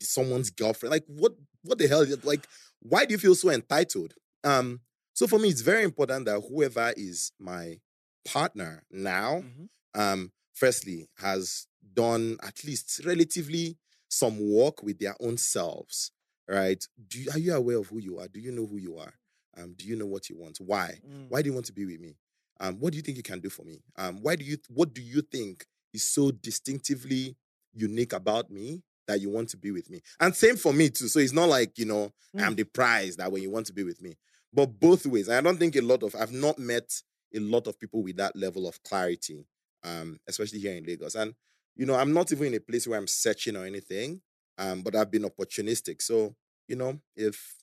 [0.00, 0.90] someone's girlfriend.
[0.90, 2.00] Like what what the hell?
[2.02, 2.46] is- Like
[2.80, 4.14] why do you feel so entitled?
[4.44, 4.80] Um,
[5.12, 7.78] so for me, it's very important that whoever is my
[8.24, 9.68] partner now, Mhm.
[9.94, 13.76] um, firstly, has done at least relatively
[14.08, 16.12] some work with their own selves.
[16.48, 16.84] Right?
[17.08, 18.28] Do you, are you aware of who you are?
[18.28, 19.14] Do you know who you are?
[19.56, 20.58] Um, do you know what you want?
[20.58, 20.98] Why?
[21.08, 21.26] Mm.
[21.28, 22.16] Why do you want to be with me?
[22.60, 23.82] Um, what do you think you can do for me?
[23.96, 25.64] Um, why do you what do you think
[25.94, 27.36] is so distinctively
[27.72, 30.00] unique about me that you want to be with me?
[30.18, 31.08] And same for me too.
[31.08, 33.82] So it's not like, you know, I'm the prize that when you want to be
[33.84, 34.16] with me.
[34.52, 35.28] But both ways.
[35.28, 36.90] I don't think a lot of I've not met
[37.34, 39.46] a lot of people with that level of clarity,
[39.84, 41.14] um, especially here in Lagos.
[41.14, 41.34] And
[41.76, 44.20] you know, I'm not even in a place where I'm searching or anything.
[44.58, 46.02] Um, but I've been opportunistic.
[46.02, 46.34] So,
[46.68, 47.54] you know, if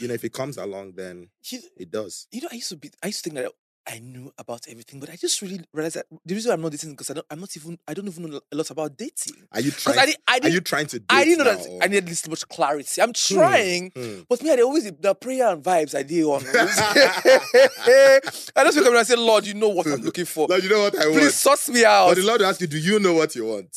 [0.00, 2.26] you know, if it comes along, then You, it does.
[2.32, 2.90] you know, I used to be.
[3.02, 3.52] I used to think that
[3.86, 6.88] I knew about everything, but I just really realized that the reason I'm not dating
[6.90, 7.26] is because I don't.
[7.30, 7.78] I'm not even.
[7.86, 9.34] I don't even know a lot about dating.
[9.52, 9.98] Are you trying?
[9.98, 10.16] I did.
[10.26, 10.54] I are didn't.
[10.54, 10.98] you trying to?
[11.00, 13.02] Date I didn't know now, that or- I needed this much clarity.
[13.02, 14.20] I'm Hmm, trying, hmm.
[14.26, 16.42] but me, I always the prayer and vibes I did on.
[16.48, 18.20] I
[18.64, 20.46] just wake up and I say, Lord, you know what I'm looking for.
[20.48, 21.18] Lord, you know what I want.
[21.20, 22.08] Please suss me out.
[22.08, 23.76] But the Lord will ask you, do you know what you want?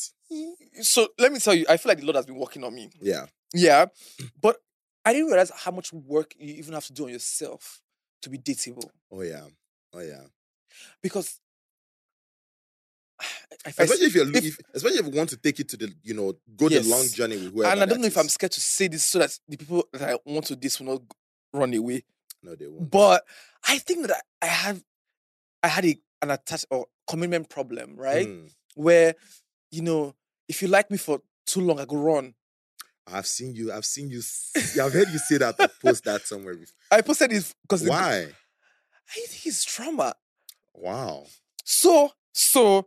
[0.80, 2.88] So let me tell you, I feel like the Lord has been working on me.
[3.00, 3.26] Yeah.
[3.54, 3.86] Yeah,
[4.42, 4.56] but
[5.04, 7.80] I didn't realize how much work you even have to do on yourself
[8.22, 8.90] to be dateable.
[9.10, 9.44] Oh yeah.
[9.94, 10.22] Oh yeah.
[11.02, 11.40] Because
[13.66, 15.76] if I Especially if you're if- if, especially if you want to take it to
[15.76, 16.84] the you know go Yes.
[16.84, 17.72] the long journey with whoever.
[17.72, 20.10] and I don't know if I'm scared to say this so that the people that
[20.10, 21.02] I want to date will not
[21.52, 22.04] run away.
[22.42, 22.90] No, they won't.
[22.90, 23.24] But
[23.66, 24.82] I think that I have,
[25.62, 28.26] I had a, an attach or commitment problem, right?
[28.28, 28.46] Hmm.
[28.76, 29.14] Where,
[29.72, 30.14] you know,
[30.48, 32.34] if you like me for too long, I go run.
[33.12, 33.72] I've seen you.
[33.72, 34.20] I've seen you.
[34.80, 35.56] I've heard you say that.
[35.58, 36.54] Or post that somewhere.
[36.54, 36.74] Before.
[36.92, 37.96] I posted this because Why?
[37.96, 38.26] I
[39.14, 40.14] think it's trauma.
[40.74, 41.26] Wow.
[41.64, 42.86] So, so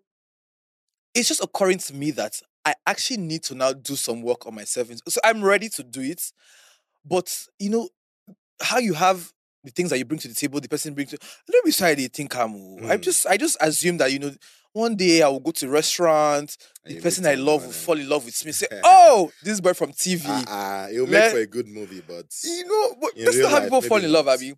[1.13, 2.33] it's just occurring to me that
[2.65, 4.89] I actually need to now do some work on myself.
[5.07, 6.21] So I'm ready to do it.
[7.03, 7.89] But you know,
[8.61, 9.31] how you have
[9.63, 11.17] the things that you bring to the table, the person brings to
[11.51, 12.53] let me say they think I'm
[12.85, 13.01] I Mm.
[13.01, 14.31] just I just assume that you know
[14.73, 18.07] one day I will go to a restaurant, the person I love will fall in
[18.07, 18.51] love with me.
[18.53, 20.21] Say, oh, this boy from TV.
[20.25, 23.37] Ah, ah, it'll make Let- for a good movie, but you know, but in that's
[23.39, 24.27] not how people fall in love.
[24.27, 24.53] Abby.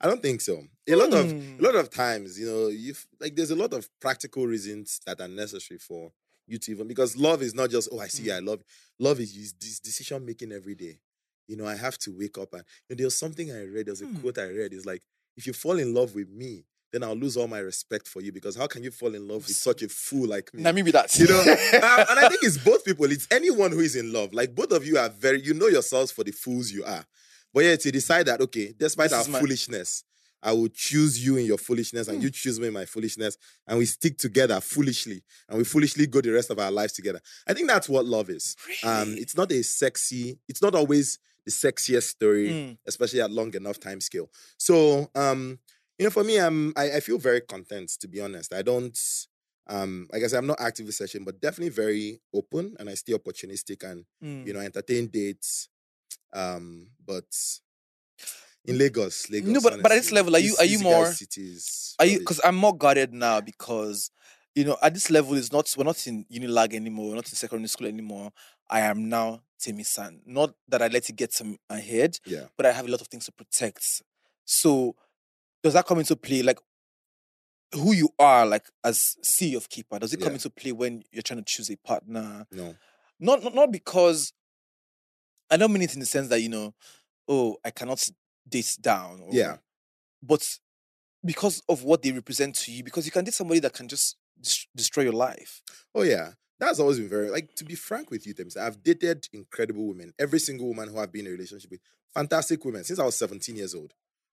[0.00, 0.62] I don't think so.
[0.88, 1.58] A lot of Hmm.
[1.58, 5.20] a lot of times, you know, you like there's a lot of practical reasons that
[5.20, 6.12] are necessary for
[6.46, 8.60] you to even because love is not just oh I see you, I love.
[8.60, 10.98] you." Love is is this decision making every day.
[11.46, 13.86] You know, I have to wake up and you know, there something I read.
[13.86, 14.16] There's a Hmm.
[14.20, 14.72] quote I read.
[14.72, 15.02] It's like
[15.36, 18.32] if you fall in love with me, then I'll lose all my respect for you
[18.32, 20.62] because how can you fall in love with such a fool like me?
[20.62, 21.16] Now maybe that.
[21.18, 24.32] you know um, and i think it's both people it's anyone who is in love
[24.32, 27.04] like both of you are very you know yourselves for the fools you are
[27.52, 30.04] but yet you decide that okay despite This our my- foolishness
[30.42, 33.78] i will choose you in your foolishness and you choose me in my foolishness and
[33.78, 37.52] we stick together foolishly and we foolishly go the rest of our lives together i
[37.54, 38.54] think that's what love is
[38.84, 39.20] um Really?
[39.22, 42.78] it's not a sexy it's not always the sexiest story Mm.
[42.86, 45.58] especially at long enough time scale so um
[45.98, 48.96] you know for me i'm I, I feel very content to be honest i don't
[49.66, 53.12] um like i said i'm not actively searching but definitely very open and i stay
[53.14, 54.46] opportunistic and Mm.
[54.46, 55.68] you know entertain dates
[56.32, 57.24] um but
[58.64, 61.94] in lagos lagos No, but- but at this level, are you- are you more- cities
[61.98, 62.18] Are you?
[62.20, 64.10] Because I'm more guarded now because,
[64.54, 67.08] you know, at this level, it's not we're not in Unilag anymore.
[67.08, 68.30] We're not in secondary school anymore.
[68.70, 70.20] I am now Temisan.
[70.26, 72.46] Not that I let it get to my head, Yeah.
[72.56, 73.82] but I have a lot of things to protect.
[74.44, 74.94] So
[75.62, 76.42] does that come into play?
[76.42, 76.58] Like
[77.72, 81.22] who you are, like as CEO of Kippa, does it come into play when you're
[81.22, 82.46] trying to choose a partner?
[82.52, 82.76] No.
[83.18, 84.32] Not not, not because
[85.50, 86.74] I don't mean it in the sense that, you know,
[87.28, 88.06] oh, I cannot
[88.48, 89.20] date down.
[89.20, 89.58] Or, Yeah.
[90.22, 90.58] But
[91.24, 94.16] because of what they represent to you, because you can date somebody that can just
[94.74, 95.62] destroy your life.
[95.94, 98.48] Oh yeah, that's always been very like to be frank with you, Tim.
[98.60, 100.12] I've dated incredible women.
[100.18, 101.80] Every single woman who I've been in a relationship with,
[102.14, 103.92] fantastic women since I was 17 years old.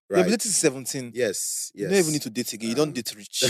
[0.09, 0.21] Right?
[0.21, 1.11] ability is 17.
[1.15, 1.71] Yes.
[1.73, 1.81] yes.
[1.81, 2.69] You don't even need to date again.
[2.69, 3.43] You don't Um, date rich.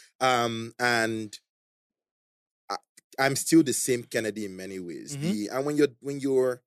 [0.20, 1.38] um, and
[2.68, 2.76] I,
[3.18, 5.16] I'm still the same Kennedy in many ways.
[5.16, 5.20] Mhm.
[5.20, 6.62] The and when you're when you're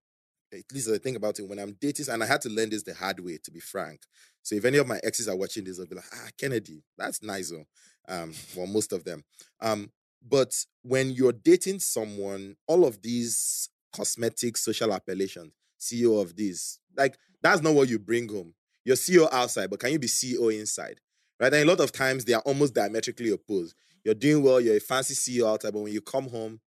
[0.53, 2.69] at least as I think about it, when I'm dating, and I had to learn
[2.69, 4.01] this the hard way, to be frank.
[4.41, 7.21] So if any of my exes are watching this, I'll be like, ah, Kennedy, that's
[7.21, 7.51] nice.
[7.51, 7.65] oh."
[8.07, 9.23] Um, well, most of them.
[9.61, 9.91] Um,
[10.27, 17.17] but when you're dating someone, all of these cosmetic social appellations, CEO of this, like
[17.41, 18.53] that's not what you bring home.
[18.83, 20.99] You're CEO outside, but can you be CEO inside?
[21.39, 21.53] Right?
[21.53, 23.75] And a lot of times they are almost diametrically opposed.
[24.03, 26.59] You're doing well, you're a fancy CEO outside, but when you come home,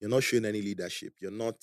[0.00, 1.14] you're not showing any leadership.
[1.20, 1.56] You're not,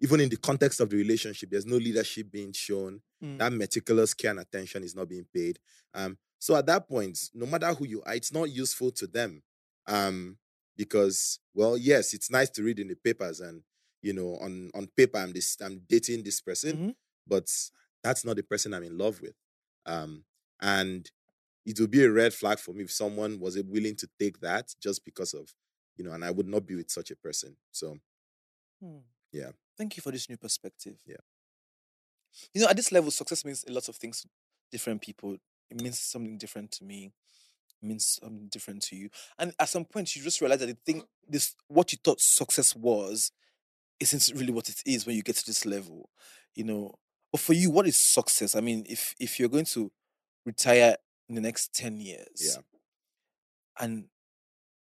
[0.00, 3.02] even in the context of the relationship, there's no leadership being shown.
[3.22, 3.38] Mm.
[3.38, 5.58] That meticulous care and attention is not being paid.
[5.94, 9.42] Um, so at that point, no matter who you are, it's not useful to them.
[9.86, 10.38] Um,
[10.76, 13.62] because, well, yes, it's nice to read in the papers and
[14.02, 16.94] you know, on on paper, I'm this I'm dating this person, Mhm.
[17.26, 17.50] but
[18.02, 19.34] that's not the person I'm in love with.
[19.84, 20.24] Um,
[20.62, 21.10] and
[21.66, 24.74] it would be a red flag for me if someone was willing to take that
[24.80, 25.54] just because of,
[25.96, 27.56] you know, and I would not be with such a person.
[27.72, 27.98] So
[28.80, 29.00] Hmm.
[29.32, 29.52] Yeah.
[29.80, 30.96] Thank you for this new perspective.
[31.06, 31.16] Yeah.
[32.52, 34.28] You know, at this level, success means a lot of things to
[34.70, 35.38] different people.
[35.70, 37.12] It means something different to me.
[37.82, 39.08] It means something different to you.
[39.38, 42.76] And at some point, you just realize that the thing, this what you thought success
[42.76, 43.32] was,
[44.00, 46.10] isn't really what it is when you get to this level.
[46.54, 46.94] You know.
[47.32, 48.54] But for you, what is success?
[48.54, 49.90] I mean, if if you're going to
[50.44, 50.96] retire
[51.26, 52.60] in the next 10 years Yeah.
[53.78, 54.08] and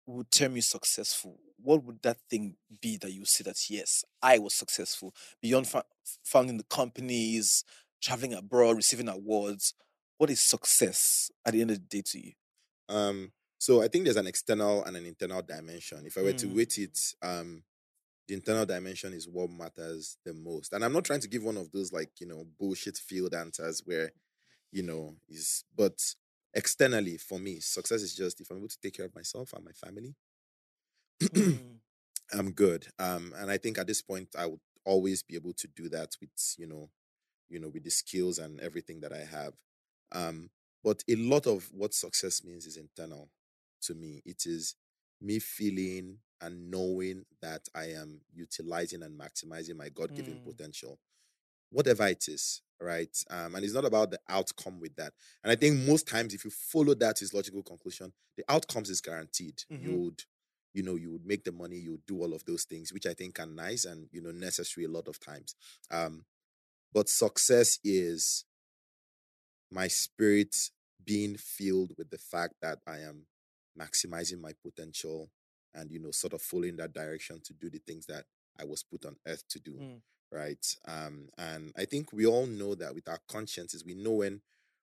[0.06, 4.38] would term you successful, what would that thing be that you say that yes, I
[4.38, 5.84] was successful beyond fa-
[6.24, 7.64] founding the companies,
[8.02, 9.74] traveling abroad, receiving awards?
[10.18, 12.32] What is success at the end of the day to you?
[12.88, 16.06] Um, so I think there's an external and an internal dimension.
[16.06, 16.54] If I were to Mm.
[16.54, 17.64] weight it, um,
[18.28, 20.72] the internal dimension is what matters the most.
[20.72, 23.82] And I'm not trying to give one of those like, you know, bullshit field answers
[23.86, 24.12] where,
[24.72, 26.00] you know, is but
[26.56, 29.64] externally for me, success is just if I'm able to take care of myself and
[29.64, 30.16] my family,
[31.34, 31.80] Mm,
[32.32, 32.86] I'm good.
[32.98, 36.16] Um, and I think at this point I would always be able to do that
[36.20, 36.90] with, you know,
[37.48, 39.54] you know, with the skills and everything that I have.
[40.12, 40.50] Um,
[40.84, 43.30] but a lot of what success means is internal
[43.82, 44.22] to me.
[44.26, 44.76] It is
[45.20, 50.44] me feeling and knowing that I am utilizing and maximizing my God given Mm.
[50.44, 50.98] potential,
[51.70, 53.16] whatever it is, right?
[53.30, 55.12] Um, and it's not about the outcome with that.
[55.42, 59.00] And I think most times, if you follow that its logical conclusion, the outcomes is
[59.00, 59.62] guaranteed.
[59.70, 59.82] Mhm.
[59.82, 60.22] You would,
[60.74, 63.06] you know, you would make the money, you would do all of those things, which
[63.06, 65.54] I think are nice and you know necessary a lot of times.
[65.90, 66.26] Um,
[66.92, 68.44] but success is
[69.70, 70.54] my spirit
[71.04, 73.26] being filled with the fact that I am
[73.78, 75.30] maximizing my potential
[75.74, 78.24] and you know sort of following that direction to do the things that
[78.58, 80.02] I was put on earth to do Mm.
[80.32, 80.64] Right?
[80.86, 84.40] Um and I think we all know that with our consciences we know when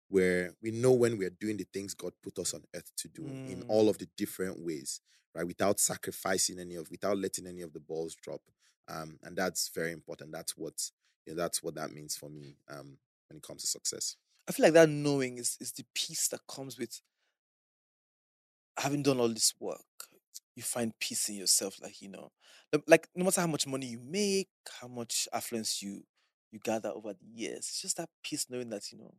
[0.10, 3.38] we're we know when we're doing the things God put us on earth to do
[3.48, 3.66] in Mm.
[3.68, 5.02] all of the different ways
[5.36, 5.48] right?
[5.48, 8.42] Without sacrificing any of without letting any of the balls drop.
[8.88, 10.32] Um and that's very important.
[10.32, 10.92] That's what
[11.26, 12.98] you know, that's what that means for me um
[13.30, 14.16] when it comes to success.
[14.48, 17.00] I feel like that knowing is, is the peace that comes with
[18.78, 19.80] having done all this work.
[20.56, 22.32] You find peace in yourself, like you know,
[22.88, 24.50] like no matter how much money you make,
[24.82, 26.04] how much affluence you
[26.52, 29.14] you gather over the years, it's just that peace knowing that you know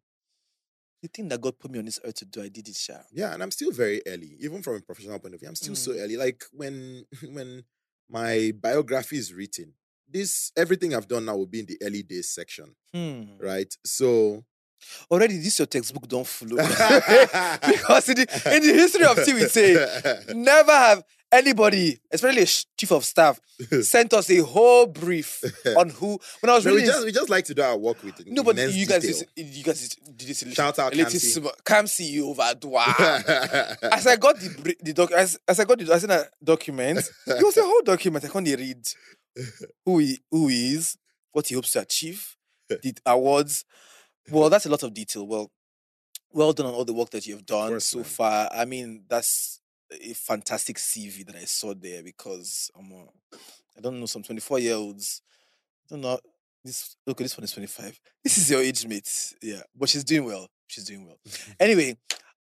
[1.03, 2.95] the thing that God put me on this earth to do, I did it, Sha.
[3.13, 5.49] Yeah, and I'm still very early, even from a professional point of view.
[5.49, 6.17] I'm still so early.
[6.17, 7.65] Like when when
[8.09, 9.75] my biography is written,
[10.09, 13.25] this everything I've done now will be in the early days section, Hmm.
[13.39, 13.75] right?
[13.85, 14.45] So
[15.11, 17.59] Already, this your textbook don't follow oh.
[17.67, 21.05] because in the, in the history of TV, say never have
[21.35, 23.41] anybody, especially a chief of staff,
[23.83, 25.43] sent us a whole brief
[25.77, 26.19] on who.
[26.41, 28.27] When I was No, we reading, just we just like to do our work with
[28.27, 29.23] no, but you guys, detail.
[29.37, 30.45] you guys did this.
[30.55, 31.19] Shout out Kamsi.
[31.21, 32.77] sm- Kamsi, you overdo.
[32.77, 36.99] as I got the the doc, as, as I got the as in a document,
[37.27, 38.25] it was a whole document.
[38.25, 38.87] I can't read
[39.85, 40.97] who he who he is,
[41.33, 42.37] what he hopes to achieve,
[42.69, 43.65] the awards.
[44.31, 45.27] Well, that's a lot of detail.
[45.27, 45.51] Well,
[46.33, 48.05] well done on all the work that you've done course, so man.
[48.05, 48.51] far.
[48.55, 49.61] I mean, that's
[49.91, 53.37] a fantastic CV that I saw there because I'm a,
[53.77, 55.23] I don't know some 24 year olds.
[55.87, 56.19] I don't know
[56.65, 56.97] this.
[57.07, 58.01] Okay, this one is 25.
[58.25, 60.49] This is your age mate, yeah, but she's doing well.
[60.67, 61.19] She's doing well.
[61.61, 61.97] anyway,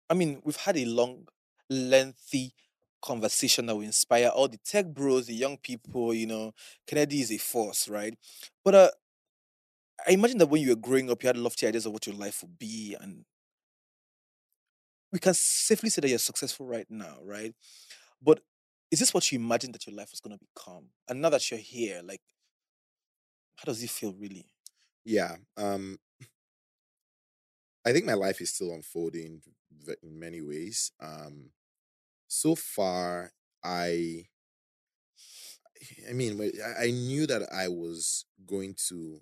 [0.10, 1.28] I mean, we've had a long,
[1.70, 2.54] lengthy
[3.02, 6.14] conversation that will inspire all the tech bros, the young people.
[6.14, 6.54] You know,
[6.86, 8.16] Kennedy is a force, right?
[8.64, 8.90] But uh,
[10.08, 12.16] I imagine that when you were growing up, you had lofty ideas of what your
[12.16, 13.26] life would be, and
[15.12, 17.54] we can safely say that you're successful right now, right?
[18.22, 18.42] But
[18.92, 20.90] is this what you imagined that your life was going to become?
[21.10, 22.22] And now that you're here, like,
[23.58, 24.50] how does it feel really?
[25.04, 25.38] Yeah.
[25.58, 25.98] Um,
[27.86, 29.42] I think my life is still unfolding
[30.04, 30.92] in many ways.
[31.00, 31.52] Um,
[32.28, 33.34] so far,
[33.64, 34.28] I,
[36.10, 39.22] I mean, I knew that I was going to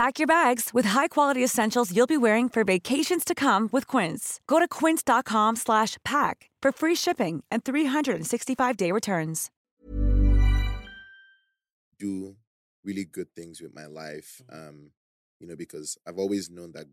[0.00, 4.40] Pack your bags with high-quality essentials you'll be wearing for vacations to come with Quince.
[4.46, 9.50] Go to quince.com slash pack for free shipping and 365-day returns.
[11.98, 12.34] Do
[12.82, 14.68] really good things with my life, Mm-hmm.
[14.68, 14.90] um,
[15.38, 16.86] you know, because I've always known that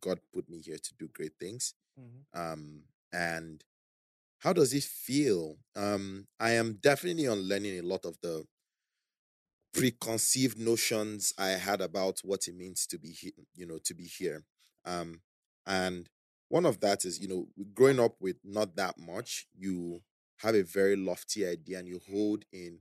[0.00, 1.74] God put me here to do great things.
[2.00, 2.24] Mhm.
[2.34, 2.82] Um,
[3.12, 3.62] and
[4.38, 5.58] how does it feel?
[5.76, 8.44] Um, I am definitely unlearning a lot of the
[9.74, 14.04] preconceived notions I had about what it means to be here, you know, to be
[14.04, 14.44] here.
[14.84, 15.20] Um,
[15.66, 16.08] and
[16.48, 20.00] one of that is, you know, growing up with not that much, you
[20.38, 22.78] have a very lofty idea and you hold in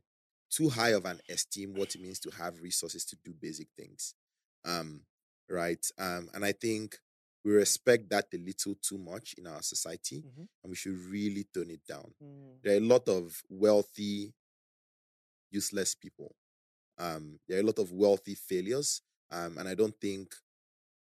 [0.49, 4.13] too high of an esteem what it means to have resources to do basic things.
[4.63, 5.01] Um,
[5.49, 5.83] right.
[5.97, 6.99] Um, and I think
[7.43, 10.47] we respect that a little too much in our society Mhm.
[10.63, 12.13] and we should really tone it down.
[12.21, 12.61] Mm.
[12.61, 14.33] There are a lot of wealthy,
[15.49, 16.35] useless people.
[16.97, 19.01] Um, there are a lot of wealthy failures.
[19.31, 20.33] Um, and I don't think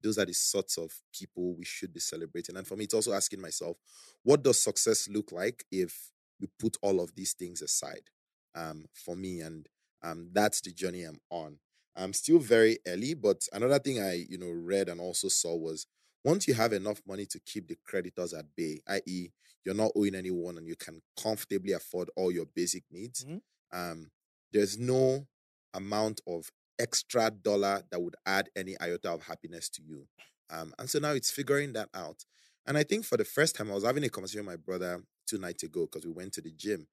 [0.03, 2.57] those are the sorts of people we should be celebrating.
[2.57, 3.79] And for me, it's also asking myself,
[4.23, 8.11] what does success look like if you put all of these things aside?
[8.55, 9.69] Um, for me, and
[10.03, 11.59] um, that's the journey I'm on.
[11.97, 15.87] I'm still very early, but another thing I, you know, read and also saw was
[16.25, 19.31] once you have enough money to keep the creditors at bay, i.e.,
[19.65, 23.41] you're not owing anyone and you can comfortably afford all your basic needs, Mhm.
[23.73, 24.11] um,
[24.53, 25.27] there's no
[25.75, 30.07] amount of extra dollar that would add any iota of happiness to you.
[30.51, 32.25] Um, and so now it's figuring that out.
[32.67, 35.03] And I think for the first time, I was having a conversation with my brother
[35.27, 36.87] two nights ago because we went to the gym.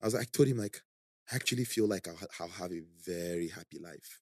[0.00, 0.82] I was like, I told him, like,
[1.30, 4.20] I actually feel like I'll, I'll have a very happy life.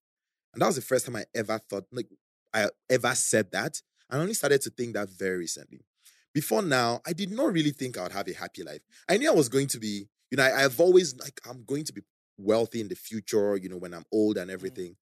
[0.53, 2.09] And that was the first time I ever thought, like,
[2.55, 3.83] I ever said that.
[4.09, 5.85] I only started to think that very recently.
[6.33, 8.81] Before now, I did not really think I would have a happy life.
[9.09, 11.85] I knew I was going to be, you know, I, I've always, like, I'm going
[11.85, 12.03] to be
[12.39, 14.97] wealthy in the future, you know, when I'm old and everything.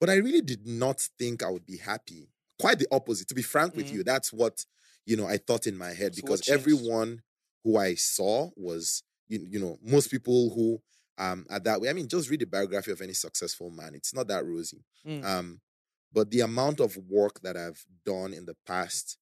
[0.00, 2.28] But I really did not think I would be happy.
[2.60, 3.28] Quite the opposite.
[3.28, 3.94] To be frank with Mhm.
[3.94, 4.64] you, that's what,
[5.06, 7.22] you know, I thought in my head So because everyone
[7.64, 10.82] who I saw was, you, you know, most people who
[11.16, 11.88] um are that way.
[11.88, 13.94] I mean, just read the biography of any successful man.
[13.94, 14.84] It's not that rosy.
[15.06, 15.24] Mm.
[15.24, 15.60] Um,
[16.12, 19.18] but the amount of work that I've done in the past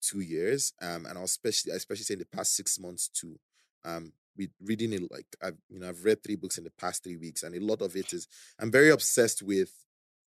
[0.00, 3.38] two years, um, and especially especially say in the past six months too,
[3.84, 7.04] um, with reading it like I've you know I've read three books in the past
[7.04, 8.26] three weeks, and a lot of it is
[8.58, 9.70] I'm very obsessed with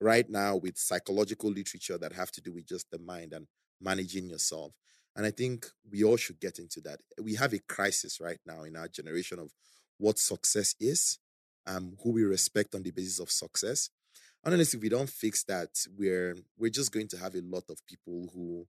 [0.01, 3.47] right now with psychological literature that have to do with just the mind and
[3.81, 4.72] managing yourself.
[5.16, 6.98] And I think we all should get into that.
[7.22, 9.52] We have a crisis right now in our generation of
[9.98, 11.18] what success is,
[11.66, 13.90] um, who we respect on the basis of success.
[14.44, 17.64] And honestly, if we don't fix that, we're we're just going to have a lot
[17.70, 18.66] of people who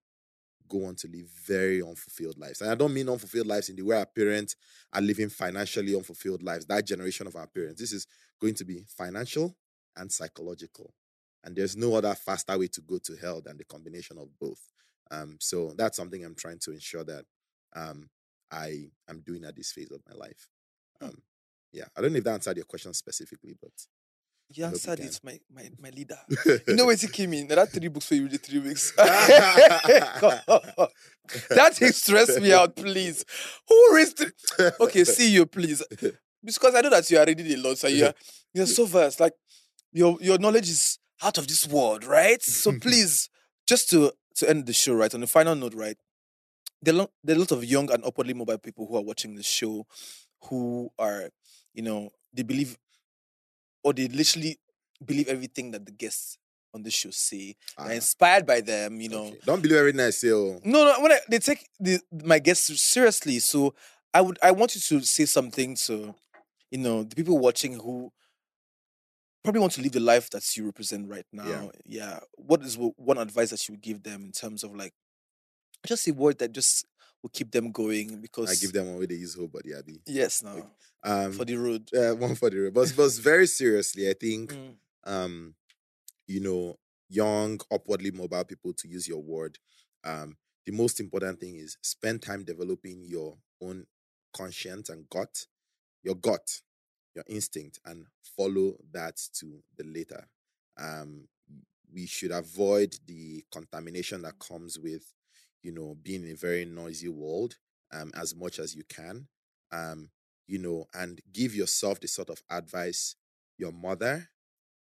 [0.67, 2.61] go on to live very unfulfilled lives.
[2.61, 4.55] And I don't mean unfulfilled lives in the way our parents
[4.93, 7.79] are living financially unfulfilled lives, that generation of our parents.
[7.79, 8.07] This is
[8.39, 9.55] going to be financial
[9.95, 10.93] and psychological.
[11.43, 14.61] And there's no other faster way to go to hell than the combination of both.
[15.11, 17.25] Um, so that's something I'm trying to ensure that
[17.75, 18.09] um,
[18.51, 20.49] I am doing at this phase of my life.
[21.01, 21.21] Um,
[21.71, 23.71] yeah, I don't know if that answered your question specifically, but
[24.53, 26.17] You hope answered it, my, my, my leader.
[26.67, 28.93] You know when he came in, there are three books for you, the three weeks.
[31.49, 33.25] That stressed me out, please.
[33.67, 34.69] Who reads three?
[34.79, 35.83] Okay, see you, please.
[36.43, 38.13] Because I know that you are reading a lot, so you're
[38.53, 39.19] you're so versed.
[39.19, 39.33] Like
[39.91, 42.41] your your knowledge is out of this world, right?
[42.43, 43.29] So please,
[43.67, 45.13] just to to end the show, right?
[45.13, 45.97] On the final note, right?
[46.81, 49.35] There are, there are a lot of young and upwardly mobile people who are watching
[49.35, 49.87] the show,
[50.43, 51.29] who are,
[51.73, 52.77] you know, they believe,
[53.85, 54.57] or they literally
[55.05, 56.39] believe everything that the guests
[56.73, 57.55] on the show say.
[57.77, 59.25] Ah, They're inspired by them, you know.
[59.27, 59.37] okay.
[59.45, 60.31] Don't believe everything I say.
[60.31, 60.59] Oh.
[60.65, 63.75] No, no, when I, they take the, my guests seriously, so
[64.11, 66.15] I would I want you to say something to,
[66.71, 68.11] you know, the people watching who
[69.43, 71.47] probably want to live the life that you represent right now.
[71.47, 71.67] Yeah.
[71.85, 72.19] yeah.
[72.33, 74.93] What is one advice that you would give them in terms of like,
[75.85, 76.87] just a word that just
[77.25, 79.99] will keep them going because I give them one way they use whole body, Abby.
[80.05, 80.69] yes now
[81.03, 81.89] Um, for the road.
[81.93, 82.73] uh, one for the road.
[82.75, 84.75] But, but very seriously, I think Mm.
[85.05, 85.55] um,
[86.27, 86.75] you know,
[87.09, 89.57] young, upwardly mobile people, to use your word,
[90.03, 93.85] um, the most important thing is spend time developing your own
[94.33, 95.45] conscience and gut,
[96.03, 96.61] your gut,
[97.15, 98.05] your instinct, and
[98.37, 100.27] follow that to the later.
[100.77, 101.27] Um,
[101.93, 105.13] we should avoid the contamination that comes with,
[105.65, 107.55] you know, being in a very noisy world
[107.91, 109.27] um, as much as you can.
[109.71, 110.09] Um,
[110.47, 113.15] you know, and give yourself the sort of advice
[113.57, 114.29] your mother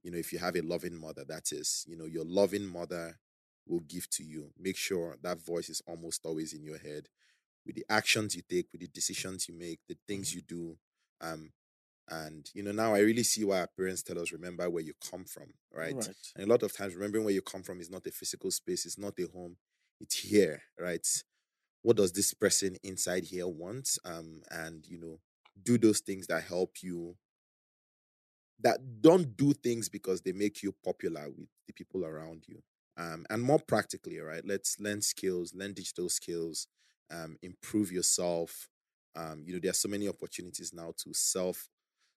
[0.04, 3.18] you know, if you have a loving mother, that is, you know, your loving mother
[3.66, 4.52] will give to you.
[4.58, 7.08] Make sure that voice is almost always in your head
[7.66, 10.76] with the actions you take, with the decisions you make, the things you do.
[11.22, 11.52] Um,
[12.10, 14.92] and you know, now I really see why our parents tell us remember where you
[15.10, 15.94] come from, right?
[15.94, 16.08] Right.
[16.36, 18.84] And a lot of times remembering where you come from is not a physical space,
[18.84, 19.56] it's not a home,
[20.00, 21.06] it's here, right?
[21.82, 23.98] What does this person inside here want?
[24.04, 25.20] Um, and you know,
[25.62, 27.16] do those things that help you
[28.60, 32.62] that don't do things because they make you popular with the people around you.
[32.96, 34.42] Um, and more practically, right?
[34.46, 36.68] Let's learn skills, learn digital skills,
[37.10, 38.68] um, improve yourself.
[39.16, 41.68] Um, you know, there are so many opportunities now to self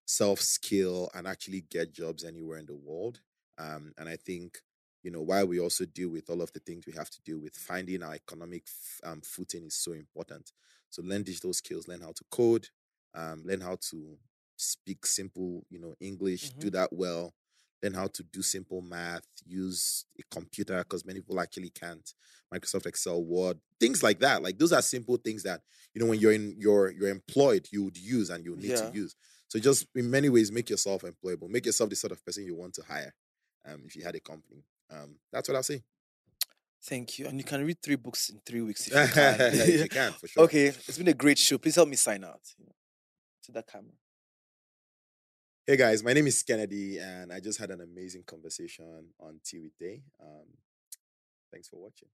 [0.08, 3.22] self skill and actually get jobs anywhere in the world.
[3.60, 4.60] Um, and I think
[5.04, 7.40] you know while we also deal with all of the things we have to deal
[7.40, 10.52] with, finding our economic f- um, footing is so important.
[10.90, 12.68] So learn digital skills, learn how to code,
[13.14, 14.18] um, learn how to
[14.56, 17.34] speak simple, you know, English, do that well,
[17.84, 22.14] learn how to do simple math, use a computer because many people actually can't.
[22.54, 24.42] Microsoft Excel, Word, things like that.
[24.42, 25.62] Like those are simple things that
[25.94, 28.90] you know when you're in you're you're employed, you would use and you need Yeah.
[28.90, 29.16] to use.
[29.48, 31.50] So just in many ways, make yourself employable.
[31.50, 33.14] Make yourself the sort of person you want to hire.
[33.66, 35.84] Um, if you had a company, um, that's what I'll say.
[36.84, 37.28] Thank you.
[37.28, 39.36] And you can read three books in three weeks if you can.
[39.40, 40.44] if you can, for sure.
[40.44, 41.58] Okay, it's been a great show.
[41.58, 42.42] Please help me sign out
[43.44, 43.92] to that camera.
[45.66, 48.86] Hey guys, my name is Kennedy, and I just had an amazing conversation
[49.20, 50.02] on with Tay.
[50.22, 50.46] Um,
[51.52, 52.08] thanks for watching.